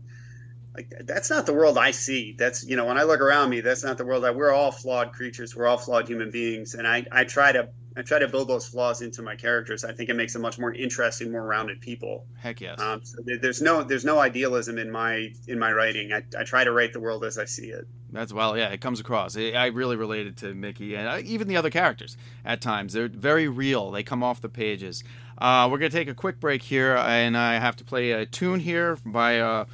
like 0.75 0.93
that's 1.01 1.29
not 1.29 1.45
the 1.45 1.53
world 1.53 1.77
I 1.77 1.91
see. 1.91 2.35
That's 2.37 2.63
you 2.65 2.75
know 2.75 2.85
when 2.85 2.97
I 2.97 3.03
look 3.03 3.19
around 3.19 3.49
me, 3.49 3.61
that's 3.61 3.83
not 3.83 3.97
the 3.97 4.05
world 4.05 4.23
that 4.23 4.35
we're 4.35 4.51
all 4.51 4.71
flawed 4.71 5.11
creatures. 5.11 5.55
We're 5.55 5.67
all 5.67 5.77
flawed 5.77 6.07
human 6.07 6.31
beings, 6.31 6.75
and 6.75 6.87
I 6.87 7.05
I 7.11 7.25
try 7.25 7.51
to 7.51 7.69
I 7.97 8.03
try 8.03 8.19
to 8.19 8.27
build 8.27 8.47
those 8.47 8.67
flaws 8.67 9.01
into 9.01 9.21
my 9.21 9.35
characters. 9.35 9.83
I 9.83 9.91
think 9.91 10.09
it 10.09 10.15
makes 10.15 10.31
them 10.31 10.41
much 10.41 10.57
more 10.57 10.73
interesting, 10.73 11.31
more 11.31 11.45
rounded 11.45 11.81
people. 11.81 12.25
Heck 12.37 12.61
yes. 12.61 12.79
Um, 12.79 13.01
so 13.03 13.17
there's 13.41 13.61
no 13.61 13.83
there's 13.83 14.05
no 14.05 14.19
idealism 14.19 14.77
in 14.77 14.89
my 14.89 15.33
in 15.47 15.59
my 15.59 15.73
writing. 15.73 16.13
I, 16.13 16.23
I 16.39 16.43
try 16.45 16.63
to 16.63 16.71
write 16.71 16.93
the 16.93 17.01
world 17.01 17.25
as 17.25 17.37
I 17.37 17.45
see 17.45 17.67
it. 17.67 17.85
That's 18.09 18.31
well, 18.31 18.57
yeah, 18.57 18.69
it 18.69 18.79
comes 18.79 19.01
across. 19.01 19.35
I 19.35 19.65
really 19.67 19.97
related 19.97 20.37
to 20.37 20.53
Mickey 20.53 20.95
and 20.95 21.07
uh, 21.07 21.19
even 21.23 21.49
the 21.49 21.57
other 21.57 21.69
characters 21.69 22.15
at 22.45 22.61
times. 22.61 22.93
They're 22.93 23.09
very 23.09 23.49
real. 23.49 23.91
They 23.91 24.03
come 24.03 24.23
off 24.23 24.39
the 24.39 24.49
pages. 24.49 25.03
Uh, 25.37 25.67
we're 25.69 25.77
gonna 25.77 25.89
take 25.89 26.07
a 26.07 26.13
quick 26.13 26.39
break 26.39 26.61
here, 26.61 26.95
and 26.95 27.37
I 27.37 27.59
have 27.59 27.75
to 27.77 27.83
play 27.83 28.11
a 28.11 28.25
tune 28.25 28.61
here 28.61 28.97
by. 29.05 29.39
Uh, 29.39 29.65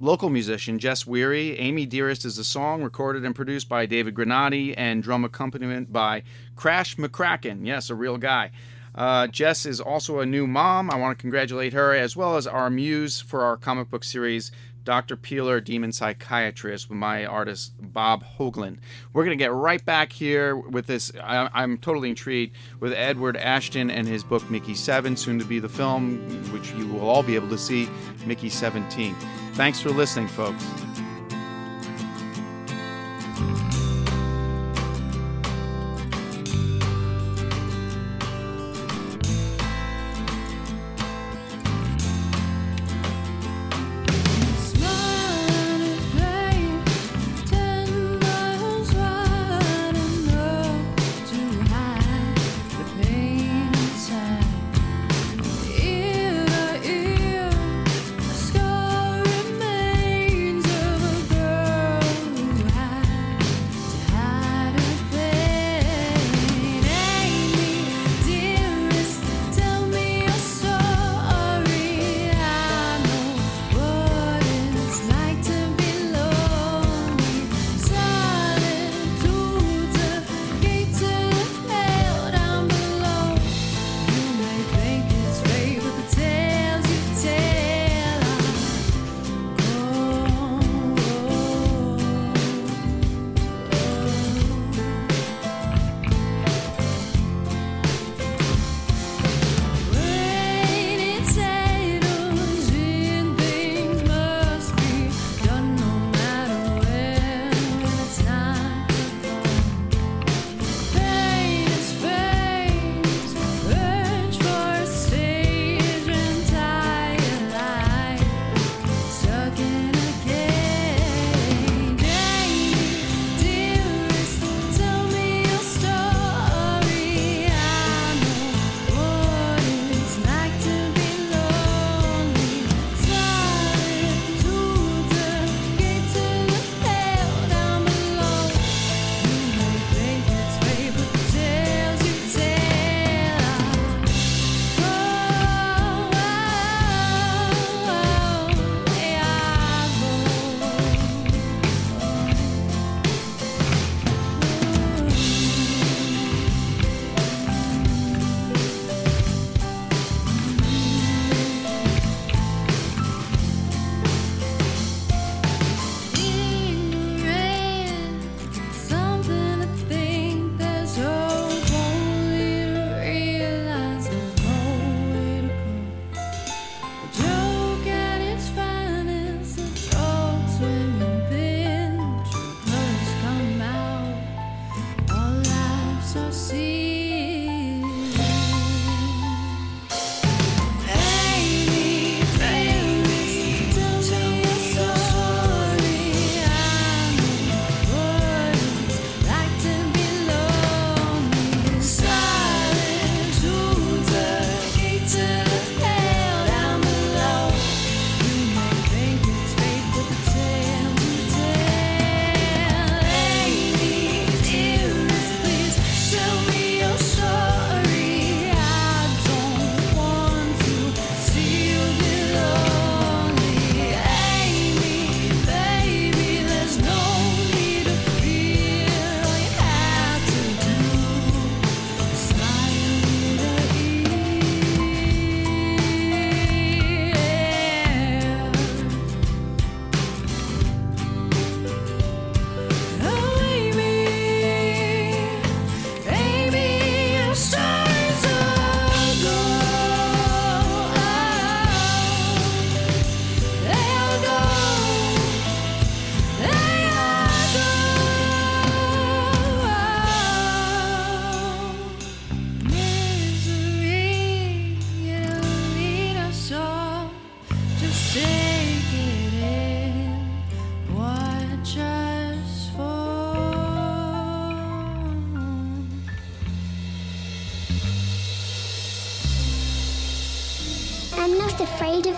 local 0.00 0.30
musician 0.30 0.78
Jess 0.78 1.06
Weary. 1.06 1.58
Amy 1.58 1.86
Dearest 1.86 2.24
is 2.24 2.36
the 2.36 2.44
song, 2.44 2.82
recorded 2.82 3.24
and 3.24 3.34
produced 3.34 3.68
by 3.68 3.86
David 3.86 4.14
Granati, 4.14 4.74
and 4.76 5.02
drum 5.02 5.24
accompaniment 5.24 5.92
by 5.92 6.22
Crash 6.56 6.96
McCracken. 6.96 7.66
Yes, 7.66 7.90
a 7.90 7.94
real 7.94 8.18
guy. 8.18 8.50
Uh, 8.94 9.26
Jess 9.28 9.64
is 9.64 9.80
also 9.80 10.20
a 10.20 10.26
new 10.26 10.46
mom. 10.46 10.90
I 10.90 10.96
want 10.96 11.16
to 11.16 11.20
congratulate 11.20 11.72
her, 11.72 11.94
as 11.94 12.16
well 12.16 12.36
as 12.36 12.46
our 12.46 12.68
muse 12.68 13.20
for 13.20 13.42
our 13.42 13.56
comic 13.56 13.90
book 13.90 14.02
series, 14.02 14.50
Dr. 14.82 15.16
Peeler, 15.16 15.60
Demon 15.60 15.92
Psychiatrist, 15.92 16.88
with 16.88 16.98
my 16.98 17.26
artist 17.26 17.74
Bob 17.78 18.24
Hoagland. 18.24 18.78
We're 19.12 19.24
going 19.24 19.36
to 19.38 19.44
get 19.44 19.52
right 19.52 19.84
back 19.84 20.12
here 20.12 20.56
with 20.56 20.86
this. 20.86 21.12
I, 21.22 21.62
am 21.62 21.78
totally 21.78 22.08
intrigued 22.08 22.56
with 22.80 22.92
Edward 22.92 23.36
Ashton 23.36 23.90
and 23.90 24.08
his 24.08 24.24
book 24.24 24.50
Mickey 24.50 24.74
7, 24.74 25.14
soon 25.16 25.38
to 25.38 25.44
be 25.44 25.58
the 25.58 25.68
film, 25.68 26.18
which 26.52 26.72
you 26.72 26.86
will 26.86 27.08
all 27.08 27.22
be 27.22 27.34
able 27.34 27.50
to 27.50 27.58
see, 27.58 27.88
Mickey 28.26 28.48
17. 28.48 29.14
Thanks 29.58 29.80
for 29.80 29.90
listening, 29.90 30.28
folks. 30.28 30.87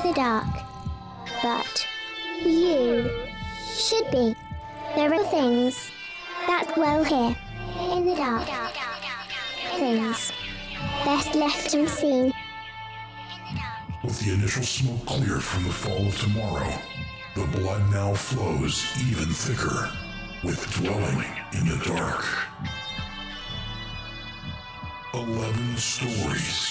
The 0.02 0.12
dark. 0.12 0.46
But 1.42 1.86
you 2.42 3.10
should 3.74 4.10
be. 4.10 4.34
There 4.94 5.12
are 5.14 5.24
things 5.26 5.90
that 6.46 6.72
dwell 6.74 7.04
here 7.04 7.36
in 7.96 8.06
the 8.06 8.14
dark. 8.14 8.48
Things 9.76 10.32
best 11.04 11.34
left 11.34 11.74
unseen. 11.74 12.32
With 14.02 14.20
the 14.20 14.32
initial 14.34 14.62
smoke 14.62 15.04
cleared 15.06 15.42
from 15.44 15.64
the 15.64 15.72
fall 15.72 16.06
of 16.06 16.18
tomorrow, 16.18 16.72
the 17.34 17.46
blood 17.58 17.90
now 17.90 18.14
flows 18.14 18.86
even 19.08 19.32
thicker 19.32 19.90
with 20.42 20.72
dwelling 20.82 21.26
in 21.52 21.68
the 21.68 21.76
dark. 21.84 22.24
Eleven 25.12 25.76
stories. 25.76 26.70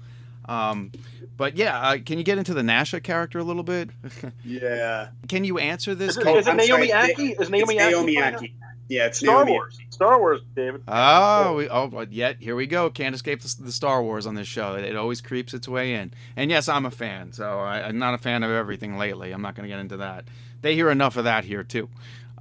Um, 0.49 0.93
but 1.37 1.57
yeah, 1.57 1.79
uh, 1.79 1.99
can 2.05 2.19
you 2.19 2.25
get 2.25 2.39
into 2.39 2.55
the 2.55 2.63
Nasha 2.63 3.01
character 3.01 3.39
a 3.39 3.45
little 3.45 3.63
bit? 3.63 3.91
yeah. 4.45 5.09
Can 5.29 5.45
you 5.45 5.59
answer 5.59 5.95
this? 5.95 6.17
Is 6.17 6.27
it, 6.27 6.37
is 6.37 6.47
it 6.49 6.57
Naomi 6.57 6.89
Ackie? 6.89 7.41
Is 7.41 7.51
Naomi 7.51 7.77
it's 7.77 7.85
Ackie? 7.85 7.91
Naomi 7.91 8.17
Ackie. 8.17 8.53
Yeah, 8.89 9.07
it's 9.07 9.19
Star 9.19 9.45
Naomi. 9.45 9.53
Wars. 9.53 9.79
Star 9.91 10.19
Wars, 10.19 10.41
David. 10.57 10.83
Oh, 10.89 11.57
we, 11.57 11.69
oh, 11.69 11.89
but 11.89 12.13
yet 12.13 12.39
here 12.41 12.57
we 12.57 12.67
go. 12.67 12.89
Can't 12.89 13.15
escape 13.15 13.43
the, 13.43 13.55
the 13.63 13.73
Star 13.73 14.03
Wars 14.03 14.27
on 14.27 14.35
this 14.35 14.49
show. 14.49 14.77
It, 14.77 14.85
it 14.85 14.97
always 14.97 15.21
creeps 15.21 15.53
its 15.53 15.69
way 15.69 15.95
in. 15.95 16.13
And 16.37 16.51
yes, 16.51 16.69
I'm 16.69 16.87
a 16.87 16.91
fan. 16.91 17.33
So 17.33 17.61
I, 17.61 17.87
I'm 17.87 17.99
not 17.99 18.15
a 18.15 18.19
fan 18.19 18.43
of 18.43 18.51
everything 18.51 18.97
lately. 18.97 19.33
I'm 19.33 19.43
not 19.43 19.55
going 19.55 19.69
to 19.69 19.69
get 19.69 19.81
into 19.81 19.99
that. 19.99 20.25
They 20.63 20.75
hear 20.75 20.91
enough 20.91 21.17
of 21.17 21.25
that 21.25 21.45
here 21.45 21.63
too. 21.63 21.89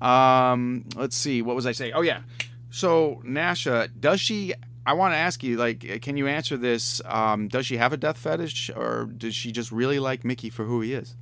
Um, 0.02 0.86
let's 0.96 1.16
see. 1.16 1.42
What 1.42 1.56
was 1.56 1.66
I 1.66 1.74
saying? 1.74 1.94
Oh 1.94 2.02
yeah. 2.02 2.22
So 2.70 3.22
Nasha, 3.24 3.90
does 4.00 4.22
she? 4.22 4.54
I 4.88 4.94
want 4.94 5.14
to 5.14 5.18
ask 5.18 5.44
you, 5.44 5.58
like, 5.58 6.02
can 6.02 6.16
you 6.18 6.28
answer 6.28 6.56
this? 6.58 7.02
Um, 7.06 7.48
does 7.50 7.66
she 7.66 7.78
have 7.78 7.92
a 7.94 7.98
death 7.98 8.18
fetish, 8.18 8.72
or 8.76 9.06
does 9.06 9.36
she 9.36 9.52
just 9.52 9.72
really 9.72 10.00
like 10.00 10.24
Mickey 10.24 10.50
for 10.50 10.64
who 10.64 10.82
he 10.82 10.94
is? 10.94 11.16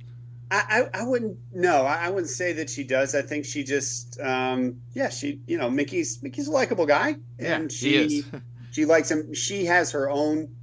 I, 0.50 0.86
I, 0.94 1.00
I 1.00 1.04
wouldn't 1.04 1.36
no 1.52 1.82
I, 1.82 2.06
I 2.06 2.08
wouldn't 2.10 2.30
say 2.30 2.52
that 2.52 2.70
she 2.70 2.84
does 2.84 3.16
I 3.16 3.22
think 3.22 3.44
she 3.44 3.64
just 3.64 4.20
um, 4.20 4.80
yeah 4.94 5.08
she 5.08 5.40
you 5.48 5.58
know 5.58 5.68
Mickey's 5.68 6.22
Mickey's 6.22 6.46
a 6.46 6.52
likable 6.52 6.86
guy 6.86 7.16
Yeah, 7.40 7.56
and 7.56 7.68
he 7.72 7.76
she 7.76 7.96
is. 7.96 8.24
she 8.70 8.84
likes 8.84 9.10
him 9.10 9.34
she 9.34 9.64
has 9.64 9.90
her 9.90 10.08
own 10.08 10.54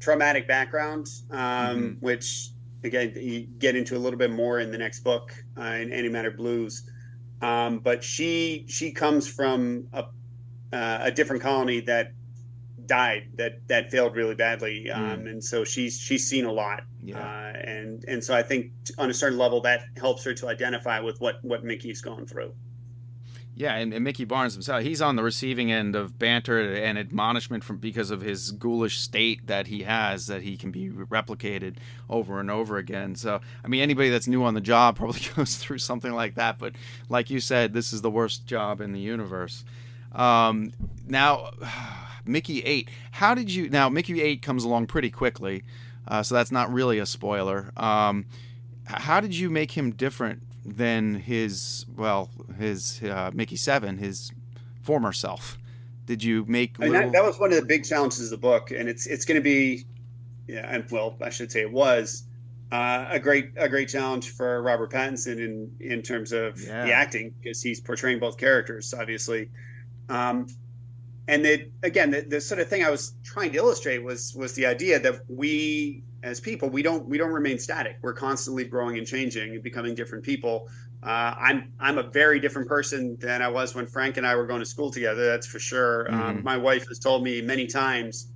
traumatic 0.00 0.48
background 0.48 1.06
um, 1.30 1.38
Mhm. 1.38 2.02
which 2.02 2.48
again 2.82 3.12
you 3.14 3.42
get 3.42 3.76
into 3.76 3.96
a 3.96 4.00
little 4.00 4.18
bit 4.18 4.32
more 4.32 4.58
in 4.58 4.72
the 4.72 4.78
next 4.78 5.04
book 5.04 5.32
uh, 5.56 5.62
in 5.62 5.90
Antimatter 5.90 6.36
Blues 6.36 6.90
um, 7.40 7.78
but 7.78 8.02
she 8.02 8.64
she 8.68 8.90
comes 8.90 9.28
from 9.28 9.86
a 9.92 10.06
uh, 10.72 10.98
a 11.02 11.12
different 11.12 11.40
colony 11.40 11.80
that 11.82 12.10
died 12.98 13.22
that 13.36 13.52
that 13.68 13.90
failed 13.90 14.16
really 14.16 14.34
badly 14.34 14.90
um, 14.90 15.26
and 15.26 15.42
so 15.42 15.64
she's 15.64 15.94
she's 15.98 16.26
seen 16.26 16.44
a 16.44 16.52
lot 16.52 16.82
Yeah. 17.02 17.18
uh, 17.18 17.52
and 17.74 18.04
and 18.08 18.22
so 18.22 18.34
I 18.34 18.42
think 18.42 18.72
on 18.98 19.08
a 19.10 19.14
certain 19.14 19.38
level 19.38 19.60
that 19.62 19.80
helps 19.96 20.24
her 20.24 20.34
to 20.34 20.48
identify 20.48 20.98
with 21.00 21.20
what 21.20 21.36
what 21.42 21.62
Mickey's 21.64 22.00
going 22.02 22.26
through. 22.26 22.52
Yeah, 23.56 23.74
and, 23.76 23.92
and 23.92 24.02
Mickey 24.02 24.24
Barnes 24.24 24.54
himself, 24.54 24.82
he's 24.82 25.02
on 25.02 25.16
the 25.16 25.22
receiving 25.22 25.70
end 25.70 25.94
of 25.94 26.18
banter 26.18 26.58
and 26.72 26.98
admonishment 26.98 27.62
from 27.62 27.76
because 27.76 28.10
of 28.10 28.22
his 28.22 28.52
ghoulish 28.52 28.98
state 28.98 29.48
that 29.48 29.66
he 29.66 29.82
has 29.82 30.28
that 30.28 30.40
he 30.42 30.56
can 30.56 30.70
be 30.70 30.88
replicated 30.88 31.74
over 32.08 32.40
and 32.40 32.50
over 32.50 32.78
again. 32.78 33.14
So, 33.16 33.40
I 33.62 33.68
mean, 33.68 33.82
anybody 33.82 34.08
that's 34.08 34.26
new 34.26 34.44
on 34.44 34.54
the 34.54 34.62
job 34.62 34.96
probably 35.00 35.20
goes 35.36 35.56
through 35.56 35.78
something 35.78 36.12
like 36.12 36.36
that. 36.36 36.58
But 36.58 36.72
like 37.10 37.28
you 37.28 37.38
said, 37.38 37.74
this 37.74 37.92
is 37.92 38.00
the 38.00 38.10
worst 38.10 38.46
job 38.46 38.80
in 38.80 38.92
the 38.92 39.00
universe. 39.00 39.62
Um, 40.12 40.72
now, 41.06 41.50
Mickey 42.30 42.60
Eight, 42.62 42.88
how 43.12 43.34
did 43.34 43.50
you? 43.50 43.68
Now, 43.68 43.88
Mickey 43.88 44.22
Eight 44.22 44.42
comes 44.42 44.64
along 44.64 44.86
pretty 44.86 45.10
quickly, 45.10 45.62
uh, 46.08 46.22
so 46.22 46.34
that's 46.34 46.52
not 46.52 46.72
really 46.72 46.98
a 46.98 47.06
spoiler. 47.06 47.72
Um, 47.76 48.26
how 48.86 49.20
did 49.20 49.34
you 49.36 49.50
make 49.50 49.72
him 49.72 49.92
different 49.92 50.42
than 50.64 51.14
his 51.14 51.86
well 51.96 52.30
his 52.58 53.02
uh, 53.02 53.30
Mickey 53.34 53.56
Seven, 53.56 53.98
his 53.98 54.32
former 54.82 55.12
self? 55.12 55.58
Did 56.06 56.24
you 56.24 56.44
make 56.46 56.78
little? 56.78 56.94
that, 56.94 57.12
that 57.12 57.22
was 57.24 57.38
one 57.38 57.52
of 57.52 57.60
the 57.60 57.66
big 57.66 57.84
challenges 57.84 58.24
of 58.24 58.30
the 58.30 58.36
book, 58.38 58.70
and 58.70 58.88
it's 58.88 59.06
it's 59.06 59.24
going 59.24 59.36
to 59.36 59.42
be, 59.42 59.84
yeah, 60.48 60.66
and 60.68 60.84
well, 60.90 61.16
I 61.22 61.30
should 61.30 61.52
say 61.52 61.60
it 61.60 61.70
was 61.70 62.24
uh, 62.72 63.06
a 63.08 63.20
great 63.20 63.50
a 63.56 63.68
great 63.68 63.88
challenge 63.88 64.30
for 64.30 64.62
Robert 64.62 64.90
Pattinson 64.90 65.38
in 65.38 65.70
in 65.80 66.02
terms 66.02 66.32
of 66.32 66.60
Yeah. 66.60 66.84
the 66.86 66.92
acting 66.92 67.34
because 67.40 67.62
he's 67.62 67.80
portraying 67.80 68.18
both 68.18 68.38
characters, 68.38 68.92
obviously. 68.92 69.50
Um, 70.08 70.48
and 71.28 71.46
it, 71.46 71.72
again, 71.82 72.10
the, 72.10 72.22
the 72.22 72.40
sort 72.40 72.60
of 72.60 72.68
thing 72.68 72.84
I 72.84 72.90
was 72.90 73.14
trying 73.24 73.52
to 73.52 73.58
illustrate 73.58 73.98
was 74.02 74.34
was 74.34 74.54
the 74.54 74.66
idea 74.66 74.98
that 75.00 75.20
we 75.28 76.02
as 76.22 76.40
people 76.40 76.68
we 76.68 76.82
don't 76.82 77.06
we 77.08 77.18
don't 77.18 77.32
remain 77.32 77.58
static. 77.58 77.96
We're 78.02 78.14
constantly 78.14 78.64
growing 78.64 78.98
and 78.98 79.06
changing 79.06 79.54
and 79.54 79.62
becoming 79.62 79.94
different 79.94 80.24
people. 80.24 80.68
Uh, 81.02 81.34
I'm 81.38 81.72
I'm 81.78 81.98
a 81.98 82.02
very 82.02 82.40
different 82.40 82.68
person 82.68 83.16
than 83.20 83.40
I 83.42 83.48
was 83.48 83.74
when 83.74 83.86
Frank 83.86 84.16
and 84.18 84.26
I 84.26 84.34
were 84.36 84.46
going 84.46 84.60
to 84.60 84.66
school 84.66 84.90
together. 84.90 85.26
That's 85.26 85.46
for 85.46 85.58
sure. 85.58 86.12
Um, 86.12 86.38
Mhm. 86.38 86.44
my 86.44 86.56
wife 86.56 86.86
has 86.88 86.98
told 86.98 87.22
me 87.24 87.40
many 87.42 87.66
times 87.66 88.30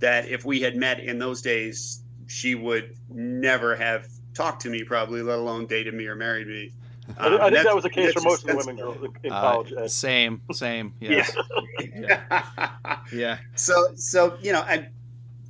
that 0.00 0.28
if 0.28 0.44
we 0.44 0.60
had 0.60 0.76
met 0.76 1.00
in 1.00 1.18
those 1.18 1.42
days, 1.42 2.02
she 2.26 2.54
would 2.54 2.94
never 3.08 3.74
have 3.76 4.06
talked 4.34 4.62
to 4.62 4.70
me, 4.70 4.84
probably, 4.84 5.22
let 5.22 5.38
alone 5.38 5.66
dated 5.66 5.94
me 5.94 6.06
or 6.06 6.14
married 6.16 6.46
me. 6.46 6.72
I, 7.18 7.38
I 7.38 7.50
think 7.50 7.64
that 7.64 7.74
was 7.74 7.84
the 7.84 7.90
case 7.90 8.12
for 8.12 8.20
most 8.20 8.42
of 8.42 8.50
the 8.50 8.56
women 8.56 8.76
girls 8.76 8.98
in 9.22 9.32
uh, 9.32 9.40
college. 9.40 9.72
Uh, 9.72 9.88
same, 9.88 10.40
same. 10.52 10.94
Yes. 11.00 11.36
Yeah. 11.80 12.20
yeah. 12.30 12.98
yeah. 13.12 13.38
So, 13.54 13.94
so 13.94 14.36
you 14.40 14.52
know, 14.52 14.64
and 14.68 14.88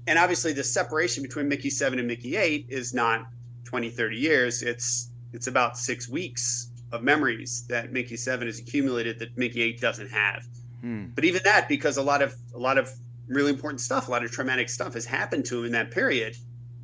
and 0.06 0.18
obviously 0.18 0.52
the 0.52 0.64
separation 0.64 1.22
between 1.22 1.48
Mickey 1.48 1.70
Seven 1.70 1.98
and 1.98 2.08
Mickey 2.08 2.36
Eight 2.36 2.66
is 2.68 2.94
not 2.94 3.26
20, 3.64 3.90
30 3.90 4.16
years. 4.16 4.62
It's 4.62 5.11
it's 5.32 5.46
about 5.46 5.78
six 5.78 6.08
weeks 6.08 6.70
of 6.92 7.02
memories 7.02 7.64
that 7.68 7.92
Mickey 7.92 8.16
Seven 8.16 8.46
has 8.46 8.58
accumulated 8.58 9.18
that 9.20 9.36
Mickey 9.36 9.62
Eight 9.62 9.80
doesn't 9.80 10.11
have. 10.11 10.44
Hmm. 10.80 11.06
But 11.14 11.24
even 11.24 11.42
that, 11.44 11.68
because 11.68 11.96
a 11.96 12.02
lot 12.02 12.22
of 12.22 12.34
a 12.54 12.58
lot 12.58 12.78
of 12.78 12.90
really 13.28 13.50
important 13.50 13.80
stuff, 13.80 14.08
a 14.08 14.11
lot 14.11 14.24
of 14.24 14.30
traumatic 14.30 14.68
stuff 14.68 14.94
has 14.94 15.06
happened 15.06 15.44
to 15.46 15.61
him 15.61 15.66
in 15.66 15.72
that 15.72 15.90
period. 15.90 16.36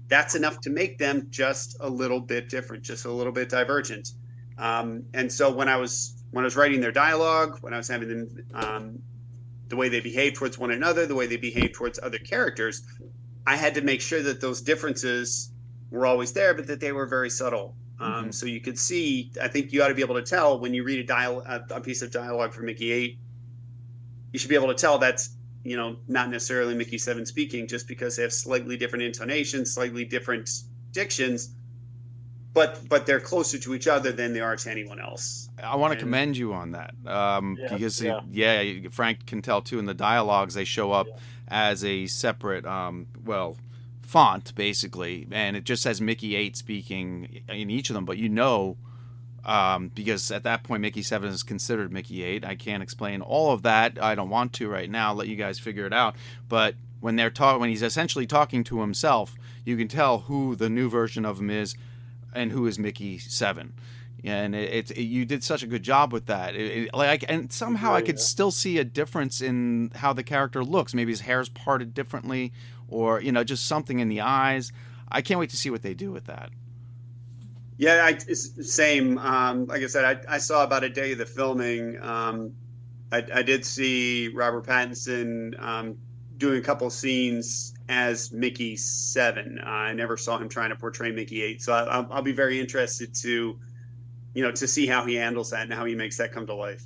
That's 0.09 0.37
enough 0.37 0.61
to 0.61 0.71
make 0.71 0.99
them 0.99 1.27
just 1.31 1.77
a 1.81 1.91
little 1.91 2.21
bit 2.21 2.49
different, 2.49 2.85
just 2.85 3.05
a 3.05 3.11
little 3.11 3.33
bit 3.33 3.49
divergent. 3.49 4.11
Um, 4.59 5.05
and 5.15 5.31
so 5.31 5.53
when 5.53 5.69
I 5.69 5.77
was 5.77 6.15
when 6.31 6.45
I 6.45 6.47
was 6.47 6.57
writing 6.57 6.81
their 6.81 6.93
dialogue, 6.93 7.59
when 7.61 7.73
I 7.73 7.77
was 7.77 7.89
having 7.89 8.09
them, 8.09 8.45
um, 8.55 8.99
the 9.69 9.77
way 9.77 9.89
they 9.89 10.01
behave 10.01 10.35
towards 10.35 10.59
one 10.59 10.71
another, 10.71 11.07
the 11.07 11.15
way 11.15 11.27
they 11.27 11.37
behave 11.37 11.73
towards 11.73 11.99
other 12.03 12.19
characters, 12.19 12.83
I 13.47 13.57
had 13.57 13.75
to 13.75 13.81
make 13.81 14.01
sure 14.01 14.23
that 14.23 14.41
those 14.41 14.61
differences 14.61 15.51
were 15.91 16.07
always 16.07 16.33
there, 16.33 16.55
but 16.55 16.67
that 16.67 16.81
they 16.81 16.93
were 16.93 17.07
very 17.07 17.31
subtle. 17.31 17.77
Um, 17.99 18.13
mm-hmm. 18.13 18.31
So 18.31 18.47
you 18.47 18.61
could 18.61 18.79
see. 18.79 19.33
I 19.43 19.49
think 19.49 19.73
you 19.73 19.83
ought 19.83 19.89
to 19.89 19.95
be 19.95 20.03
able 20.03 20.17
to 20.17 20.23
tell 20.23 20.61
when 20.61 20.75
you 20.75 20.85
read 20.85 21.01
a 21.01 21.05
dial 21.05 21.43
a, 21.47 21.81
piece 21.81 22.03
of 22.03 22.11
dialogue 22.11 22.53
from 22.53 22.67
Mickey 22.67 22.93
Eight. 22.93 23.19
You 24.33 24.39
should 24.39 24.51
be 24.51 24.55
able 24.55 24.69
to 24.69 24.75
tell 24.75 24.99
that's 24.99 25.37
you 25.65 25.77
know 25.77 25.97
not 26.09 26.31
necessarily 26.31 26.75
Mickey 26.75 26.99
Seven 26.99 27.25
speaking, 27.25 27.67
just 27.67 27.89
because 27.89 28.17
they 28.17 28.23
have 28.23 28.33
slightly 28.33 28.77
different 28.77 29.05
intonations, 29.05 29.73
slightly 29.73 30.05
different 30.05 30.51
dictions 30.93 31.56
but 32.57 32.89
but 32.89 33.05
they're 33.05 33.21
closer 33.21 33.59
to 33.59 33.75
each 33.75 33.87
other 33.87 34.11
than 34.13 34.33
they 34.33 34.41
are 34.41 34.57
to 34.57 34.71
anyone 34.71 34.99
else. 34.99 35.51
I 35.63 35.77
want 35.77 35.93
to 35.93 35.99
commend 35.99 36.39
you 36.39 36.55
on 36.55 36.71
that 36.71 36.95
um, 37.07 37.59
yeah, 37.61 37.69
because 37.69 38.03
yeah. 38.03 38.21
yeah. 38.31 38.89
Frank 38.91 39.27
can 39.27 39.43
tell 39.43 39.61
too 39.61 39.79
in 39.79 39.85
the 39.85 39.93
dialogues 39.93 40.55
they 40.55 40.65
show 40.65 40.91
up 40.91 41.07
yeah. 41.07 41.17
as 41.49 41.85
a 41.85 42.07
separate 42.07 42.65
um, 42.65 43.09
well 43.27 43.59
font 44.01 44.55
basically, 44.55 45.29
and 45.31 45.55
it 45.55 45.65
just 45.65 45.83
says 45.83 46.01
Mickey 46.01 46.35
Eight 46.35 46.57
speaking 46.57 47.43
in 47.47 47.69
each 47.69 47.91
of 47.91 47.95
them, 47.95 48.07
but 48.07 48.17
you 48.17 48.29
know. 48.29 48.79
Um, 49.45 49.93
because 49.95 50.33
at 50.33 50.43
that 50.43 50.65
point, 50.65 50.83
Mickey 50.83 51.03
Seven 51.03 51.29
is 51.29 51.45
considered 51.45 51.93
Mickey 51.93 52.25
Eight. 52.25 52.45
I 52.45 52.57
can't 52.57 52.83
explain 52.83 53.21
all 53.21 53.53
of 53.53 53.63
that. 53.63 53.97
I 54.03 54.17
don't 54.17 54.29
want 54.29 54.53
to 54.55 54.69
right 54.69 54.91
now. 54.91 55.11
I'll 55.11 55.15
let 55.15 55.29
you 55.29 55.37
guys 55.37 55.61
figure 55.61 55.87
it 55.87 55.93
out. 55.93 56.17
But 56.49 56.75
when 56.99 57.15
they're 57.15 57.31
talking, 57.31 57.61
when 57.61 57.71
he's 57.71 57.85
essentially 57.85 58.27
talking 58.27 58.65
to 58.65 58.81
himself, 58.81 59.37
you 59.65 59.77
can 59.77 59.87
tell 59.87 60.19
who 60.19 60.57
the 60.57 60.69
new 60.69 60.91
version 60.91 61.25
of 61.25 61.39
him 61.39 61.51
is 61.51 61.77
and 62.37 62.53
who 62.53 62.67
is 62.67 62.79
Mickey 62.79 63.19
Seven. 63.19 63.73
And 64.25 64.55
it, 64.55 64.91
it, 64.91 64.99
you 64.99 65.25
did 65.25 65.45
such 65.45 65.63
a 65.63 65.67
good 65.67 65.83
job 65.83 66.13
with 66.13 66.27
that. 66.27 66.57
It, 66.57 66.93
like, 66.95 67.25
and 67.29 67.53
somehow 67.53 67.95
I 67.95 68.03
could 68.03 68.19
still 68.19 68.51
see 68.51 68.79
a 68.79 68.85
difference 68.85 69.41
in 69.41 69.93
how 69.95 70.13
the 70.13 70.23
character 70.23 70.65
looks. 70.65 70.95
Maybe 70.95 71.13
his 71.13 71.21
hair's 71.21 71.49
parted 71.49 71.95
differently, 71.95 72.53
or 72.89 73.21
you 73.21 73.31
know, 73.31 73.45
just 73.45 73.67
something 73.67 73.99
in 73.99 74.09
the 74.09 74.23
eyes. 74.23 74.73
I 75.09 75.23
can't 75.23 75.39
wait 75.39 75.51
to 75.51 75.57
see 75.57 75.71
what 75.71 75.83
they 75.83 75.95
do 75.95 76.11
with 76.11 76.27
that. 76.27 76.51
Yeah, 77.77 78.03
I, 78.05 78.17
same. 78.17 79.19
Um, 79.19 79.67
like 79.67 79.83
I 79.83 79.87
said, 79.87 80.05
I, 80.05 80.37
I, 80.37 80.39
saw 80.39 80.65
about 80.65 80.83
a 80.83 80.89
day 80.89 81.13
of 81.13 81.19
the 81.19 81.27
filming. 81.27 82.03
Um, 82.03 82.55
I, 83.13 83.23
I, 83.33 83.43
did 83.43 83.67
see 83.67 84.29
Robert 84.29 84.65
Pattinson 84.65 85.63
um, 85.63 85.99
doing 86.39 86.59
a 86.59 86.63
couple 86.63 86.89
scenes 86.89 87.75
as 87.89 88.33
Mickey 88.33 88.77
Seven. 88.77 89.61
Uh, 89.63 89.69
I 89.69 89.93
never 89.93 90.17
saw 90.17 90.39
him 90.39 90.49
trying 90.49 90.71
to 90.71 90.77
portray 90.77 91.13
Mickey 91.13 91.43
Eight, 91.43 91.63
so 91.63 91.73
I, 91.73 92.01
will 92.01 92.23
be 92.23 92.33
very 92.33 92.61
interested 92.61 93.15
to, 93.17 93.59
you 94.35 94.43
know, 94.43 94.53
to 94.53 94.67
see 94.67 94.87
how 94.87 95.05
he 95.05 95.15
handles 95.15 95.51
that 95.51 95.63
and 95.63 95.73
how 95.73 95.85
he 95.85 95.95
makes 95.95 96.17
that 96.19 96.33
come 96.33 96.47
to 96.47 96.55
life. 96.55 96.83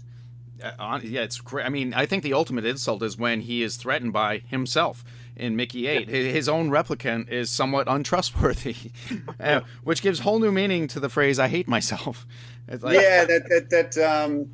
Uh, 0.62 1.00
yeah, 1.02 1.22
it's 1.22 1.40
great. 1.40 1.64
I 1.64 1.70
mean, 1.70 1.94
I 1.94 2.06
think 2.06 2.22
the 2.22 2.34
ultimate 2.34 2.66
insult 2.66 3.02
is 3.02 3.16
when 3.16 3.40
he 3.40 3.62
is 3.62 3.76
threatened 3.76 4.12
by 4.12 4.42
himself 4.46 5.04
in 5.36 5.56
Mickey 5.56 5.86
Eight. 5.86 6.08
His 6.08 6.48
own 6.48 6.70
replicant 6.70 7.30
is 7.30 7.48
somewhat 7.50 7.88
untrustworthy, 7.88 8.76
uh, 9.40 9.60
which 9.84 10.02
gives 10.02 10.20
whole 10.20 10.38
new 10.38 10.52
meaning 10.52 10.86
to 10.88 11.00
the 11.00 11.08
phrase 11.08 11.38
"I 11.38 11.48
hate 11.48 11.68
myself." 11.68 12.26
Like, 12.68 12.94
yeah, 12.94 13.24
that 13.24 13.48
that 13.48 13.70
that 13.70 13.98
um, 13.98 14.50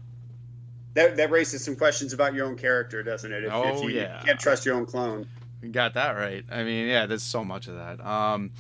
that 0.95 1.17
that 1.17 1.31
raises 1.31 1.65
some 1.65 1.77
questions 1.77 2.13
about 2.13 2.35
your 2.35 2.47
own 2.47 2.57
character, 2.57 3.03
doesn't 3.03 3.31
it? 3.31 3.45
If, 3.45 3.53
oh 3.53 3.77
if 3.77 3.83
you 3.83 3.91
yeah, 3.91 4.23
can't 4.25 4.41
trust 4.41 4.65
your 4.65 4.77
own 4.77 4.87
clone. 4.87 5.27
Got 5.73 5.95
that 5.95 6.13
right. 6.13 6.45
I 6.51 6.65
mean, 6.65 6.89
yeah, 6.89 7.07
there's 7.07 7.23
so 7.23 7.45
much 7.45 7.69
of 7.69 7.75
that. 7.77 8.05
Um, 8.05 8.51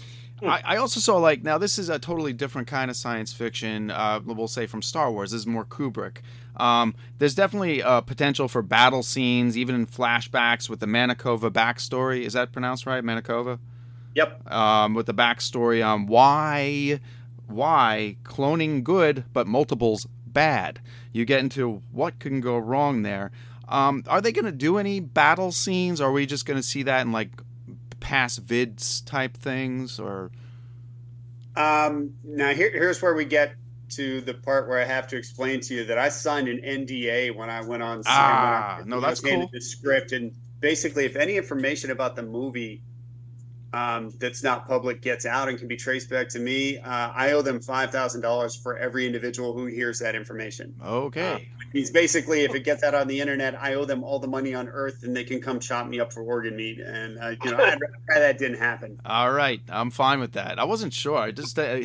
hmm. 0.41 0.49
I, 0.49 0.63
I, 0.65 0.77
also 0.77 1.01
saw 1.01 1.17
like 1.17 1.43
now 1.43 1.59
this 1.59 1.79
is 1.79 1.89
a 1.89 1.99
totally 1.99 2.33
different 2.33 2.69
kind 2.69 2.91
of 2.91 2.97
science 2.97 3.33
fiction. 3.33 3.91
Uh, 3.91 4.21
we'll 4.25 4.49
say 4.49 4.67
from 4.67 4.83
Star 4.83 5.11
Wars. 5.11 5.31
This 5.31 5.41
is 5.41 5.47
more 5.47 5.65
Kubrick. 5.65 6.19
Um, 6.57 6.95
there's 7.19 7.35
definitely 7.35 7.81
a 7.81 8.03
potential 8.03 8.49
for 8.49 8.63
battle 8.63 9.03
scenes, 9.03 9.59
even 9.59 9.75
in 9.75 9.87
flashbacks 9.87 10.71
with 10.71 10.81
the 10.81 10.87
Manikova 10.87 11.51
backstory. 11.51 12.23
Is 12.23 12.33
that 12.33 12.53
pronounced 12.53 12.87
right, 12.87 13.05
Manikova? 13.05 13.59
Yep. 14.15 14.51
Um, 14.51 14.95
with 14.95 15.07
the 15.07 15.15
backstory 15.15 15.87
on 15.87 16.07
why 16.07 17.01
why 17.47 18.17
cloning 18.25 18.83
good 18.83 19.25
but 19.33 19.47
multiples 19.47 20.07
bad. 20.27 20.81
You 21.13 21.25
get 21.25 21.41
into 21.41 21.83
what 21.93 22.19
can 22.19 22.41
go 22.41 22.59
wrong 22.59 23.03
there. 23.03 23.31
Um, 23.69 24.05
are 24.07 24.21
they 24.21 24.33
going 24.33 24.45
to 24.45 24.53
do 24.53 24.79
any 24.79 25.01
battle 25.01 25.53
scenes? 25.53 26.01
Or 26.01 26.09
are 26.09 26.13
we 26.13 26.27
just 26.27 26.47
going 26.47 26.59
to 26.59 26.63
see 26.63 26.85
that 26.85 27.03
in 27.03 27.13
like 27.13 27.31
past 28.01 28.45
vids 28.47 29.05
type 29.05 29.37
things? 29.37 29.99
Or 29.99 30.31
um, 31.57 32.15
now 32.25 32.53
here, 32.53 32.71
here's 32.71 33.01
where 33.03 33.15
we 33.15 33.25
get 33.25 33.55
to 33.89 34.21
the 34.21 34.35
part 34.35 34.69
where 34.69 34.81
I 34.81 34.85
have 34.85 35.07
to 35.09 35.17
explain 35.17 35.61
to 35.61 35.75
you 35.75 35.85
that 35.87 35.99
I 35.99 36.09
signed 36.09 36.49
an 36.49 36.59
NDA 36.59 37.35
when 37.35 37.51
I 37.51 37.63
went 37.63 37.83
on. 37.83 38.03
Ah, 38.07 38.79
I, 38.79 38.83
no, 38.85 39.01
that's 39.01 39.21
cool. 39.21 39.49
The 39.53 39.61
script 39.61 40.13
and 40.13 40.33
basically, 40.61 41.05
if 41.05 41.17
any 41.17 41.37
information 41.37 41.91
about 41.91 42.17
the 42.17 42.23
movie 42.23 42.83
um, 43.73 44.13
that's 44.19 44.43
not 44.43 44.67
public 44.67 45.03
gets 45.03 45.27
out 45.27 45.49
and 45.49 45.59
can 45.59 45.69
be 45.69 45.77
traced 45.77 46.09
back 46.09 46.29
to 46.31 46.39
me, 46.39 46.79
uh, 46.79 47.13
I 47.15 47.33
owe 47.33 47.43
them 47.43 47.61
five 47.61 47.91
thousand 47.91 48.21
dollars 48.21 48.57
for 48.57 48.77
every 48.77 49.07
individual 49.07 49.53
who 49.53 49.67
hears 49.67 49.99
that 49.99 50.15
information. 50.15 50.75
Okay. 50.85 51.35
Uh, 51.35 51.39
means 51.77 51.91
basically, 51.91 52.43
if 52.43 52.55
it 52.55 52.65
gets 52.65 52.83
out 52.83 52.95
on 52.95 53.07
the 53.07 53.21
internet, 53.21 53.61
I 53.61 53.75
owe 53.75 53.85
them 53.85 54.03
all 54.03 54.19
the 54.19 54.29
money 54.29 54.55
on 54.55 54.69
earth, 54.69 55.03
and 55.03 55.15
they 55.15 55.25
can 55.25 55.41
come 55.41 55.61
chop 55.61 55.87
me 55.87 56.01
up 56.01 56.13
for 56.13 56.23
organ 56.23 56.57
meat. 56.57 56.81
And 56.81 57.19
uh, 57.19 57.35
you 57.45 57.51
know, 57.51 57.59
I'd 57.59 57.79
rather 58.09 58.21
that 58.21 58.39
didn't 58.39 58.59
happen. 58.59 59.01
All 59.07 59.33
right, 59.33 59.61
I'm 59.69 59.91
fine 59.91 60.21
with 60.21 60.33
that. 60.33 60.59
I 60.59 60.65
wasn't 60.65 60.93
sure. 60.93 61.19
I 61.19 61.31
just 61.33 61.59
uh, 61.59 61.81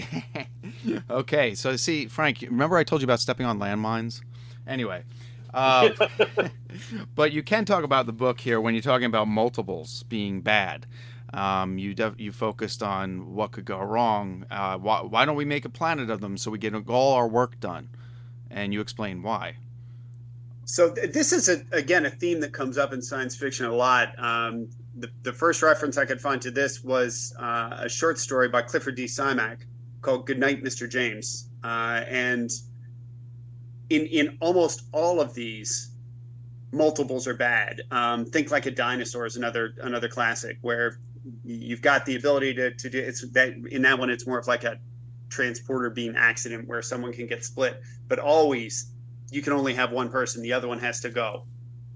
okay. 1.10 1.56
So 1.56 1.76
see, 1.76 2.08
Frank, 2.08 2.42
remember 2.42 2.78
I 2.78 2.84
told 2.84 3.02
you 3.02 3.06
about 3.06 3.20
stepping 3.20 3.46
on 3.46 3.60
landmines? 3.60 4.22
Anyway. 4.66 5.04
Uh, 5.54 5.90
but 7.16 7.34
you 7.34 7.44
can 7.44 7.66
talk 7.66 7.84
about 7.84 8.06
the 8.06 8.14
book 8.14 8.40
here 8.40 8.62
when 8.62 8.74
you're 8.74 8.82
talking 8.82 9.06
about 9.06 9.28
multiples 9.28 10.04
being 10.04 10.40
bad. 10.40 10.86
Um, 11.34 11.78
you 11.78 11.94
def- 11.94 12.20
you 12.20 12.32
focused 12.32 12.84
on 12.84 13.34
what 13.34 13.52
could 13.52 13.66
go 13.66 13.80
wrong. 13.80 14.46
Uh, 14.52 14.78
why, 14.78 15.02
why 15.02 15.26
don't 15.26 15.38
we 15.38 15.46
make 15.46 15.66
a 15.66 15.70
planet 15.70 16.10
of 16.10 16.20
them 16.20 16.38
so 16.38 16.52
we 16.52 16.58
get 16.58 16.74
all 16.90 17.14
our 17.14 17.28
work 17.28 17.60
done? 17.60 17.90
And 18.50 18.74
you 18.74 18.82
explain 18.82 19.24
why. 19.24 19.56
So 20.66 20.94
th- 20.94 21.12
this 21.14 21.32
is 21.32 21.50
a, 21.50 21.64
again 21.72 22.06
a 22.06 22.10
theme 22.10 22.40
that 22.42 22.54
comes 22.54 22.78
up 22.78 22.94
in 22.94 23.02
science 23.02 23.36
fiction 23.36 23.66
a 23.66 23.74
lot. 23.74 24.18
Um, 24.20 24.70
the, 24.96 25.10
the, 25.24 25.34
first 25.34 25.62
reference 25.62 25.98
I 25.98 26.06
could 26.06 26.20
find 26.20 26.42
to 26.42 26.52
this 26.52 26.84
was 26.84 27.34
uh, 27.40 27.78
a 27.80 27.90
short 27.90 28.20
story 28.20 28.50
by 28.50 28.62
Clifford 28.62 28.96
D. 28.96 29.06
Simak 29.06 29.60
called 30.02 30.28
"Good 30.28 30.40
Night, 30.40 30.64
Mr. 30.64 30.90
James," 30.90 31.50
uh, 31.64 32.04
and 32.08 32.50
in 33.90 34.06
in 34.06 34.38
almost 34.40 34.84
all 34.92 35.20
of 35.22 35.34
these, 35.34 35.92
multiples 36.72 37.28
are 37.28 37.34
bad. 37.34 37.82
Um, 37.92 38.26
Think 38.26 38.52
like 38.52 38.66
a 38.66 38.72
dinosaur 38.72 39.26
is 39.26 39.38
another 39.38 39.74
another 39.82 40.08
classic 40.08 40.58
where 40.62 41.00
you've 41.44 41.82
got 41.82 42.06
the 42.06 42.16
ability 42.16 42.54
to, 42.54 42.74
to 42.74 42.90
do 42.90 43.00
it's 43.00 43.28
that 43.32 43.54
in 43.70 43.82
that 43.84 43.98
one 43.98 44.10
it's 44.10 44.26
more 44.26 44.40
of 44.40 44.48
like 44.48 44.64
a 44.64 44.80
transporter 45.30 45.90
beam 45.90 46.14
accident 46.18 46.68
where 46.68 46.82
someone 46.82 47.14
can 47.14 47.28
get 47.28 47.44
split 47.46 47.82
but 48.08 48.20
always 48.20 48.92
you 49.32 49.42
can 49.42 49.54
only 49.54 49.74
have 49.74 49.92
one 49.92 50.10
person 50.10 50.44
the 50.44 50.54
other 50.54 50.68
one 50.68 50.78
has 50.78 51.00
to 51.00 51.10
go. 51.10 51.46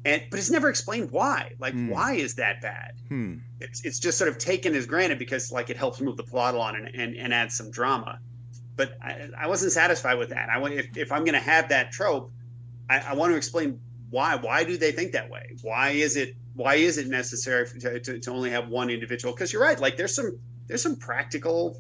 And 0.06 0.24
but 0.30 0.40
it's 0.40 0.50
never 0.50 0.70
explained 0.70 1.12
why 1.12 1.52
like 1.60 1.74
hmm. 1.74 1.90
why 1.90 2.14
is 2.14 2.36
that 2.36 2.62
bad? 2.62 2.94
Hmm. 3.10 3.38
it's, 3.60 3.84
it's 3.86 4.00
just 4.00 4.18
sort 4.18 4.30
of 4.30 4.38
taken 4.38 4.74
as 4.74 4.86
granted 4.86 5.20
because 5.20 5.52
like 5.52 5.70
it 5.70 5.78
helps 5.78 6.00
move 6.00 6.18
the 6.18 6.24
plot 6.24 6.56
along 6.56 6.76
and, 6.76 6.88
and, 6.96 7.16
and 7.16 7.34
add 7.34 7.52
some 7.52 7.70
drama. 7.70 8.20
But 8.76 8.98
I, 9.02 9.30
I 9.38 9.48
wasn't 9.48 9.72
satisfied 9.72 10.18
with 10.18 10.30
that. 10.30 10.50
I 10.50 10.58
want 10.58 10.74
if, 10.74 10.96
if 10.96 11.12
i'm 11.12 11.24
going 11.24 11.34
to 11.34 11.40
have 11.40 11.70
that 11.70 11.92
trope 11.92 12.32
I, 12.90 13.00
I 13.00 13.14
want 13.16 13.32
to 13.32 13.38
explain 13.38 13.80
why 14.10 14.36
why 14.36 14.64
do 14.64 14.78
they 14.78 14.92
think 14.92 15.12
that 15.12 15.30
way? 15.30 15.56
Why 15.62 15.90
is 15.90 16.16
it 16.16 16.36
why 16.56 16.76
is 16.76 16.97
it 16.97 17.08
necessary 17.08 17.68
to, 17.80 17.99
to, 17.99 18.20
to 18.20 18.32
only 18.32 18.49
have 18.49 18.70
one 18.70 18.89
individual? 18.89 19.34
Because 19.34 19.51
you're 19.51 19.62
right. 19.62 19.80
Like 19.80 19.97
there's 19.97 20.16
some 20.16 20.39
there's 20.68 20.82
some 20.82 20.95
practical 20.95 21.80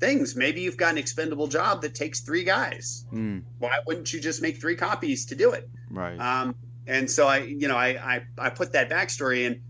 things. 0.00 0.34
Maybe 0.34 0.60
you've 0.60 0.76
got 0.76 0.92
an 0.92 0.98
expendable 0.98 1.46
job 1.46 1.82
that 1.82 1.94
takes 1.94 2.20
three 2.20 2.42
guys. 2.42 3.06
Mm. 3.12 3.42
Why 3.58 3.78
wouldn't 3.86 4.12
you 4.12 4.20
just 4.20 4.42
make 4.42 4.60
three 4.60 4.76
copies 4.76 5.26
to 5.26 5.34
do 5.34 5.52
it? 5.52 5.68
Right. 5.90 6.18
Um, 6.18 6.54
and 6.86 7.10
so 7.10 7.26
I, 7.26 7.38
you 7.38 7.68
know, 7.68 7.76
I, 7.76 7.88
I, 7.88 8.22
I 8.38 8.50
put 8.50 8.72
that 8.72 8.90
backstory 8.90 9.44
in 9.44 9.62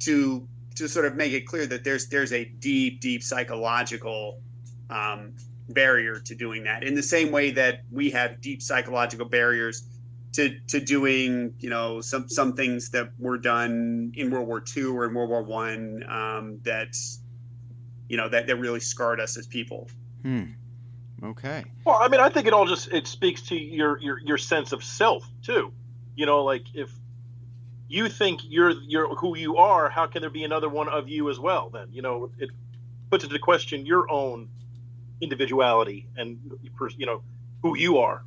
to 0.00 0.46
to 0.76 0.88
sort 0.88 1.06
of 1.06 1.16
make 1.16 1.32
it 1.32 1.46
clear 1.46 1.66
that 1.66 1.84
there's 1.84 2.08
there's 2.08 2.32
a 2.32 2.44
deep, 2.44 3.00
deep 3.00 3.22
psychological 3.22 4.40
um, 4.90 5.32
barrier 5.70 6.20
to 6.20 6.34
doing 6.34 6.62
that 6.64 6.84
in 6.84 6.94
the 6.94 7.02
same 7.02 7.32
way 7.32 7.50
that 7.50 7.80
we 7.90 8.10
have 8.10 8.40
deep 8.40 8.62
psychological 8.62 9.26
barriers 9.26 9.88
to 10.36 10.58
to 10.68 10.80
doing 10.80 11.54
you 11.58 11.70
know 11.70 12.00
some 12.00 12.28
some 12.28 12.54
things 12.54 12.90
that 12.90 13.10
were 13.18 13.38
done 13.38 14.12
in 14.14 14.30
World 14.30 14.46
War 14.46 14.62
II 14.76 14.84
or 14.84 15.06
in 15.06 15.14
World 15.14 15.30
War 15.30 15.42
One 15.42 16.04
um, 16.08 16.60
that 16.62 16.94
you 18.08 18.16
know 18.16 18.28
that 18.28 18.46
that 18.46 18.56
really 18.56 18.80
scarred 18.80 19.18
us 19.18 19.36
as 19.36 19.46
people. 19.46 19.88
Hmm. 20.22 20.44
Okay. 21.22 21.64
Well, 21.86 21.98
I 21.98 22.08
mean, 22.08 22.20
I 22.20 22.28
think 22.28 22.46
it 22.46 22.52
all 22.52 22.66
just 22.66 22.92
it 22.92 23.06
speaks 23.06 23.40
to 23.42 23.56
your 23.56 23.98
your 23.98 24.18
your 24.20 24.38
sense 24.38 24.72
of 24.72 24.84
self 24.84 25.26
too. 25.42 25.72
You 26.14 26.26
know, 26.26 26.44
like 26.44 26.64
if 26.74 26.90
you 27.88 28.10
think 28.10 28.40
you're 28.44 28.72
you're 28.82 29.14
who 29.16 29.36
you 29.38 29.56
are, 29.56 29.88
how 29.88 30.06
can 30.06 30.20
there 30.20 30.30
be 30.30 30.44
another 30.44 30.68
one 30.68 30.88
of 30.88 31.08
you 31.08 31.30
as 31.30 31.40
well? 31.40 31.70
Then 31.70 31.88
you 31.90 32.02
know 32.02 32.30
it 32.38 32.50
puts 33.10 33.24
into 33.24 33.38
question 33.38 33.86
your 33.86 34.10
own 34.10 34.50
individuality 35.22 36.06
and 36.18 36.38
you 36.98 37.06
know 37.06 37.22
who 37.62 37.74
you 37.78 37.96
are. 37.98 38.22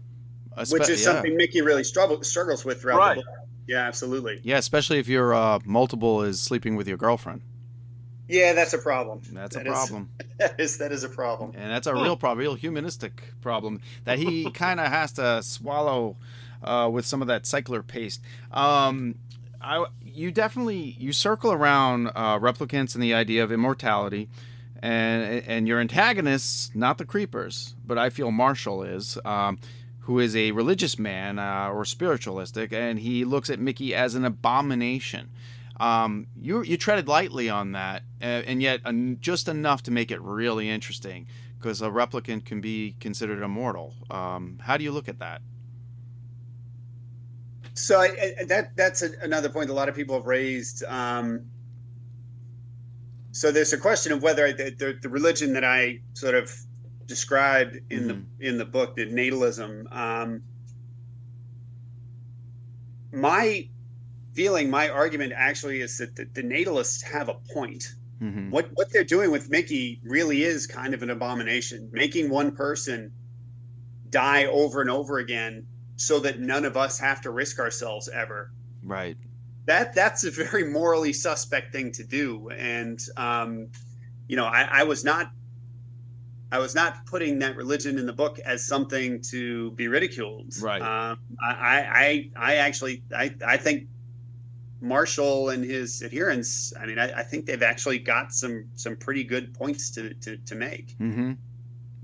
Which 0.69 0.89
is 0.89 1.01
yeah. 1.01 1.13
something 1.13 1.37
Mickey 1.37 1.61
really 1.61 1.83
struggle, 1.83 2.21
struggles 2.23 2.65
with 2.65 2.81
throughout 2.81 2.97
right. 2.97 3.15
the 3.17 3.23
book. 3.23 3.33
Yeah, 3.67 3.85
absolutely. 3.85 4.41
Yeah, 4.43 4.57
especially 4.57 4.97
if 4.97 5.07
your 5.07 5.33
uh, 5.33 5.59
multiple 5.63 6.23
is 6.23 6.41
sleeping 6.41 6.75
with 6.75 6.87
your 6.87 6.97
girlfriend. 6.97 7.41
Yeah, 8.27 8.53
that's 8.53 8.73
a 8.73 8.77
problem. 8.77 9.21
That's 9.31 9.55
that 9.55 9.65
a 9.65 9.71
problem. 9.71 10.09
Is, 10.19 10.27
that 10.39 10.59
is 10.59 10.77
that 10.77 10.91
is 10.91 11.03
a 11.03 11.09
problem. 11.09 11.51
And 11.55 11.71
that's 11.71 11.87
a 11.87 11.93
real 11.93 12.15
problem, 12.15 12.39
real 12.39 12.55
humanistic 12.55 13.33
problem 13.41 13.81
that 14.05 14.19
he 14.19 14.49
kind 14.53 14.79
of 14.79 14.87
has 14.87 15.11
to 15.13 15.41
swallow 15.43 16.15
uh, 16.63 16.89
with 16.91 17.05
some 17.05 17.21
of 17.21 17.27
that 17.27 17.45
cycler 17.45 17.81
paste. 17.81 18.21
Um, 18.51 19.15
I, 19.61 19.85
you 20.03 20.31
definitely 20.31 20.95
you 20.99 21.11
circle 21.11 21.51
around 21.51 22.07
uh, 22.15 22.39
replicants 22.39 22.93
and 22.93 23.03
the 23.03 23.13
idea 23.13 23.43
of 23.43 23.51
immortality, 23.51 24.29
and 24.81 25.43
and 25.47 25.67
your 25.67 25.79
antagonists, 25.79 26.71
not 26.75 26.97
the 26.97 27.05
creepers, 27.05 27.75
but 27.85 27.97
I 27.97 28.09
feel 28.09 28.31
Marshall 28.31 28.83
is. 28.83 29.17
Um, 29.25 29.59
who 30.09 30.17
is 30.17 30.35
a 30.35 30.49
religious 30.49 30.97
man 30.97 31.37
uh, 31.37 31.69
or 31.71 31.85
spiritualistic, 31.85 32.73
and 32.73 32.97
he 32.97 33.23
looks 33.23 33.47
at 33.47 33.59
Mickey 33.59 33.93
as 33.93 34.15
an 34.15 34.25
abomination. 34.25 35.29
Um, 35.79 36.25
you 36.35 36.63
you 36.63 36.77
treaded 36.77 37.07
lightly 37.07 37.47
on 37.47 37.73
that, 37.73 38.01
uh, 38.19 38.25
and 38.25 38.59
yet 38.59 38.81
uh, 38.85 38.91
just 39.19 39.47
enough 39.47 39.83
to 39.83 39.91
make 39.91 40.09
it 40.09 40.19
really 40.19 40.67
interesting 40.67 41.27
because 41.59 41.83
a 41.83 41.89
replicant 41.89 42.43
can 42.43 42.59
be 42.59 42.95
considered 42.99 43.43
immortal. 43.43 43.93
Um, 44.09 44.57
how 44.59 44.77
do 44.77 44.83
you 44.83 44.91
look 44.91 45.09
at 45.09 45.19
that? 45.19 45.43
So 47.75 47.99
I, 48.01 48.05
I, 48.05 48.43
that 48.45 48.75
that's 48.75 49.03
a, 49.03 49.11
another 49.21 49.49
point 49.49 49.69
a 49.69 49.73
lot 49.73 49.89
of 49.89 49.95
people 49.95 50.15
have 50.15 50.25
raised. 50.25 50.83
Um, 50.85 51.45
so 53.31 53.51
there's 53.51 53.73
a 53.73 53.77
question 53.77 54.11
of 54.11 54.23
whether 54.23 54.51
the, 54.53 54.71
the, 54.71 54.97
the, 55.03 55.07
religion 55.07 55.53
that 55.53 55.63
I 55.63 55.99
sort 56.13 56.33
of 56.33 56.51
described 57.09 57.79
in 57.89 58.03
mm-hmm. 58.03 58.21
the 58.39 58.47
in 58.47 58.57
the 58.57 58.65
book, 58.65 58.95
the 58.95 59.05
natalism. 59.05 59.91
Um, 59.93 60.43
my 63.11 63.67
feeling, 64.33 64.69
my 64.69 64.87
argument 64.87 65.33
actually 65.35 65.81
is 65.81 65.97
that 65.97 66.15
the, 66.15 66.25
the 66.33 66.43
natalists 66.43 67.03
have 67.03 67.27
a 67.27 67.33
point. 67.51 67.95
Mm-hmm. 68.21 68.51
What 68.51 68.69
what 68.75 68.93
they're 68.93 69.03
doing 69.03 69.31
with 69.31 69.49
Mickey 69.49 69.99
really 70.03 70.43
is 70.43 70.67
kind 70.67 70.93
of 70.93 71.03
an 71.03 71.09
abomination. 71.09 71.89
Making 71.91 72.29
one 72.29 72.55
person 72.55 73.11
die 74.09 74.45
over 74.45 74.79
and 74.81 74.89
over 74.89 75.17
again 75.17 75.65
so 75.97 76.19
that 76.19 76.39
none 76.39 76.63
of 76.63 76.77
us 76.77 76.97
have 76.99 77.21
to 77.21 77.31
risk 77.31 77.59
ourselves 77.59 78.07
ever. 78.07 78.51
Right. 78.83 79.17
That 79.65 79.93
that's 79.93 80.23
a 80.23 80.31
very 80.31 80.63
morally 80.63 81.13
suspect 81.13 81.73
thing 81.73 81.91
to 81.93 82.03
do, 82.03 82.49
and 82.49 82.99
um, 83.17 83.67
you 84.27 84.35
know, 84.35 84.45
I, 84.45 84.67
I 84.71 84.83
was 84.83 85.03
not 85.03 85.31
I 86.51 86.57
was 86.57 86.73
not 86.73 87.05
putting 87.05 87.39
that 87.39 87.55
religion 87.55 87.99
in 87.99 88.05
the 88.05 88.13
book 88.13 88.39
as 88.39 88.65
something 88.65 89.21
to 89.29 89.71
be 89.71 89.87
ridiculed. 89.87 90.55
Right. 90.61 90.81
Um, 90.81 91.19
I, 91.41 91.51
I, 91.55 92.31
I 92.35 92.55
actually, 92.55 93.03
I, 93.15 93.33
I 93.45 93.57
think 93.57 93.87
Marshall 94.81 95.49
and 95.49 95.63
his 95.63 96.01
adherents, 96.01 96.73
I 96.79 96.85
mean, 96.85 96.97
I, 96.97 97.19
I, 97.19 97.23
think 97.23 97.45
they've 97.45 97.61
actually 97.61 97.99
got 97.99 98.33
some 98.33 98.65
some 98.75 98.95
pretty 98.95 99.23
good 99.23 99.53
points 99.53 99.91
to 99.91 100.13
to, 100.15 100.37
to 100.37 100.55
make. 100.55 100.97
Mm-hmm. 100.97 101.33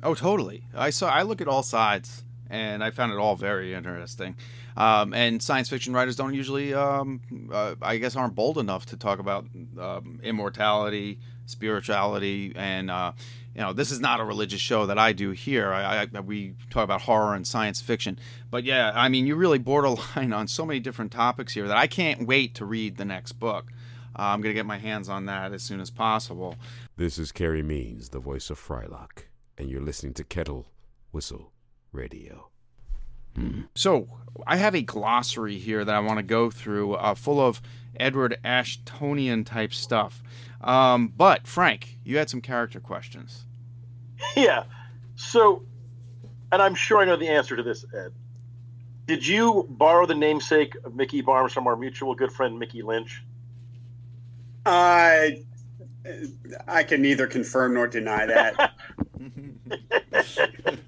Oh, 0.04 0.14
totally. 0.14 0.68
I 0.76 0.90
saw. 0.90 1.10
I 1.10 1.24
look 1.24 1.42
at 1.42 1.48
all 1.48 1.64
sides, 1.64 2.24
and 2.50 2.84
I 2.84 2.92
found 2.92 3.14
it 3.14 3.18
all 3.18 3.36
very 3.36 3.74
interesting. 3.74 4.36
Um, 4.78 5.14
and 5.14 5.42
science 5.42 5.70
fiction 5.70 5.94
writers 5.94 6.18
don't 6.18 6.34
usually, 6.34 6.74
um, 6.74 7.22
uh, 7.52 7.76
I 7.82 7.98
guess, 7.98 8.16
aren't 8.18 8.36
bold 8.36 8.58
enough 8.58 8.86
to 8.88 8.98
talk 8.98 9.20
about 9.20 9.46
um, 9.80 10.20
immortality, 10.22 11.20
spirituality, 11.46 12.52
and 12.58 12.92
uh, 12.92 13.14
you 13.56 13.62
know, 13.62 13.72
this 13.72 13.90
is 13.90 14.02
not 14.02 14.20
a 14.20 14.26
religious 14.26 14.60
show 14.60 14.86
that 14.86 15.00
I 15.00 15.14
do 15.14 15.32
here. 15.32 15.72
I, 15.72 16.08
I, 16.14 16.20
we 16.20 16.56
talk 16.70 16.84
about 16.84 17.02
horror 17.02 17.34
and 17.34 17.48
science 17.48 17.82
fiction, 17.82 18.20
but 18.52 18.66
yeah, 18.66 18.92
I 18.94 19.08
mean, 19.08 19.26
you 19.26 19.36
really 19.36 19.58
borderline 19.60 20.34
on 20.34 20.48
so 20.48 20.66
many 20.66 20.80
different 20.80 21.12
topics 21.12 21.54
here 21.54 21.68
that 21.68 21.78
I 21.78 21.88
can't 21.88 22.28
wait 22.28 22.56
to 22.56 22.66
read 22.66 22.98
the 22.98 23.06
next 23.06 23.34
book. 23.34 23.72
Uh, 24.18 24.24
I'm 24.24 24.42
gonna 24.42 24.54
get 24.54 24.66
my 24.66 24.78
hands 24.78 25.10
on 25.10 25.26
that 25.26 25.54
as 25.54 25.64
soon 25.64 25.80
as 25.80 25.90
possible. 25.90 26.56
This 26.98 27.18
is 27.18 27.32
Carey 27.32 27.64
Means, 27.64 28.10
the 28.10 28.20
voice 28.20 28.50
of 28.50 28.60
Frylock, 28.60 29.24
and 29.58 29.70
you're 29.70 29.82
listening 29.82 30.14
to 30.16 30.24
Kettle 30.24 30.68
Whistle 31.12 31.52
Radio. 31.92 32.50
Hmm. 33.36 33.62
So 33.74 34.08
I 34.48 34.58
have 34.58 34.76
a 34.76 34.82
glossary 34.82 35.58
here 35.58 35.84
that 35.84 35.96
I 35.96 36.00
want 36.00 36.18
to 36.18 36.24
go 36.24 36.50
through, 36.50 36.94
uh, 36.94 37.16
full 37.16 37.40
of 37.40 37.62
Edward 38.00 38.38
Ashtonian 38.44 39.46
type 39.46 39.74
stuff. 39.74 40.22
Um, 40.66 41.14
but 41.16 41.48
Frank, 41.48 42.00
you 42.04 42.18
had 42.18 42.30
some 42.30 42.42
character 42.42 42.80
questions. 42.80 43.46
Yeah. 44.36 44.64
So, 45.18 45.64
and 46.52 46.62
I'm 46.62 46.74
sure 46.74 47.00
I 47.00 47.06
know 47.06 47.18
the 47.18 47.28
answer 47.28 47.56
to 47.56 47.64
this, 47.64 47.86
Ed. 47.94 48.12
Did 49.06 49.28
you 49.28 49.66
borrow 49.70 50.06
the 50.06 50.16
namesake 50.16 50.74
of 50.84 50.96
Mickey 50.96 51.22
Barnes 51.22 51.54
from 51.54 51.68
our 51.68 51.76
mutual 51.76 52.16
good 52.16 52.32
friend 52.32 52.58
Mickey 52.58 52.82
Lynch? 52.82 53.24
I 54.66 55.44
I 56.68 56.84
can 56.84 57.02
neither 57.02 57.28
confirm 57.28 57.74
nor 57.76 57.88
deny 57.88 58.26
that. 58.26 58.74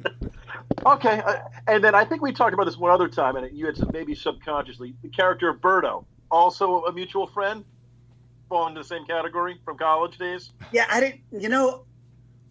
okay, 0.86 1.22
uh, 1.26 1.36
and 1.68 1.84
then 1.84 1.96
I 1.96 2.06
think 2.06 2.22
we 2.22 2.32
talked 2.32 2.54
about 2.54 2.66
this 2.66 2.78
one 2.78 2.92
other 2.92 3.08
time, 3.08 3.36
and 3.36 3.56
you 3.56 3.66
had 3.66 3.78
some, 3.78 3.90
maybe 3.94 4.16
subconsciously 4.16 4.96
the 5.04 5.10
character 5.10 5.50
of 5.50 5.58
Berto, 5.58 6.06
also 6.32 6.86
a 6.86 6.94
mutual 6.94 7.28
friend 7.28 7.64
fall 8.50 8.68
into 8.68 8.82
the 8.82 8.88
same 8.88 9.06
category 9.06 9.60
from 9.64 9.78
college 9.78 10.18
days? 10.18 10.52
Yeah, 10.72 10.86
I 10.90 11.00
didn't. 11.00 11.22
You 11.32 11.50
know, 11.50 11.86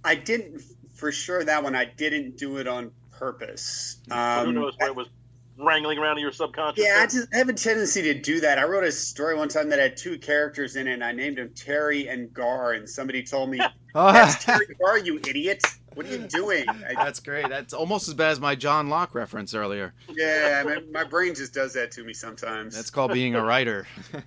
I 0.04 0.14
didn't 0.14 0.62
for 0.94 1.12
sure 1.12 1.44
that 1.44 1.62
one. 1.62 1.74
I 1.74 1.84
didn't 1.84 2.36
do 2.36 2.58
it 2.58 2.66
on 2.66 2.90
purpose. 3.10 3.98
Um, 4.10 4.46
who 4.46 4.52
knows 4.52 4.74
where 4.78 4.88
it 4.88 4.96
was 4.96 5.08
wrangling 5.58 5.98
around 5.98 6.18
in 6.18 6.22
your 6.22 6.32
subconscious? 6.32 6.84
Yeah, 6.84 7.00
I 7.00 7.06
just 7.06 7.28
I 7.34 7.38
have 7.38 7.48
a 7.48 7.54
tendency 7.54 8.02
to 8.02 8.14
do 8.14 8.40
that. 8.40 8.58
I 8.58 8.64
wrote 8.64 8.84
a 8.84 8.92
story 8.92 9.36
one 9.36 9.48
time 9.48 9.68
that 9.70 9.78
had 9.78 9.96
two 9.96 10.18
characters 10.18 10.76
in 10.76 10.86
it, 10.86 10.94
and 10.94 11.04
I 11.04 11.12
named 11.12 11.38
them 11.38 11.50
Terry 11.54 12.08
and 12.08 12.32
Gar, 12.32 12.72
and 12.72 12.88
somebody 12.88 13.22
told 13.22 13.50
me, 13.50 13.60
"That's 13.94 14.44
Terry 14.44 14.66
Gar, 14.78 14.98
you 14.98 15.18
idiot." 15.18 15.62
What 15.94 16.04
are 16.04 16.10
you 16.10 16.18
doing? 16.28 16.66
That's 16.94 17.20
great. 17.20 17.48
That's 17.48 17.72
almost 17.72 18.06
as 18.06 18.12
bad 18.12 18.32
as 18.32 18.38
my 18.38 18.54
John 18.54 18.90
Locke 18.90 19.14
reference 19.14 19.54
earlier. 19.54 19.94
Yeah, 20.10 20.62
my, 20.62 20.82
my 20.92 21.04
brain 21.04 21.34
just 21.34 21.54
does 21.54 21.72
that 21.72 21.90
to 21.92 22.04
me 22.04 22.12
sometimes. 22.12 22.76
That's 22.76 22.90
called 22.90 23.14
being 23.14 23.34
a 23.34 23.42
writer. 23.42 23.86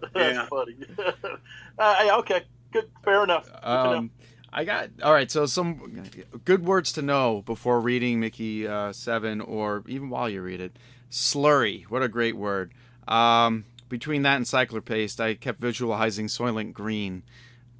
That's 0.14 0.36
yeah. 0.36 0.46
funny. 0.46 0.76
uh, 1.78 2.18
okay, 2.20 2.42
good, 2.72 2.90
fair 3.04 3.24
enough. 3.24 3.50
Um, 3.62 4.10
I 4.52 4.64
got 4.64 4.90
all 5.02 5.12
right. 5.12 5.30
So 5.30 5.46
some 5.46 6.10
good 6.44 6.64
words 6.64 6.92
to 6.92 7.02
know 7.02 7.42
before 7.42 7.80
reading 7.80 8.20
Mickey 8.20 8.66
uh, 8.66 8.92
Seven, 8.92 9.40
or 9.40 9.84
even 9.86 10.10
while 10.10 10.28
you 10.28 10.42
read 10.42 10.60
it. 10.60 10.76
Slurry, 11.10 11.84
what 11.84 12.02
a 12.02 12.08
great 12.08 12.36
word. 12.36 12.72
Um, 13.06 13.64
between 13.88 14.22
that 14.22 14.36
and 14.36 14.46
cycler 14.46 14.80
paste, 14.80 15.20
I 15.20 15.34
kept 15.34 15.60
visualizing 15.60 16.26
Soylent 16.26 16.74
Green. 16.74 17.22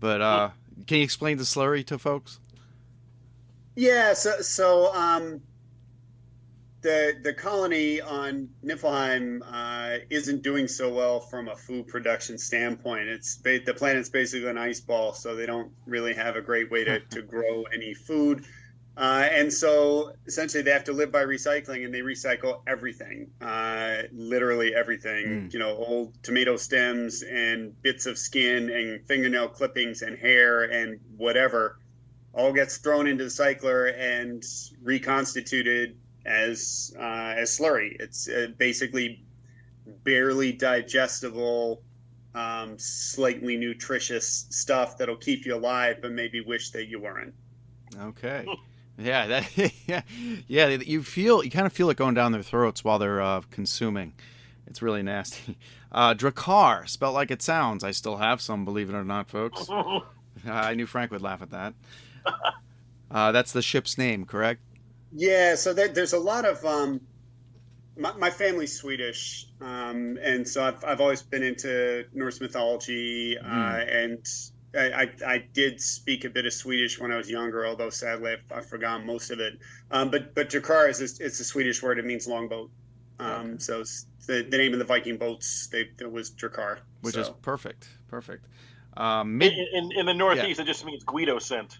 But 0.01 0.21
uh, 0.21 0.51
can 0.87 0.99
you 0.99 1.05
explain 1.05 1.39
the 1.39 1.45
slurry 1.45 1.85
to 1.87 1.99
folks? 1.99 2.41
Yeah. 3.75 4.13
So 4.15 4.41
so 4.41 4.95
um, 4.95 5.43
the 6.81 7.15
the 7.23 7.35
colony 7.35 8.01
on 8.01 8.49
Niflheim 8.65 9.41
uh, 9.45 9.99
isn't 10.11 10.43
doing 10.43 10.69
so 10.69 10.93
well 10.93 11.21
from 11.21 11.49
a 11.49 11.57
food 11.57 11.89
production 11.89 12.39
standpoint. 12.39 13.09
It's 13.09 13.37
the 13.37 13.75
planet's 13.77 14.09
basically 14.09 14.49
an 14.49 14.59
ice 14.59 14.81
ball, 14.81 15.13
so 15.13 15.35
they 15.35 15.47
don't 15.47 15.73
really 15.87 16.15
have 16.15 16.37
a 16.37 16.41
great 16.41 16.71
way 16.71 16.85
to, 16.85 17.01
to 17.11 17.23
grow 17.23 17.65
any 17.75 17.95
food. 17.95 18.45
Uh, 18.97 19.29
and 19.31 19.53
so 19.53 20.13
essentially 20.27 20.61
they 20.61 20.73
have 20.73 20.83
to 20.83 20.93
live 20.93 21.13
by 21.13 21.23
recycling 21.23 21.85
and 21.85 21.95
they 21.95 22.01
recycle 22.01 22.63
everything, 22.67 23.31
uh, 23.41 24.03
literally 24.13 24.75
everything, 24.75 25.27
mm. 25.27 25.53
you 25.53 25.59
know, 25.61 25.77
old 25.77 26.21
tomato 26.25 26.57
stems 26.57 27.23
and 27.23 27.81
bits 27.83 28.07
of 28.07 28.19
skin 28.19 28.69
and 28.71 29.01
fingernail 29.07 29.47
clippings 29.47 30.03
and 30.03 30.19
hair 30.19 30.65
and 30.65 30.99
whatever 31.17 31.79
all 32.33 32.53
gets 32.53 32.79
thrown 32.79 33.07
into 33.07 33.23
the 33.23 33.31
cycler 33.31 33.87
and 33.87 34.45
reconstituted 34.83 35.97
as 36.29 36.95
uh, 36.99 37.35
as 37.37 37.59
slurry. 37.59 37.97
It's 37.99 38.29
uh, 38.29 38.49
basically 38.59 39.25
barely 40.05 40.53
digestible, 40.53 41.83
um, 42.35 42.79
slightly 42.79 43.57
nutritious 43.57 44.47
stuff 44.51 44.99
that'll 44.99 45.17
keep 45.17 45.47
you 45.47 45.55
alive, 45.55 45.97
but 46.03 46.13
maybe 46.13 46.41
wish 46.41 46.71
that 46.71 46.87
you 46.87 47.01
weren't. 47.01 47.35
Okay. 47.99 48.47
Yeah, 48.99 49.27
that 49.29 49.73
yeah, 49.87 50.03
yeah. 50.47 50.69
You 50.69 51.03
feel 51.03 51.43
you 51.43 51.51
kind 51.51 51.67
of 51.67 51.73
feel 51.73 51.89
it 51.91 51.97
going 51.97 52.15
down 52.15 52.33
their 52.33 52.43
throats 52.43 52.85
while 52.85 52.99
they're 52.99 53.23
uh, 53.23 53.43
consuming. 53.51 54.13
It's 54.67 54.83
really 54.83 55.03
nasty. 55.03 55.57
Uh, 55.91 56.13
Drakkar, 56.13 56.87
spelled 56.87 57.15
like 57.15 57.31
it 57.31 57.41
sounds. 57.41 57.83
I 57.83 57.93
still 57.93 58.19
have 58.19 58.43
some, 58.43 58.67
believe 58.67 58.91
it 58.91 58.95
or 58.95 59.05
not, 59.05 59.31
folks. 59.31 59.71
uh, 59.71 60.01
I 60.47 60.75
knew 60.75 60.85
Frank 60.85 61.11
would 61.13 61.23
laugh 61.23 61.41
at 61.41 61.49
that. 61.51 61.73
Uh, 63.11 63.33
that's 63.33 63.53
the 63.53 63.63
ship's 63.63 63.97
name, 63.97 64.27
correct? 64.27 64.61
Yeah. 65.13 65.55
So 65.55 65.73
there, 65.73 65.89
there's 65.89 66.13
a 66.13 66.19
lot 66.19 66.45
of 66.45 66.65
um, 66.65 67.01
my, 67.99 68.13
my 68.15 68.31
family's 68.31 68.75
Swedish, 68.77 69.47
um, 69.61 70.19
and 70.23 70.47
so 70.47 70.65
I've, 70.65 70.85
I've 70.85 71.01
always 71.01 71.23
been 71.23 71.43
into 71.43 72.05
Norse 72.13 72.41
mythology, 72.41 73.37
mm. 73.37 74.05
and 74.05 74.27
I, 74.75 75.03
I, 75.03 75.33
I, 75.35 75.45
did 75.53 75.81
speak 75.81 76.25
a 76.25 76.31
bit 76.31 76.47
of 76.47 76.53
Swedish 76.53 77.01
when 77.01 77.11
I 77.11 77.17
was 77.17 77.29
younger, 77.29 77.67
although 77.67 77.91
sadly 77.91 78.33
I've, 78.33 78.59
I've 78.59 78.67
forgotten 78.67 79.07
most 79.07 79.31
of 79.31 79.41
it. 79.41 79.59
Um, 79.91 80.11
but 80.11 80.35
but 80.35 80.49
Drakkar 80.49 80.89
is 80.89 81.01
a, 81.01 81.25
it's 81.25 81.41
a 81.41 81.45
Swedish 81.45 81.83
word. 81.83 81.99
It 81.99 82.05
means 82.05 82.29
longboat. 82.29 82.71
Um, 83.19 83.31
okay. 83.31 83.59
So 83.59 83.83
the, 84.27 84.47
the 84.49 84.59
name 84.59 84.73
of 84.73 84.79
the 84.79 84.85
Viking 84.85 85.17
boats 85.17 85.67
they, 85.69 85.89
it 86.01 86.13
was 86.13 86.31
Drakkar, 86.31 86.79
which 87.01 87.15
so. 87.15 87.21
is 87.23 87.31
perfect, 87.43 87.89
perfect. 88.09 88.47
Um, 88.97 89.39
mid- 89.39 89.53
in, 89.53 89.67
in, 89.75 89.93
in, 90.01 90.07
the 90.07 90.15
Northeast, 90.15 90.59
yeah. 90.59 90.65
it 90.65 90.67
just 90.67 90.85
means 90.85 91.05
Guido 91.05 91.39
scent. 91.39 91.79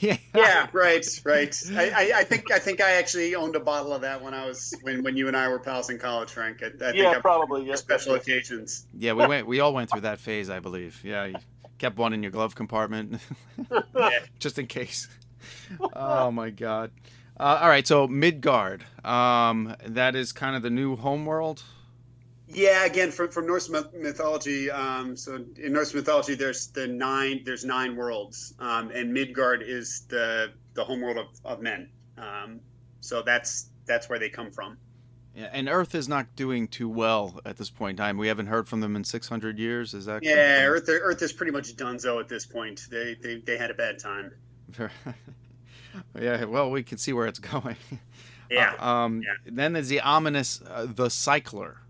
Yeah. 0.00 0.16
yeah, 0.34 0.66
right, 0.72 1.20
right. 1.24 1.62
I, 1.72 1.90
I, 1.90 2.12
I, 2.16 2.24
think 2.24 2.50
I 2.50 2.58
think 2.58 2.80
I 2.80 2.92
actually 2.92 3.34
owned 3.34 3.56
a 3.56 3.60
bottle 3.60 3.92
of 3.92 4.02
that 4.02 4.22
when 4.22 4.34
I 4.34 4.46
was 4.46 4.74
when, 4.82 5.02
when 5.02 5.16
you 5.16 5.28
and 5.28 5.36
I 5.36 5.48
were 5.48 5.58
pals 5.58 5.90
in 5.90 5.98
college, 5.98 6.30
Frank. 6.30 6.62
I, 6.62 6.84
I 6.84 6.92
yeah, 6.92 7.18
probably. 7.20 7.66
Yeah, 7.66 7.76
special 7.76 8.14
occasions. 8.14 8.86
Yeah, 8.98 9.12
we 9.12 9.26
went. 9.26 9.46
We 9.46 9.60
all 9.60 9.72
went 9.72 9.90
through 9.90 10.02
that 10.02 10.20
phase, 10.20 10.50
I 10.50 10.60
believe. 10.60 11.00
Yeah, 11.04 11.26
you 11.26 11.36
kept 11.78 11.96
one 11.96 12.12
in 12.12 12.22
your 12.22 12.32
glove 12.32 12.54
compartment, 12.54 13.20
yeah. 13.96 14.20
just 14.38 14.58
in 14.58 14.66
case. 14.66 15.08
Oh 15.92 16.30
my 16.30 16.50
God. 16.50 16.90
Uh, 17.38 17.60
all 17.62 17.68
right, 17.68 17.86
so 17.86 18.08
Midgard. 18.08 18.84
Um, 19.04 19.76
that 19.86 20.16
is 20.16 20.32
kind 20.32 20.56
of 20.56 20.62
the 20.62 20.70
new 20.70 20.96
homeworld. 20.96 21.62
Yeah, 22.50 22.84
again 22.84 23.10
from 23.10 23.30
from 23.30 23.46
Norse 23.46 23.68
mythology. 23.68 24.70
Um, 24.70 25.16
so 25.16 25.44
in 25.56 25.72
Norse 25.72 25.92
mythology, 25.92 26.34
there's 26.34 26.68
the 26.68 26.86
nine 26.86 27.42
there's 27.44 27.64
nine 27.64 27.94
worlds, 27.94 28.54
um, 28.58 28.90
and 28.90 29.12
Midgard 29.12 29.62
is 29.62 30.06
the 30.08 30.52
the 30.74 30.84
homeworld 30.84 31.18
of, 31.18 31.26
of 31.44 31.60
men. 31.60 31.90
Um, 32.16 32.60
so 33.00 33.22
that's 33.22 33.70
that's 33.86 34.08
where 34.08 34.18
they 34.18 34.30
come 34.30 34.50
from. 34.50 34.78
Yeah, 35.34 35.50
and 35.52 35.68
Earth 35.68 35.94
is 35.94 36.08
not 36.08 36.34
doing 36.36 36.66
too 36.66 36.88
well 36.88 37.38
at 37.44 37.56
this 37.56 37.70
point 37.70 37.98
in 38.00 38.04
time. 38.04 38.18
We 38.18 38.28
haven't 38.28 38.46
heard 38.46 38.66
from 38.68 38.80
them 38.80 38.96
in 38.96 39.04
600 39.04 39.58
years. 39.58 39.94
Is 39.94 40.06
that? 40.06 40.22
Yeah, 40.24 40.64
Earth 40.64 40.88
Earth 40.88 41.22
is 41.22 41.32
pretty 41.32 41.52
much 41.52 41.76
donezo 41.76 42.18
at 42.18 42.28
this 42.28 42.46
point. 42.46 42.86
They 42.90 43.14
they, 43.22 43.36
they 43.36 43.58
had 43.58 43.70
a 43.70 43.74
bad 43.74 43.98
time. 43.98 44.32
yeah, 46.20 46.44
well, 46.44 46.70
we 46.70 46.82
can 46.82 46.98
see 46.98 47.12
where 47.12 47.26
it's 47.26 47.38
going. 47.38 47.76
Yeah. 48.50 48.74
Uh, 48.80 48.84
um, 48.84 49.22
yeah. 49.22 49.34
Then 49.52 49.74
there's 49.74 49.88
the 49.88 50.00
ominous 50.00 50.62
uh, 50.68 50.86
the 50.88 51.10
cycler. 51.10 51.82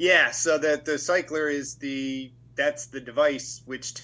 Yeah, 0.00 0.30
so 0.30 0.56
that 0.56 0.86
the 0.86 0.98
cycler 0.98 1.50
is 1.50 1.74
the 1.74 2.32
that's 2.54 2.86
the 2.86 3.00
device 3.00 3.60
which 3.66 3.92
t- 3.92 4.02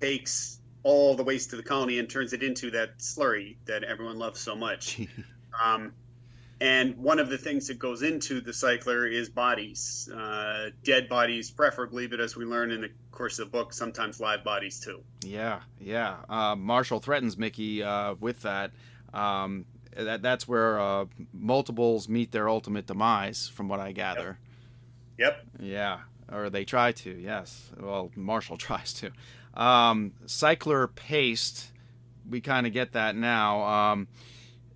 takes 0.00 0.60
all 0.82 1.14
the 1.14 1.22
waste 1.22 1.50
to 1.50 1.56
the 1.56 1.62
colony 1.62 1.98
and 1.98 2.08
turns 2.08 2.32
it 2.32 2.42
into 2.42 2.70
that 2.70 3.00
slurry 3.00 3.56
that 3.66 3.84
everyone 3.84 4.18
loves 4.18 4.40
so 4.40 4.56
much. 4.56 5.02
um, 5.64 5.92
and 6.58 6.96
one 6.96 7.18
of 7.18 7.28
the 7.28 7.36
things 7.36 7.68
that 7.68 7.78
goes 7.78 8.00
into 8.00 8.40
the 8.40 8.54
cycler 8.54 9.06
is 9.06 9.28
bodies, 9.28 10.08
uh, 10.16 10.70
dead 10.84 11.06
bodies 11.10 11.50
preferably, 11.50 12.06
but 12.06 12.18
as 12.18 12.34
we 12.34 12.46
learn 12.46 12.70
in 12.70 12.80
the 12.80 12.90
course 13.10 13.38
of 13.38 13.52
the 13.52 13.58
book, 13.58 13.74
sometimes 13.74 14.20
live 14.20 14.42
bodies 14.42 14.80
too. 14.80 15.02
Yeah, 15.22 15.60
yeah. 15.78 16.16
Uh, 16.30 16.56
Marshall 16.56 17.00
threatens 17.00 17.36
Mickey 17.36 17.82
uh, 17.82 18.14
with 18.20 18.40
that. 18.40 18.70
Um, 19.12 19.66
that 19.98 20.22
that's 20.22 20.48
where 20.48 20.80
uh, 20.80 21.04
multiples 21.34 22.08
meet 22.08 22.32
their 22.32 22.48
ultimate 22.48 22.86
demise, 22.86 23.48
from 23.48 23.68
what 23.68 23.80
I 23.80 23.92
gather. 23.92 24.38
Yep. 25.18 25.46
Yeah, 25.60 26.00
or 26.32 26.50
they 26.50 26.64
try 26.64 26.92
to. 26.92 27.10
Yes. 27.10 27.70
Well, 27.78 28.10
Marshall 28.16 28.56
tries 28.58 28.92
to. 28.94 29.10
Um, 29.54 30.12
Cycler 30.26 30.88
paste. 30.88 31.72
We 32.28 32.40
kind 32.40 32.66
of 32.66 32.72
get 32.72 32.92
that 32.92 33.16
now. 33.16 33.62
Um, 33.62 34.08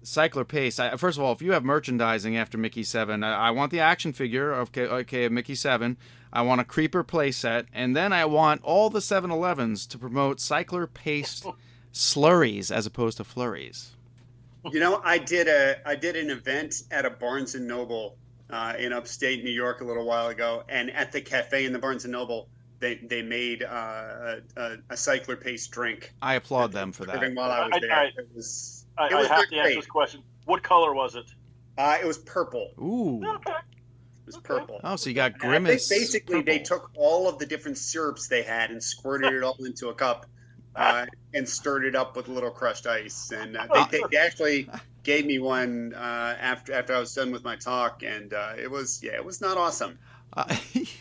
Cycler 0.02 0.44
paste. 0.44 0.78
I, 0.80 0.96
first 0.96 1.18
of 1.18 1.24
all, 1.24 1.32
if 1.32 1.42
you 1.42 1.52
have 1.52 1.64
merchandising 1.64 2.36
after 2.36 2.56
Mickey 2.58 2.82
Seven, 2.82 3.24
I, 3.24 3.48
I 3.48 3.50
want 3.50 3.72
the 3.72 3.80
action 3.80 4.12
figure. 4.12 4.54
Okay, 4.54 4.86
okay, 4.86 5.24
of 5.24 5.32
Mickey 5.32 5.54
Seven. 5.54 5.96
I 6.32 6.42
want 6.42 6.60
a 6.60 6.64
creeper 6.64 7.02
playset, 7.02 7.66
and 7.72 7.96
then 7.96 8.12
I 8.12 8.26
want 8.26 8.62
all 8.62 8.90
the 8.90 8.98
7-Elevens 8.98 9.86
to 9.86 9.98
promote 9.98 10.40
Cycler 10.40 10.86
paste 10.86 11.46
slurries 11.92 12.70
as 12.70 12.84
opposed 12.86 13.16
to 13.16 13.24
flurries. 13.24 13.92
You 14.70 14.80
know, 14.80 15.00
I 15.02 15.18
did 15.18 15.48
a 15.48 15.76
I 15.88 15.94
did 15.94 16.16
an 16.16 16.30
event 16.30 16.82
at 16.90 17.06
a 17.06 17.10
Barnes 17.10 17.54
and 17.54 17.66
Noble 17.66 18.16
uh, 18.50 18.74
in 18.78 18.92
upstate 18.92 19.44
New 19.44 19.50
York 19.50 19.80
a 19.80 19.84
little 19.84 20.06
while 20.06 20.28
ago, 20.28 20.64
and 20.68 20.90
at 20.90 21.12
the 21.12 21.20
cafe 21.20 21.64
in 21.64 21.72
the 21.72 21.78
Barnes 21.78 22.04
and 22.04 22.12
Noble, 22.12 22.48
they 22.80 22.96
they 22.96 23.22
made 23.22 23.62
uh, 23.62 24.36
a, 24.56 24.76
a, 24.90 24.96
cycler 24.96 25.36
paste 25.36 25.70
drink. 25.70 26.12
I 26.22 26.34
applaud 26.34 26.72
them 26.72 26.92
for 26.92 27.04
that. 27.06 27.34
While 27.34 27.50
I 27.50 27.64
was 27.64 27.70
I, 27.74 27.80
there, 27.80 27.92
I, 27.92 28.04
it 28.06 28.28
was. 28.34 28.86
I, 28.96 29.08
it 29.08 29.14
was 29.14 29.26
I 29.26 29.34
have 29.34 29.42
to 29.44 29.48
great. 29.48 29.60
answer 29.60 29.74
this 29.76 29.86
question. 29.86 30.22
What 30.44 30.62
color 30.62 30.94
was 30.94 31.14
it? 31.14 31.26
Uh, 31.76 31.98
it 32.00 32.06
was 32.06 32.18
purple. 32.18 32.72
Ooh. 32.78 33.22
Okay. 33.36 33.52
It 33.52 34.26
was 34.26 34.36
purple. 34.38 34.80
Oh, 34.82 34.96
so 34.96 35.10
you 35.10 35.14
got 35.14 35.38
grimace. 35.38 35.88
basically, 35.88 36.42
purple. 36.42 36.52
they 36.52 36.58
took 36.58 36.90
all 36.96 37.28
of 37.28 37.38
the 37.38 37.46
different 37.46 37.78
syrups 37.78 38.28
they 38.28 38.42
had 38.42 38.70
and 38.70 38.82
squirted 38.82 39.32
it 39.32 39.42
all 39.42 39.56
into 39.64 39.88
a 39.88 39.94
cup, 39.94 40.26
uh, 40.76 41.06
and 41.34 41.48
stirred 41.48 41.84
it 41.84 41.94
up 41.94 42.16
with 42.16 42.28
a 42.28 42.32
little 42.32 42.50
crushed 42.50 42.86
ice. 42.86 43.30
And 43.30 43.56
uh, 43.56 43.86
they, 43.90 44.00
they, 44.10 44.16
actually 44.18 44.68
gave 45.08 45.24
me 45.24 45.38
one 45.38 45.94
uh, 45.96 46.36
after 46.38 46.74
after 46.74 46.94
I 46.94 47.00
was 47.00 47.14
done 47.14 47.32
with 47.32 47.42
my 47.42 47.56
talk, 47.56 48.02
and 48.02 48.34
uh, 48.34 48.52
it 48.58 48.70
was 48.70 49.02
yeah, 49.02 49.12
it 49.12 49.24
was 49.24 49.40
not 49.40 49.56
awesome. 49.56 49.98
Uh, 50.34 50.54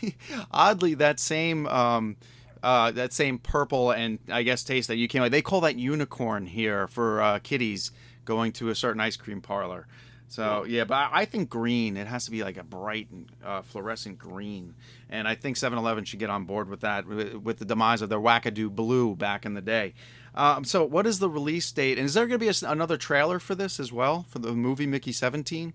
oddly, 0.50 0.94
that 0.94 1.20
same. 1.20 1.66
Um, 1.68 2.16
uh, 2.60 2.90
that 2.90 3.12
same 3.12 3.38
purple 3.38 3.92
and 3.92 4.18
I 4.28 4.42
guess 4.42 4.64
taste 4.64 4.88
that 4.88 4.96
you 4.96 5.06
came 5.06 5.22
like 5.22 5.30
they 5.30 5.42
call 5.42 5.60
that 5.60 5.76
unicorn 5.76 6.44
here 6.44 6.88
for 6.88 7.22
uh, 7.22 7.38
kiddies 7.38 7.92
going 8.24 8.50
to 8.54 8.70
a 8.70 8.74
certain 8.74 9.00
ice 9.00 9.16
cream 9.16 9.40
parlor. 9.40 9.86
So 10.26 10.64
yeah, 10.64 10.84
but 10.84 11.10
I 11.12 11.24
think 11.24 11.48
green. 11.48 11.96
It 11.96 12.08
has 12.08 12.24
to 12.24 12.30
be 12.30 12.42
like 12.42 12.56
a 12.56 12.64
bright 12.64 13.08
uh, 13.44 13.62
fluorescent 13.62 14.18
green, 14.18 14.74
and 15.08 15.28
I 15.28 15.34
think 15.36 15.56
7-Eleven 15.56 16.04
should 16.04 16.18
get 16.18 16.30
on 16.30 16.44
board 16.44 16.68
with 16.68 16.80
that 16.80 17.06
with 17.06 17.58
the 17.58 17.64
demise 17.64 18.02
of 18.02 18.08
their 18.08 18.18
wackadoo 18.18 18.70
blue 18.74 19.14
back 19.14 19.46
in 19.46 19.54
the 19.54 19.62
day. 19.62 19.94
Um, 20.34 20.64
so, 20.64 20.84
what 20.84 21.06
is 21.06 21.18
the 21.18 21.28
release 21.28 21.70
date? 21.72 21.98
And 21.98 22.06
is 22.06 22.14
there 22.14 22.26
going 22.26 22.38
to 22.38 22.44
be 22.44 22.48
a, 22.48 22.70
another 22.70 22.96
trailer 22.96 23.38
for 23.38 23.54
this 23.54 23.80
as 23.80 23.92
well 23.92 24.24
for 24.28 24.38
the 24.38 24.52
movie 24.52 24.86
Mickey 24.86 25.12
Seventeen? 25.12 25.72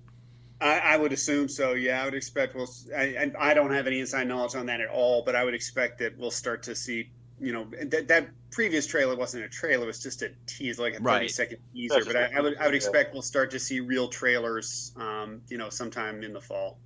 I, 0.61 0.79
I, 0.79 0.97
would 0.97 1.11
assume 1.11 1.49
so. 1.49 1.73
Yeah, 1.73 2.01
I 2.01 2.05
would 2.05 2.13
expect 2.13 2.55
we'll. 2.55 2.69
I, 2.95 3.31
I 3.37 3.53
don't 3.53 3.71
have 3.71 3.85
any 3.85 3.99
inside 3.99 4.27
knowledge 4.27 4.55
on 4.55 4.65
that 4.67 4.79
at 4.79 4.89
all, 4.89 5.23
but 5.23 5.35
I 5.35 5.43
would 5.43 5.53
expect 5.53 5.99
that 5.99 6.17
we'll 6.17 6.31
start 6.31 6.63
to 6.63 6.75
see. 6.75 7.09
You 7.39 7.51
know, 7.51 7.67
that, 7.87 8.07
that 8.07 8.29
previous 8.51 8.87
trailer 8.87 9.17
wasn't 9.17 9.43
a 9.43 9.49
trailer; 9.49 9.83
it 9.83 9.87
was 9.87 10.01
just 10.01 10.21
a 10.21 10.31
tease, 10.45 10.79
like 10.79 10.93
a 10.93 10.97
thirty 10.97 11.05
right. 11.05 11.31
second 11.31 11.57
teaser. 11.73 11.95
That's 11.95 12.07
but 12.07 12.15
I, 12.15 12.37
I, 12.37 12.41
would, 12.41 12.57
I 12.57 12.65
would 12.65 12.75
expect 12.75 13.11
we'll 13.11 13.21
start 13.21 13.51
to 13.51 13.59
see 13.59 13.81
real 13.81 14.07
trailers. 14.07 14.93
Um, 14.95 15.41
you 15.49 15.57
know, 15.57 15.69
sometime 15.69 16.23
in 16.23 16.31
the 16.31 16.41
fall. 16.41 16.77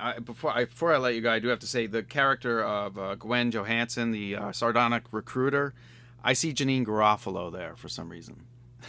Uh, 0.00 0.20
before 0.20 0.56
I 0.56 0.64
before 0.64 0.92
I 0.92 0.98
let 0.98 1.14
you 1.14 1.20
go, 1.20 1.30
I 1.30 1.38
do 1.38 1.48
have 1.48 1.58
to 1.60 1.66
say 1.66 1.86
the 1.86 2.02
character 2.02 2.64
of 2.64 2.98
uh, 2.98 3.14
Gwen 3.14 3.50
Johansson, 3.50 4.10
the 4.10 4.36
uh, 4.36 4.52
sardonic 4.52 5.04
recruiter. 5.12 5.74
I 6.22 6.32
see 6.32 6.52
Janeane 6.52 6.84
Garofalo 6.86 7.52
there 7.52 7.74
for 7.76 7.88
some 7.88 8.08
reason. 8.08 8.44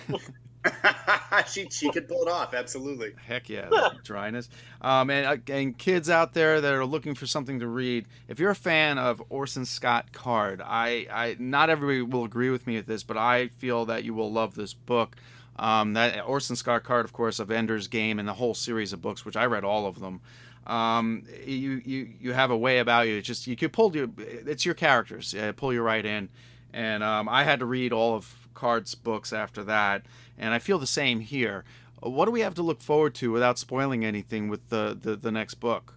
she 1.47 1.69
she 1.69 1.91
could 1.91 2.07
pull 2.07 2.23
it 2.23 2.27
off, 2.29 2.53
absolutely. 2.53 3.13
Heck 3.25 3.49
yeah, 3.49 3.69
dryness. 4.03 4.49
Um, 4.81 5.09
and 5.09 5.25
uh, 5.25 5.53
and 5.53 5.77
kids 5.77 6.09
out 6.09 6.33
there 6.33 6.59
that 6.59 6.73
are 6.73 6.85
looking 6.85 7.15
for 7.15 7.25
something 7.25 7.59
to 7.59 7.67
read, 7.67 8.07
if 8.27 8.39
you're 8.39 8.49
a 8.49 8.55
fan 8.55 8.97
of 8.97 9.21
Orson 9.29 9.65
Scott 9.65 10.11
Card, 10.11 10.61
I, 10.63 11.07
I 11.11 11.35
not 11.39 11.69
everybody 11.69 12.01
will 12.01 12.25
agree 12.25 12.49
with 12.49 12.67
me 12.67 12.75
with 12.75 12.87
this, 12.87 13.03
but 13.03 13.17
I 13.17 13.47
feel 13.47 13.85
that 13.85 14.03
you 14.03 14.13
will 14.13 14.31
love 14.31 14.55
this 14.55 14.73
book. 14.73 15.15
Um, 15.57 15.93
that 15.93 16.21
Orson 16.25 16.55
Scott 16.55 16.83
Card, 16.83 17.05
of 17.05 17.11
course, 17.11 17.39
of 17.39 17.51
Ender's 17.51 17.87
Game 17.87 18.17
and 18.17 18.27
the 18.27 18.33
whole 18.33 18.53
series 18.53 18.93
of 18.93 19.01
books, 19.01 19.25
which 19.25 19.35
I 19.35 19.45
read 19.45 19.65
all 19.65 19.85
of 19.85 19.99
them. 19.99 20.21
Um, 20.65 21.23
you 21.45 21.81
you 21.85 22.09
you 22.19 22.33
have 22.33 22.51
a 22.51 22.57
way 22.57 22.79
about 22.79 23.07
you. 23.07 23.17
It's 23.17 23.27
just 23.27 23.47
you 23.47 23.55
could 23.55 23.73
pull 23.73 23.95
you. 23.95 24.13
It's 24.17 24.65
your 24.65 24.75
characters. 24.75 25.33
Uh, 25.33 25.53
pull 25.55 25.73
you 25.73 25.81
right 25.81 26.05
in 26.05 26.29
and 26.73 27.03
um, 27.03 27.27
I 27.29 27.43
had 27.43 27.59
to 27.59 27.65
read 27.65 27.93
all 27.93 28.15
of 28.15 28.47
Card's 28.53 28.95
books 28.95 29.33
after 29.33 29.63
that, 29.63 30.05
and 30.37 30.53
I 30.53 30.59
feel 30.59 30.79
the 30.79 30.87
same 30.87 31.19
here. 31.19 31.63
What 32.01 32.25
do 32.25 32.31
we 32.31 32.41
have 32.41 32.55
to 32.55 32.61
look 32.61 32.81
forward 32.81 33.15
to 33.15 33.31
without 33.31 33.57
spoiling 33.57 34.05
anything 34.05 34.49
with 34.49 34.69
the 34.69 34.97
the, 34.99 35.15
the 35.15 35.31
next 35.31 35.55
book? 35.55 35.95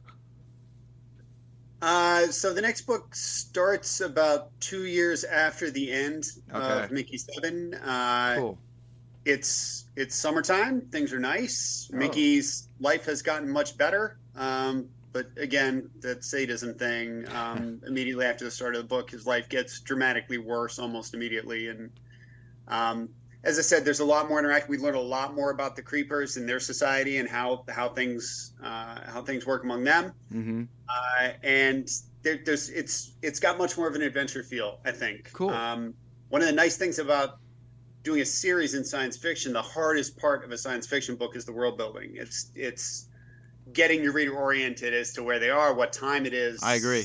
Uh, 1.82 2.26
so 2.28 2.54
the 2.54 2.62
next 2.62 2.82
book 2.82 3.12
starts 3.12 4.00
about 4.00 4.48
two 4.60 4.86
years 4.86 5.24
after 5.24 5.68
the 5.68 5.90
end 5.90 6.30
okay. 6.54 6.84
of 6.84 6.92
Mickey 6.92 7.18
Seven. 7.18 7.74
Uh, 7.74 8.34
cool. 8.38 8.58
It's 9.24 9.86
it's 9.96 10.14
summertime. 10.14 10.80
Things 10.92 11.12
are 11.12 11.18
nice. 11.18 11.90
Oh. 11.92 11.96
Mickey's 11.96 12.68
life 12.80 13.04
has 13.06 13.20
gotten 13.20 13.48
much 13.48 13.76
better. 13.76 14.18
Um, 14.36 14.88
but 15.12 15.26
again, 15.36 15.90
that 16.00 16.24
sadism 16.24 16.74
thing. 16.74 17.26
Um, 17.34 17.80
immediately 17.86 18.24
after 18.24 18.44
the 18.44 18.50
start 18.50 18.74
of 18.74 18.82
the 18.82 18.88
book, 18.88 19.10
his 19.10 19.26
life 19.26 19.48
gets 19.48 19.80
dramatically 19.80 20.38
worse 20.38 20.78
almost 20.78 21.14
immediately, 21.14 21.68
and 21.68 21.90
um, 22.68 23.08
as 23.44 23.58
I 23.58 23.62
said, 23.62 23.84
there's 23.84 24.00
a 24.00 24.04
lot 24.04 24.28
more 24.28 24.38
interaction. 24.38 24.70
We 24.70 24.78
learn 24.78 24.94
a 24.94 25.00
lot 25.00 25.34
more 25.34 25.50
about 25.50 25.74
the 25.74 25.82
creepers 25.82 26.36
and 26.36 26.48
their 26.48 26.60
society 26.60 27.18
and 27.18 27.28
how 27.28 27.64
how 27.68 27.88
things 27.88 28.52
uh, 28.62 29.00
how 29.06 29.22
things 29.22 29.46
work 29.46 29.64
among 29.64 29.84
them. 29.84 30.12
Mm-hmm. 30.32 30.62
Uh, 30.88 31.30
and 31.42 31.90
there, 32.22 32.38
there's 32.44 32.70
it's 32.70 33.14
it's 33.20 33.40
got 33.40 33.58
much 33.58 33.76
more 33.76 33.88
of 33.88 33.94
an 33.96 34.02
adventure 34.02 34.42
feel. 34.44 34.78
I 34.84 34.92
think. 34.92 35.32
Cool. 35.32 35.50
Um, 35.50 35.94
one 36.28 36.40
of 36.40 36.48
the 36.48 36.54
nice 36.54 36.76
things 36.76 36.98
about 36.98 37.38
doing 38.04 38.20
a 38.20 38.24
series 38.24 38.74
in 38.74 38.84
science 38.84 39.16
fiction, 39.16 39.52
the 39.52 39.62
hardest 39.62 40.16
part 40.18 40.44
of 40.44 40.50
a 40.50 40.58
science 40.58 40.86
fiction 40.86 41.16
book 41.16 41.36
is 41.36 41.44
the 41.44 41.52
world 41.52 41.76
building. 41.76 42.12
It's 42.14 42.50
it's 42.54 43.08
getting 43.72 44.02
your 44.02 44.12
reader 44.12 44.34
oriented 44.34 44.94
as 44.94 45.12
to 45.14 45.22
where 45.22 45.38
they 45.38 45.50
are, 45.50 45.74
what 45.74 45.92
time 45.92 46.26
it 46.26 46.34
is. 46.34 46.62
I 46.62 46.74
agree. 46.74 47.04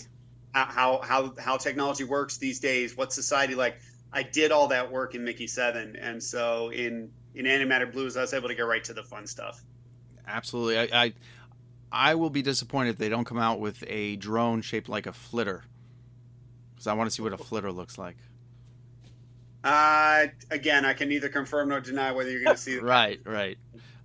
How 0.54 1.02
how 1.04 1.34
how 1.40 1.58
technology 1.58 2.04
works 2.04 2.38
these 2.38 2.60
days, 2.60 2.98
what 2.98 3.14
society 3.14 3.54
like 3.56 3.80
I 4.12 4.24
did 4.24 4.52
all 4.52 4.68
that 4.70 4.92
work 4.92 5.14
in 5.16 5.24
Mickey 5.24 5.48
Seven, 5.48 5.96
and 5.96 6.22
so 6.22 6.70
in 6.70 7.12
in 7.36 7.46
Antimatter 7.46 7.92
Blues, 7.92 8.18
I 8.18 8.22
was 8.22 8.34
able 8.34 8.48
to 8.48 8.56
get 8.56 8.64
right 8.64 8.84
to 8.86 8.94
the 8.94 9.04
fun 9.04 9.28
stuff. 9.28 9.62
Absolutely, 10.26 10.80
I 10.80 11.04
I, 11.04 11.14
I 11.92 12.16
will 12.16 12.30
be 12.30 12.42
disappointed 12.42 12.92
if 12.92 12.98
they 12.98 13.10
don't 13.10 13.26
come 13.26 13.38
out 13.38 13.60
with 13.60 13.84
a 13.88 14.16
drone 14.16 14.62
shaped 14.62 14.90
like 14.90 15.06
a 15.06 15.14
flitter, 15.14 15.64
because 16.74 16.88
I 16.88 16.94
want 16.94 17.10
to 17.10 17.16
see 17.16 17.22
what 17.22 17.34
a 17.34 17.38
flitter 17.38 17.72
looks 17.72 17.98
like. 17.98 18.18
Uh, 19.64 20.28
again, 20.50 20.86
I 20.86 20.94
can 20.94 21.10
neither 21.10 21.30
confirm 21.30 21.70
nor 21.70 21.82
deny 21.82 22.12
whether 22.14 22.32
you're 22.32 22.44
going 22.44 22.56
to 22.56 22.62
see 22.62 22.76
it. 22.76 22.84
right, 22.84 23.20
right. 23.26 23.58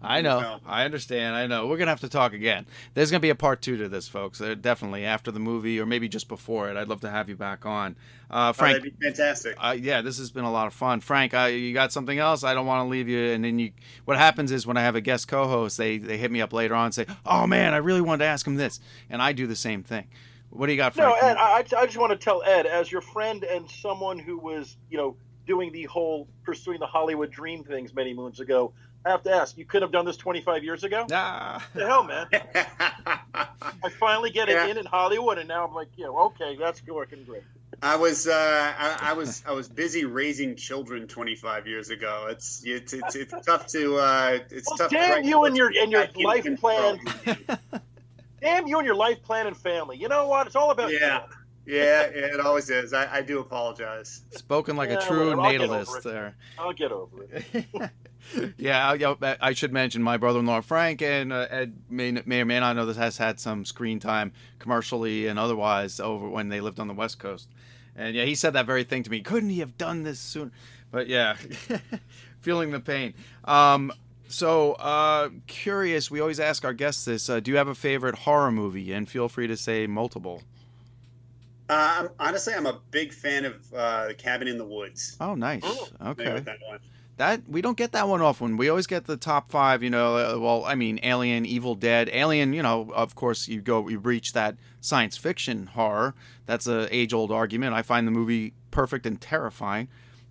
I 0.03 0.20
know. 0.20 0.59
I 0.66 0.84
understand. 0.84 1.34
I 1.34 1.46
know. 1.46 1.66
We're 1.66 1.78
gonna 1.78 1.90
have 1.90 2.00
to 2.00 2.09
talk 2.09 2.32
again. 2.32 2.66
There's 2.94 3.11
gonna 3.11 3.20
be 3.20 3.30
a 3.30 3.34
part 3.34 3.62
two 3.62 3.76
to 3.78 3.88
this, 3.88 4.09
folks. 4.09 4.40
Uh, 4.40 4.55
definitely 4.55 5.05
after 5.05 5.30
the 5.30 5.40
movie, 5.40 5.78
or 5.80 5.86
maybe 5.86 6.09
just 6.09 6.28
before 6.28 6.70
it. 6.70 6.76
I'd 6.76 6.88
love 6.88 7.00
to 7.03 7.11
have 7.11 7.28
you 7.28 7.36
back 7.36 7.64
on, 7.64 7.96
uh, 8.30 8.53
Frank. 8.53 8.76
Oh, 8.76 8.78
that'd 8.80 8.98
be 8.98 9.07
fantastic. 9.07 9.57
Uh, 9.59 9.76
yeah, 9.78 10.03
this 10.03 10.18
has 10.18 10.30
been 10.30 10.44
a 10.44 10.50
lot 10.50 10.66
of 10.66 10.74
fun, 10.74 11.00
Frank. 11.00 11.34
Uh, 11.34 11.44
you 11.44 11.72
got 11.72 11.92
something 11.92 12.18
else? 12.18 12.44
I 12.44 12.55
don't 12.55 12.66
want 12.66 12.84
to 12.84 12.90
leave 12.90 13.09
you. 13.09 13.32
And 13.32 13.44
then 13.44 13.59
you, 13.59 13.72
what 14.05 14.16
happens 14.16 14.50
is 14.53 14.66
when 14.66 14.76
I 14.76 14.82
have 14.82 14.96
a 14.96 15.00
guest 15.00 15.28
co-host, 15.28 15.78
they 15.78 15.98
they 15.98 16.18
hit 16.18 16.30
me 16.30 16.40
up 16.40 16.53
later 16.53 16.74
on 16.74 16.86
and 16.86 16.94
say, 16.94 17.07
"Oh 17.24 17.46
man, 17.46 17.74
I 17.74 17.78
really 17.78 18.00
wanted 18.00 18.24
to 18.24 18.30
ask 18.30 18.46
him 18.46 18.57
this," 18.57 18.80
and 19.09 19.22
I 19.22 19.32
do 19.32 19.46
the 19.46 19.57
same 19.57 19.82
thing. 19.82 20.09
What 20.50 20.66
do 20.66 20.72
you 20.72 20.78
got, 20.78 20.94
Frank? 20.94 21.16
No, 21.22 21.28
Ed, 21.28 21.36
I, 21.38 21.64
I 21.78 21.86
just 21.86 21.96
want 21.96 22.12
to 22.12 22.18
tell 22.22 22.42
Ed, 22.42 22.66
as 22.66 22.92
your 22.92 23.00
friend 23.00 23.42
and 23.42 23.70
someone 23.70 24.18
who 24.18 24.36
was, 24.36 24.76
you 24.90 24.98
know, 24.98 25.16
doing 25.46 25.72
the 25.72 25.84
whole 25.84 26.28
pursuing 26.44 26.78
the 26.78 26.86
Hollywood 26.86 27.30
dream 27.30 27.64
things 27.64 27.94
many 27.94 28.12
moons 28.12 28.38
ago. 28.40 28.72
I 29.05 29.11
have 29.11 29.22
to 29.24 29.30
ask, 29.32 29.57
you 29.59 29.64
could 29.64 29.82
have 29.82 29.90
done 29.90 30.05
this 30.05 30.16
25 30.16 30.62
years 30.62 30.84
ago? 30.84 31.07
Nah. 31.09 31.61
The 31.74 31.86
hell, 31.86 32.05
man. 32.05 32.26
I 33.34 33.88
finally 33.98 34.30
get 34.30 34.48
it 34.48 34.53
Yeah. 34.53 34.66
in 34.68 34.78
in 34.78 34.86
Hollywood, 34.86 35.38
and 35.38 35.48
now 35.48 35.66
I'm 35.66 35.74
like, 35.74 35.88
yeah, 35.96 36.07
okay, 36.07 36.57
that's 36.57 36.86
working 36.86 37.24
great. 37.24 37.42
I 37.82 37.96
was 37.96 38.28
uh, 38.28 38.72
I, 38.78 38.98
I 39.11 39.12
was 39.14 39.42
I 39.46 39.50
was 39.53 39.68
busy 39.68 40.05
raising 40.05 40.55
children 40.55 41.09
25 41.09 41.66
years 41.66 41.90
ago. 41.90 42.26
It's 42.30 42.62
it's 42.64 42.92
it's, 42.92 43.16
it's 43.16 43.34
tough 43.44 43.66
to 43.68 43.96
uh, 43.96 44.38
it's 44.50 44.68
Well, 44.68 44.78
tough. 44.78 44.90
to 44.90 44.96
damn 44.96 45.11
write 45.11 45.24
you 45.24 45.44
and 45.46 45.57
your 45.57 45.72
and 45.80 45.90
your 45.90 46.07
life 46.22 46.46
plan. 46.61 47.00
damn 48.40 48.68
you 48.68 48.78
and 48.78 48.86
your 48.86 48.94
life 48.94 49.20
plan 49.24 49.48
and 49.48 49.57
family. 49.57 49.96
You 49.96 50.09
know 50.09 50.28
what? 50.28 50.46
It's 50.46 50.55
all 50.55 50.70
about 50.70 50.92
Yeah, 50.92 51.22
yeah, 51.67 52.03
it 52.05 52.41
always 52.41 52.71
is. 52.71 52.93
I, 52.93 53.17
I 53.17 53.23
do 53.23 53.39
apologize. 53.41 54.23
Spoken 54.33 54.77
like 54.77 54.91
a 54.91 55.01
true 55.01 55.37
whatever. 55.37 55.41
I'll 55.43 55.53
get 55.53 55.61
over 55.63 55.73
natalist 55.75 56.05
there. 56.05 56.37
I'll 56.59 56.73
get 56.73 56.93
over 56.93 57.27
it. 57.33 57.91
yeah, 58.57 58.89
I, 58.91 59.17
I- 59.23 59.37
I 59.41 59.53
should 59.53 59.73
mention 59.73 60.03
my 60.03 60.17
brother-in-law 60.17 60.61
Frank 60.63 61.03
and 61.03 61.33
uh, 61.33 61.47
Ed 61.51 61.75
may, 61.91 62.13
may 62.25 62.41
or 62.41 62.45
may 62.45 62.61
not 62.61 62.77
know 62.77 62.87
this 62.87 62.97
has 62.97 63.19
had 63.19 63.39
some 63.41 63.65
screen 63.65 63.99
time 64.01 64.33
commercially 64.59 65.27
and 65.27 65.39
otherwise 65.39 66.01
over 66.01 66.29
when 66.29 66.49
they 66.49 66.61
lived 66.61 66.79
on 66.81 66.89
the 66.89 66.95
West 66.95 67.19
Coast. 67.19 67.49
And 67.97 68.15
yeah, 68.15 68.25
he 68.25 68.35
said 68.35 68.55
that 68.55 68.67
very 68.67 68.85
thing 68.85 69.03
to 69.03 69.11
me. 69.11 69.21
Couldn't 69.21 69.51
he 69.51 69.59
have 69.61 69.77
done 69.77 70.03
this 70.03 70.19
sooner? 70.19 70.51
But 70.91 71.09
yeah, 71.09 71.37
feeling 72.41 72.71
the 72.71 72.81
pain. 72.81 73.15
Um, 73.45 73.93
so 74.29 74.73
uh, 74.75 75.29
curious. 75.47 76.11
We 76.11 76.21
always 76.21 76.41
ask 76.41 76.65
our 76.65 76.73
guests 76.73 77.05
this: 77.05 77.29
uh, 77.29 77.41
Do 77.41 77.51
you 77.51 77.57
have 77.59 77.69
a 77.69 77.75
favorite 77.75 78.15
horror 78.15 78.51
movie? 78.53 78.93
And 78.93 79.09
feel 79.09 79.29
free 79.29 79.47
to 79.47 79.57
say 79.57 79.87
multiple. 79.87 80.43
Uh, 81.69 81.97
I'm, 82.01 82.09
honestly, 82.19 82.55
I'm 82.55 82.67
a 82.67 82.81
big 82.91 83.13
fan 83.13 83.45
of 83.45 83.73
uh, 83.75 84.09
Cabin 84.19 84.49
in 84.49 84.59
the 84.59 84.65
Woods. 84.65 85.17
Oh, 85.21 85.35
nice. 85.35 85.63
Familiar 85.63 86.33
Okay. 86.37 86.41
that. 86.41 86.59
That 87.19 87.49
we 87.49 87.61
don't 87.61 87.77
get 87.77 87.93
that 87.93 88.09
one 88.09 88.23
often. 88.23 88.57
We 88.57 88.69
always 88.71 88.87
get 88.87 89.05
the 89.05 89.19
top 89.19 89.51
five. 89.51 89.83
You 89.83 89.91
know, 89.91 90.17
uh, 90.17 90.39
well, 90.39 90.65
I 90.65 90.75
mean, 90.75 90.99
Alien, 91.03 91.45
Evil 91.45 91.75
Dead, 91.75 92.09
Alien. 92.13 92.53
You 92.55 92.63
know, 92.63 92.91
of 92.95 93.15
course, 93.15 93.49
you 93.49 93.61
go, 93.61 93.87
you 93.89 93.99
reach 93.99 94.33
that 94.33 94.57
science 94.81 95.17
fiction 95.19 95.67
horror. 95.69 96.15
That's 96.47 96.67
a 96.67 96.89
age 96.95 97.13
old 97.13 97.31
argument. 97.31 97.75
I 97.75 97.83
find 97.83 98.07
the 98.07 98.11
movie 98.13 98.55
perfect 98.71 99.05
and 99.07 99.21
terrifying. 99.21 99.89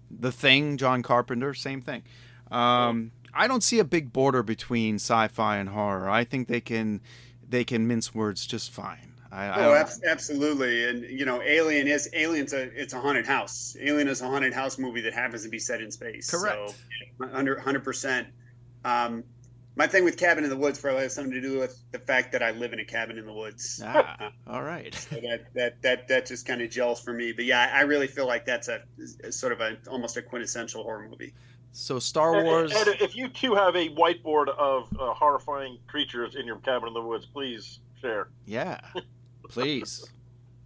The 0.10 0.32
Thing, 0.32 0.76
John 0.76 1.04
Carpenter, 1.04 1.54
same 1.54 1.82
thing. 1.82 2.02
Um, 2.52 3.12
I 3.34 3.48
don't 3.48 3.64
see 3.64 3.80
a 3.80 3.86
big 3.86 4.12
border 4.12 4.44
between 4.44 4.96
sci-fi 4.96 5.58
and 5.58 5.70
horror. 5.70 6.10
I 6.10 6.24
think 6.26 6.48
they 6.50 6.60
can, 6.60 7.00
they 7.48 7.64
can 7.64 7.88
mince 7.88 8.14
words 8.14 8.46
just 8.46 8.72
fine. 8.72 9.11
I, 9.32 9.46
I 9.48 9.66
Oh, 9.66 9.74
don't- 9.74 10.04
absolutely. 10.08 10.90
And 10.90 11.04
you 11.04 11.26
know, 11.26 11.42
Alien 11.42 11.88
is 11.88 12.10
Alien's 12.14 12.54
a 12.54 12.64
it's 12.80 12.94
a 12.94 13.00
haunted 13.00 13.26
house. 13.26 13.76
Alien 13.82 14.08
is 14.08 14.22
a 14.22 14.28
haunted 14.28 14.54
house 14.54 14.78
movie 14.78 15.02
that 15.02 15.14
happens 15.14 15.44
to 15.44 15.50
be 15.50 15.60
set 15.60 15.82
in 15.82 15.90
space. 15.92 16.30
Correct. 16.30 16.76
So, 17.20 17.28
hundred 17.30 17.60
hundred 17.62 17.84
percent. 17.84 18.28
Um, 18.84 19.24
my 19.78 19.88
thing 19.88 20.04
with 20.04 20.18
Cabin 20.18 20.44
in 20.44 20.50
the 20.50 20.58
Woods 20.58 20.80
probably 20.80 21.04
has 21.04 21.16
something 21.16 21.32
to 21.34 21.40
do 21.40 21.58
with 21.58 21.82
the 21.94 22.00
fact 22.00 22.34
that 22.34 22.44
I 22.44 22.52
live 22.52 22.74
in 22.74 22.80
a 22.80 22.86
cabin 22.86 23.18
in 23.18 23.26
the 23.26 23.32
woods. 23.32 23.82
Ah, 23.86 24.32
all 24.48 24.64
right. 24.64 24.94
So 24.94 25.16
that 25.22 25.46
that 25.56 25.82
that 25.82 26.08
that 26.10 26.26
just 26.26 26.46
kind 26.46 26.62
of 26.62 26.70
gels 26.70 27.02
for 27.02 27.14
me. 27.14 27.32
But 27.32 27.46
yeah, 27.46 27.72
I 27.74 27.80
I 27.80 27.82
really 27.84 28.08
feel 28.08 28.28
like 28.28 28.46
that's 28.46 28.68
a, 28.68 28.82
a 29.24 29.32
sort 29.32 29.54
of 29.54 29.62
a 29.62 29.78
almost 29.90 30.18
a 30.18 30.22
quintessential 30.22 30.84
horror 30.84 31.08
movie. 31.10 31.34
So 31.72 32.00
Star 32.00 32.36
Ed, 32.36 32.44
Wars. 32.44 32.74
Ed, 32.74 32.90
if 33.00 33.16
you 33.16 33.30
two 33.30 33.56
have 33.56 33.78
a 33.78 33.88
whiteboard 33.96 34.50
of 34.50 34.90
uh, 35.00 35.14
horrifying 35.14 35.78
creatures 35.88 36.36
in 36.36 36.46
your 36.46 36.58
cabin 36.58 36.90
in 36.90 36.94
the 36.94 37.02
woods, 37.02 37.26
please 37.28 37.80
share. 38.02 38.28
Yeah, 38.46 38.82
please. 39.52 40.06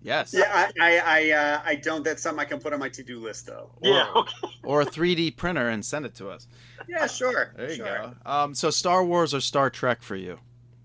Yes. 0.02 0.36
Yeah, 0.38 0.52
I 0.54 0.72
I 0.80 0.98
I, 1.00 1.32
uh, 1.32 1.62
I 1.66 1.76
don't. 1.76 2.04
That's 2.04 2.22
something 2.22 2.40
I 2.40 2.46
can 2.46 2.60
put 2.60 2.74
on 2.74 2.80
my 2.80 2.90
to 2.90 3.04
do 3.04 3.20
list 3.20 3.48
though. 3.48 3.72
Yeah, 3.82 4.06
okay. 4.16 4.48
Or 4.64 4.82
a 4.82 4.86
3D 4.86 5.36
printer 5.36 5.70
and 5.70 5.84
send 5.84 6.06
it 6.06 6.14
to 6.16 6.30
us. 6.30 6.48
Yeah, 6.88 7.08
sure. 7.08 7.54
There 7.58 7.70
you 7.70 7.76
sure. 7.78 7.86
go. 7.86 8.32
Um, 8.32 8.54
so 8.54 8.70
Star 8.70 9.04
Wars 9.04 9.34
or 9.34 9.42
Star 9.42 9.72
Trek 9.72 10.04
for 10.04 10.16
you? 10.16 10.38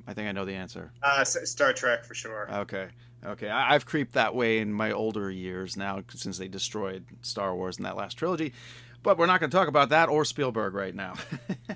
I 0.07 0.14
think 0.14 0.26
I 0.28 0.32
know 0.32 0.46
the 0.46 0.55
answer. 0.55 0.90
Uh, 1.03 1.22
Star 1.24 1.74
Trek 1.74 2.05
for 2.05 2.14
sure. 2.14 2.48
Okay. 2.51 2.88
Okay. 3.26 3.51
I, 3.51 3.74
I've 3.74 3.84
creeped 3.84 4.14
that 4.14 4.34
way 4.34 4.59
in 4.59 4.72
my 4.72 4.92
older 4.92 5.30
years 5.30 5.76
now 5.76 6.03
since 6.14 6.38
they 6.38 6.48
destroyed 6.48 7.05
Star 7.20 7.55
Wars 7.55 7.76
in 7.76 7.84
that 7.84 7.96
last 7.96 8.14
trilogy. 8.14 8.55
But 9.03 9.18
we're 9.18 9.26
not 9.26 9.40
going 9.40 9.51
to 9.51 9.57
talk 9.57 9.68
about 9.68 9.90
that 9.90 10.09
or 10.09 10.24
Spielberg 10.24 10.74
right 10.74 10.94
now. 10.94 11.14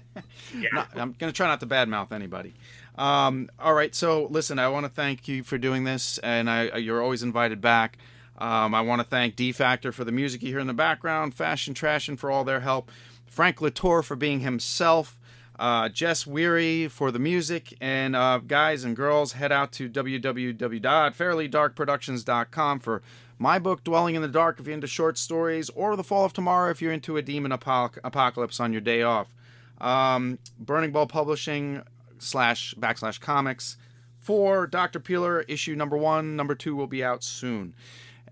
Not- 0.73 0.89
I'm 0.95 1.13
going 1.13 1.33
to 1.33 1.37
try 1.37 1.47
not 1.47 1.61
to 1.61 1.67
badmouth 1.67 2.13
anybody. 2.13 2.55
Um, 2.97 3.51
all 3.59 3.75
right. 3.75 3.95
So 3.95 4.29
listen, 4.31 4.59
I 4.59 4.69
want 4.69 4.87
to 4.87 4.91
thank 4.91 5.29
you 5.29 5.43
for 5.43 5.59
doing 5.59 5.85
this, 5.85 6.17
and 6.19 6.49
I, 6.49 6.77
you're 6.77 7.03
always 7.03 7.23
invited 7.23 7.61
back. 7.61 7.99
Um, 8.39 8.75
I 8.75 8.81
want 8.81 9.01
to 9.01 9.07
thank 9.07 9.37
D 9.37 9.53
Factor 9.53 9.93
for 9.93 10.03
the 10.05 10.13
music 10.13 10.43
you 10.43 10.49
hear 10.49 10.59
in 10.59 10.67
the 10.67 10.75
background, 10.75 11.35
Fashion 11.35 11.75
Trashin 11.75 12.19
for 12.19 12.31
all 12.31 12.45
their 12.45 12.61
help, 12.61 12.91
Frank 13.27 13.59
Latorre 13.59 14.05
for 14.05 14.17
being 14.17 14.41
himself, 14.41 15.19
uh, 15.59 15.89
Jess 15.89 16.27
Weary 16.27 16.89
for 16.89 17.13
the 17.13 17.21
music, 17.21 17.77
and 17.81 18.17
uh, 18.17 18.39
guys 18.39 18.83
and 18.85 18.97
girls, 18.97 19.35
head 19.35 19.53
out 19.53 19.71
to 19.73 19.89
www.fairlydarkproductions.com 19.89 22.81
for 22.81 23.03
my 23.39 23.59
book, 23.59 23.85
Dwelling 23.85 24.15
in 24.15 24.23
the 24.23 24.29
Dark, 24.29 24.61
if 24.61 24.67
you're 24.67 24.75
into 24.75 24.87
short 24.87 25.19
stories, 25.19 25.69
or 25.71 25.97
The 25.97 26.05
Fall 26.05 26.25
of 26.25 26.33
Tomorrow, 26.33 26.71
if 26.71 26.81
you're 26.81 26.93
into 26.93 27.17
a 27.17 27.23
demon 27.23 27.53
apoc- 27.53 27.99
apocalypse 28.05 28.61
on 28.61 28.73
your 28.73 28.81
day 28.81 29.03
off. 29.03 29.35
Um, 29.81 30.39
Burning 30.59 30.93
Ball 30.93 31.07
Publishing 31.07 31.83
slash 32.25 32.75
backslash 32.79 33.21
comics 33.21 33.77
for 34.19 34.67
Dr. 34.67 35.01
Peeler, 35.01 35.43
issue 35.43 35.75
number 35.75 35.97
one. 35.97 36.35
Number 36.35 36.55
two 36.55 36.75
will 36.75 36.87
be 36.87 37.05
out 37.05 37.23
soon. 37.23 37.75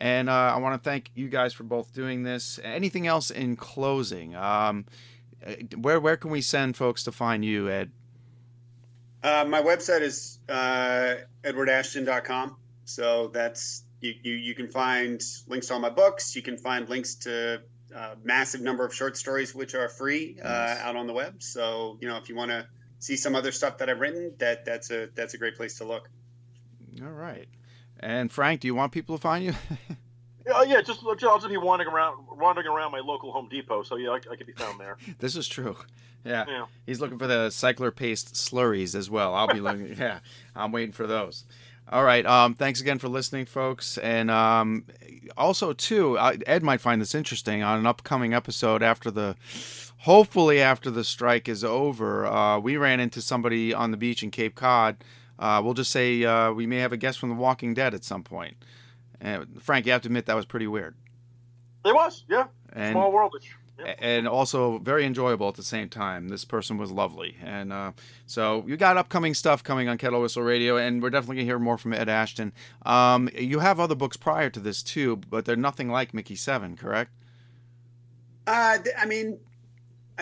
And 0.00 0.28
uh, 0.28 0.32
I 0.32 0.58
want 0.58 0.82
to 0.82 0.90
thank 0.90 1.10
you 1.14 1.28
guys 1.28 1.52
for 1.52 1.64
both 1.64 1.92
doing 1.94 2.22
this. 2.22 2.58
Anything 2.64 3.06
else 3.06 3.30
in 3.30 3.56
closing? 3.56 4.34
Um, 4.34 4.86
uh, 5.46 5.52
where 5.76 6.00
where 6.00 6.16
can 6.16 6.30
we 6.30 6.40
send 6.40 6.76
folks 6.76 7.04
to 7.04 7.12
find 7.12 7.44
you, 7.44 7.68
Ed? 7.68 7.90
Uh, 9.22 9.44
my 9.46 9.62
website 9.62 10.00
is 10.00 10.40
uh, 10.48 11.14
edwardashton.com. 11.44 12.56
So 12.84 13.28
that's 13.28 13.84
you, 14.00 14.14
you. 14.22 14.34
You 14.34 14.54
can 14.54 14.68
find 14.68 15.22
links 15.46 15.68
to 15.68 15.74
all 15.74 15.80
my 15.80 15.90
books. 15.90 16.34
You 16.34 16.42
can 16.42 16.56
find 16.56 16.88
links 16.88 17.14
to 17.16 17.62
a 17.94 18.16
massive 18.24 18.60
number 18.60 18.84
of 18.84 18.94
short 18.94 19.16
stories 19.16 19.54
which 19.54 19.74
are 19.74 19.88
free 19.88 20.38
uh, 20.42 20.48
Nice. 20.48 20.78
out 20.80 20.96
on 20.96 21.06
the 21.06 21.12
web. 21.12 21.42
So 21.42 21.98
you 22.00 22.08
know, 22.08 22.16
if 22.16 22.28
you 22.28 22.34
want 22.34 22.50
to 22.50 22.66
see 23.02 23.16
some 23.16 23.34
other 23.34 23.50
stuff 23.50 23.78
that 23.78 23.90
I've 23.90 24.00
written, 24.00 24.32
that 24.38 24.64
that's 24.64 24.90
a 24.90 25.08
that's 25.14 25.34
a 25.34 25.38
great 25.38 25.56
place 25.56 25.76
to 25.78 25.84
look. 25.84 26.08
All 27.02 27.10
right. 27.10 27.48
And 28.00 28.30
Frank, 28.30 28.60
do 28.60 28.68
you 28.68 28.74
want 28.74 28.92
people 28.92 29.16
to 29.16 29.20
find 29.20 29.44
you? 29.44 29.54
Yeah, 30.44 30.64
yeah, 30.64 30.82
just 30.82 31.04
I'll 31.04 31.14
just 31.14 31.48
be 31.48 31.56
wandering 31.56 31.88
around, 31.88 32.26
wandering 32.36 32.66
around 32.66 32.90
my 32.90 32.98
local 32.98 33.30
Home 33.30 33.48
Depot. 33.48 33.84
So 33.84 33.94
yeah, 33.94 34.10
I, 34.10 34.16
I 34.16 34.34
could 34.34 34.48
be 34.48 34.52
found 34.52 34.80
there. 34.80 34.96
this 35.20 35.36
is 35.36 35.46
true. 35.46 35.76
Yeah. 36.24 36.44
Yeah. 36.48 36.66
He's 36.84 37.00
looking 37.00 37.16
for 37.16 37.28
the 37.28 37.50
cycler 37.50 37.92
paste 37.92 38.34
slurries 38.34 38.96
as 38.96 39.08
well. 39.08 39.36
I'll 39.36 39.46
be 39.46 39.60
looking. 39.60 39.94
yeah. 39.98 40.18
I'm 40.56 40.72
waiting 40.72 40.90
for 40.90 41.06
those. 41.06 41.44
All 41.88 42.02
right. 42.02 42.26
Um, 42.26 42.54
thanks 42.54 42.80
again 42.80 42.98
for 42.98 43.08
listening, 43.08 43.46
folks. 43.46 43.98
And 43.98 44.32
um, 44.32 44.86
also, 45.36 45.72
too, 45.72 46.18
Ed 46.18 46.64
might 46.64 46.80
find 46.80 47.00
this 47.00 47.14
interesting 47.14 47.62
on 47.62 47.78
an 47.78 47.86
upcoming 47.86 48.34
episode 48.34 48.82
after 48.82 49.12
the, 49.12 49.36
hopefully 50.02 50.60
after 50.60 50.90
the 50.90 51.04
strike 51.04 51.48
is 51.48 51.64
over. 51.64 52.26
Uh, 52.26 52.58
we 52.58 52.76
ran 52.76 53.00
into 53.00 53.20
somebody 53.20 53.72
on 53.72 53.90
the 53.90 53.96
beach 53.96 54.22
in 54.22 54.30
Cape 54.30 54.54
Cod. 54.54 55.02
Uh, 55.38 55.60
we'll 55.64 55.74
just 55.74 55.90
say 55.90 56.24
uh, 56.24 56.52
we 56.52 56.66
may 56.66 56.78
have 56.78 56.92
a 56.92 56.96
guest 56.96 57.18
from 57.18 57.30
The 57.30 57.34
Walking 57.34 57.74
Dead 57.74 57.94
at 57.94 58.04
some 58.04 58.22
point. 58.22 58.56
And 59.20 59.62
Frank, 59.62 59.86
you 59.86 59.92
have 59.92 60.02
to 60.02 60.08
admit 60.08 60.26
that 60.26 60.36
was 60.36 60.46
pretty 60.46 60.66
weird. 60.66 60.94
It 61.84 61.94
was, 61.94 62.24
yeah. 62.28 62.46
And, 62.72 62.92
Small 62.92 63.12
worldish 63.12 63.48
and 63.98 64.28
also 64.28 64.78
very 64.78 65.04
enjoyable 65.04 65.48
at 65.48 65.54
the 65.54 65.62
same 65.62 65.88
time. 65.88 66.28
This 66.28 66.44
person 66.44 66.78
was 66.78 66.90
lovely, 66.90 67.36
and 67.42 67.72
uh, 67.72 67.92
so 68.26 68.64
you 68.66 68.76
got 68.76 68.96
upcoming 68.96 69.34
stuff 69.34 69.62
coming 69.62 69.88
on 69.88 69.98
Kettle 69.98 70.20
Whistle 70.20 70.42
Radio, 70.42 70.76
and 70.76 71.02
we're 71.02 71.10
definitely 71.10 71.36
gonna 71.36 71.46
hear 71.46 71.58
more 71.58 71.78
from 71.78 71.92
Ed 71.92 72.08
Ashton. 72.08 72.52
Um, 72.84 73.28
you 73.36 73.58
have 73.60 73.80
other 73.80 73.94
books 73.94 74.16
prior 74.16 74.50
to 74.50 74.60
this 74.60 74.82
too, 74.82 75.16
but 75.16 75.44
they're 75.44 75.56
nothing 75.56 75.88
like 75.88 76.14
Mickey 76.14 76.36
Seven, 76.36 76.76
correct? 76.76 77.10
Uh, 78.46 78.78
I 78.98 79.06
mean, 79.06 79.38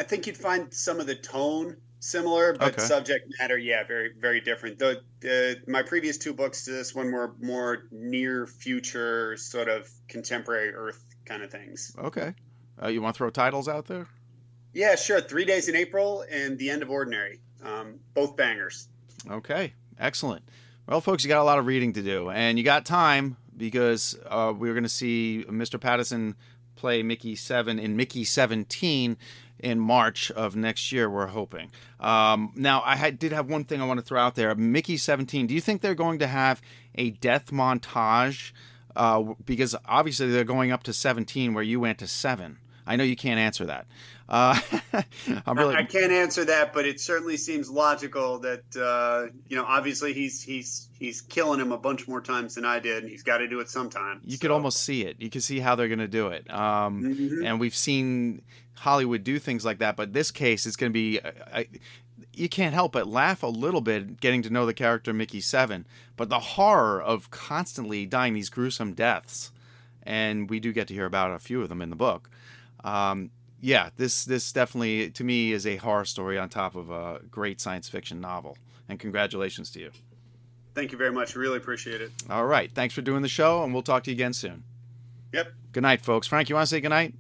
I 0.00 0.02
think 0.02 0.26
you'd 0.26 0.36
find 0.38 0.72
some 0.72 0.98
of 0.98 1.06
the 1.06 1.14
tone 1.14 1.76
similar, 1.98 2.54
but 2.54 2.72
okay. 2.72 2.82
subject 2.82 3.30
matter, 3.38 3.58
yeah, 3.58 3.84
very 3.84 4.12
very 4.18 4.40
different. 4.40 4.78
The, 4.78 5.02
the 5.20 5.60
my 5.66 5.82
previous 5.82 6.16
two 6.16 6.32
books 6.32 6.64
to 6.64 6.70
this 6.70 6.94
one 6.94 7.12
were 7.12 7.34
more 7.38 7.84
near 7.90 8.46
future, 8.46 9.36
sort 9.36 9.68
of 9.68 9.90
contemporary 10.08 10.72
Earth 10.72 11.04
kind 11.26 11.42
of 11.42 11.50
things. 11.50 11.94
Okay. 11.98 12.32
Uh, 12.82 12.88
you 12.88 13.02
want 13.02 13.14
to 13.14 13.18
throw 13.18 13.28
titles 13.28 13.68
out 13.68 13.84
there? 13.88 14.06
Yeah, 14.72 14.96
sure. 14.96 15.20
Three 15.20 15.44
Days 15.44 15.68
in 15.68 15.76
April 15.76 16.24
and 16.30 16.58
The 16.58 16.70
End 16.70 16.80
of 16.80 16.88
Ordinary. 16.88 17.40
Um, 17.62 18.00
both 18.14 18.38
bangers. 18.38 18.88
Okay, 19.30 19.74
excellent. 19.98 20.48
Well, 20.86 21.02
folks, 21.02 21.24
you 21.24 21.28
got 21.28 21.42
a 21.42 21.44
lot 21.44 21.58
of 21.58 21.66
reading 21.66 21.92
to 21.92 22.02
do, 22.02 22.30
and 22.30 22.56
you 22.56 22.64
got 22.64 22.86
time 22.86 23.36
because 23.54 24.18
uh, 24.26 24.54
we're 24.56 24.72
going 24.72 24.82
to 24.84 24.88
see 24.88 25.44
Mr. 25.46 25.78
Pattinson 25.78 26.36
play 26.80 27.02
Mickey 27.02 27.36
7 27.36 27.78
in 27.78 27.94
Mickey 27.96 28.24
17 28.24 29.18
in 29.62 29.78
March 29.78 30.30
of 30.30 30.56
next 30.56 30.92
year, 30.92 31.08
we're 31.08 31.28
hoping. 31.28 31.70
Um, 31.98 32.52
now, 32.54 32.82
I 32.84 32.96
had, 32.96 33.18
did 33.18 33.32
have 33.32 33.48
one 33.48 33.64
thing 33.64 33.80
I 33.80 33.86
want 33.86 34.00
to 34.00 34.04
throw 34.04 34.20
out 34.20 34.34
there. 34.34 34.54
Mickey 34.54 34.96
17, 34.96 35.46
do 35.46 35.54
you 35.54 35.60
think 35.60 35.80
they're 35.80 35.94
going 35.94 36.18
to 36.18 36.26
have 36.26 36.60
a 36.94 37.10
death 37.10 37.50
montage? 37.50 38.52
Uh, 38.96 39.34
because 39.44 39.76
obviously 39.86 40.30
they're 40.30 40.44
going 40.44 40.72
up 40.72 40.82
to 40.82 40.92
17 40.92 41.54
where 41.54 41.62
you 41.62 41.78
went 41.78 41.98
to 41.98 42.06
7. 42.06 42.58
I 42.86 42.96
know 42.96 43.04
you 43.04 43.16
can't 43.16 43.38
answer 43.38 43.64
that. 43.66 43.86
Uh, 44.30 44.58
I'm 45.46 45.58
really... 45.58 45.74
I 45.74 45.82
can't 45.82 46.12
answer 46.12 46.44
that, 46.44 46.72
but 46.72 46.86
it 46.86 47.00
certainly 47.00 47.36
seems 47.36 47.68
logical 47.68 48.38
that 48.38 48.62
uh, 48.76 49.32
you 49.48 49.56
know, 49.56 49.64
obviously 49.64 50.12
he's 50.12 50.40
he's 50.42 50.88
he's 50.98 51.20
killing 51.20 51.60
him 51.60 51.72
a 51.72 51.78
bunch 51.78 52.06
more 52.06 52.20
times 52.20 52.54
than 52.54 52.64
I 52.64 52.78
did, 52.78 53.02
and 53.02 53.10
he's 53.10 53.24
got 53.24 53.38
to 53.38 53.48
do 53.48 53.60
it 53.60 53.68
sometime. 53.68 54.20
You 54.24 54.36
so. 54.36 54.42
could 54.42 54.50
almost 54.52 54.82
see 54.82 55.02
it. 55.02 55.16
You 55.20 55.30
can 55.30 55.40
see 55.40 55.58
how 55.58 55.74
they're 55.74 55.88
going 55.88 55.98
to 55.98 56.08
do 56.08 56.28
it. 56.28 56.48
Um, 56.50 57.02
mm-hmm. 57.02 57.44
And 57.44 57.58
we've 57.58 57.74
seen 57.74 58.42
Hollywood 58.74 59.24
do 59.24 59.38
things 59.38 59.64
like 59.64 59.78
that, 59.78 59.96
but 59.96 60.12
this 60.12 60.30
case 60.30 60.64
is 60.64 60.76
going 60.76 60.90
to 60.90 60.94
be. 60.94 61.20
I, 61.52 61.66
you 62.32 62.48
can't 62.48 62.74
help 62.74 62.92
but 62.92 63.08
laugh 63.08 63.42
a 63.42 63.48
little 63.48 63.80
bit 63.80 64.20
getting 64.20 64.42
to 64.42 64.50
know 64.50 64.64
the 64.64 64.74
character 64.74 65.12
Mickey 65.12 65.40
Seven, 65.40 65.86
but 66.16 66.28
the 66.28 66.38
horror 66.38 67.02
of 67.02 67.30
constantly 67.30 68.06
dying 68.06 68.34
these 68.34 68.48
gruesome 68.48 68.94
deaths, 68.94 69.50
and 70.04 70.48
we 70.48 70.60
do 70.60 70.72
get 70.72 70.86
to 70.88 70.94
hear 70.94 71.06
about 71.06 71.32
a 71.32 71.40
few 71.40 71.62
of 71.62 71.68
them 71.68 71.82
in 71.82 71.90
the 71.90 71.96
book. 71.96 72.30
Um, 72.84 73.30
yeah, 73.60 73.90
this 73.96 74.24
this 74.24 74.52
definitely 74.52 75.10
to 75.10 75.24
me 75.24 75.52
is 75.52 75.66
a 75.66 75.76
horror 75.76 76.04
story 76.04 76.38
on 76.38 76.48
top 76.48 76.74
of 76.74 76.90
a 76.90 77.20
great 77.30 77.60
science 77.60 77.88
fiction 77.88 78.20
novel. 78.20 78.56
And 78.88 78.98
congratulations 78.98 79.70
to 79.72 79.80
you. 79.80 79.90
Thank 80.74 80.92
you 80.92 80.98
very 80.98 81.12
much. 81.12 81.36
Really 81.36 81.58
appreciate 81.58 82.00
it. 82.00 82.10
All 82.28 82.46
right. 82.46 82.70
Thanks 82.72 82.94
for 82.94 83.02
doing 83.02 83.22
the 83.22 83.28
show, 83.28 83.62
and 83.62 83.72
we'll 83.72 83.82
talk 83.82 84.02
to 84.04 84.10
you 84.10 84.16
again 84.16 84.32
soon. 84.32 84.64
Yep. 85.32 85.52
Good 85.72 85.82
night, 85.82 86.00
folks. 86.00 86.26
Frank, 86.26 86.48
you 86.48 86.56
want 86.56 86.68
to 86.68 86.74
say 86.74 86.80
good 86.80 86.88
night? 86.88 87.14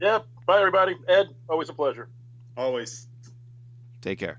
Yep. 0.00 0.26
Bye, 0.46 0.58
everybody. 0.58 0.96
Ed, 1.08 1.28
always 1.48 1.68
a 1.68 1.74
pleasure. 1.74 2.08
Always. 2.56 3.06
Take 4.02 4.18
care. 4.18 4.38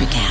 Electric 0.00 0.22
app. 0.22 0.29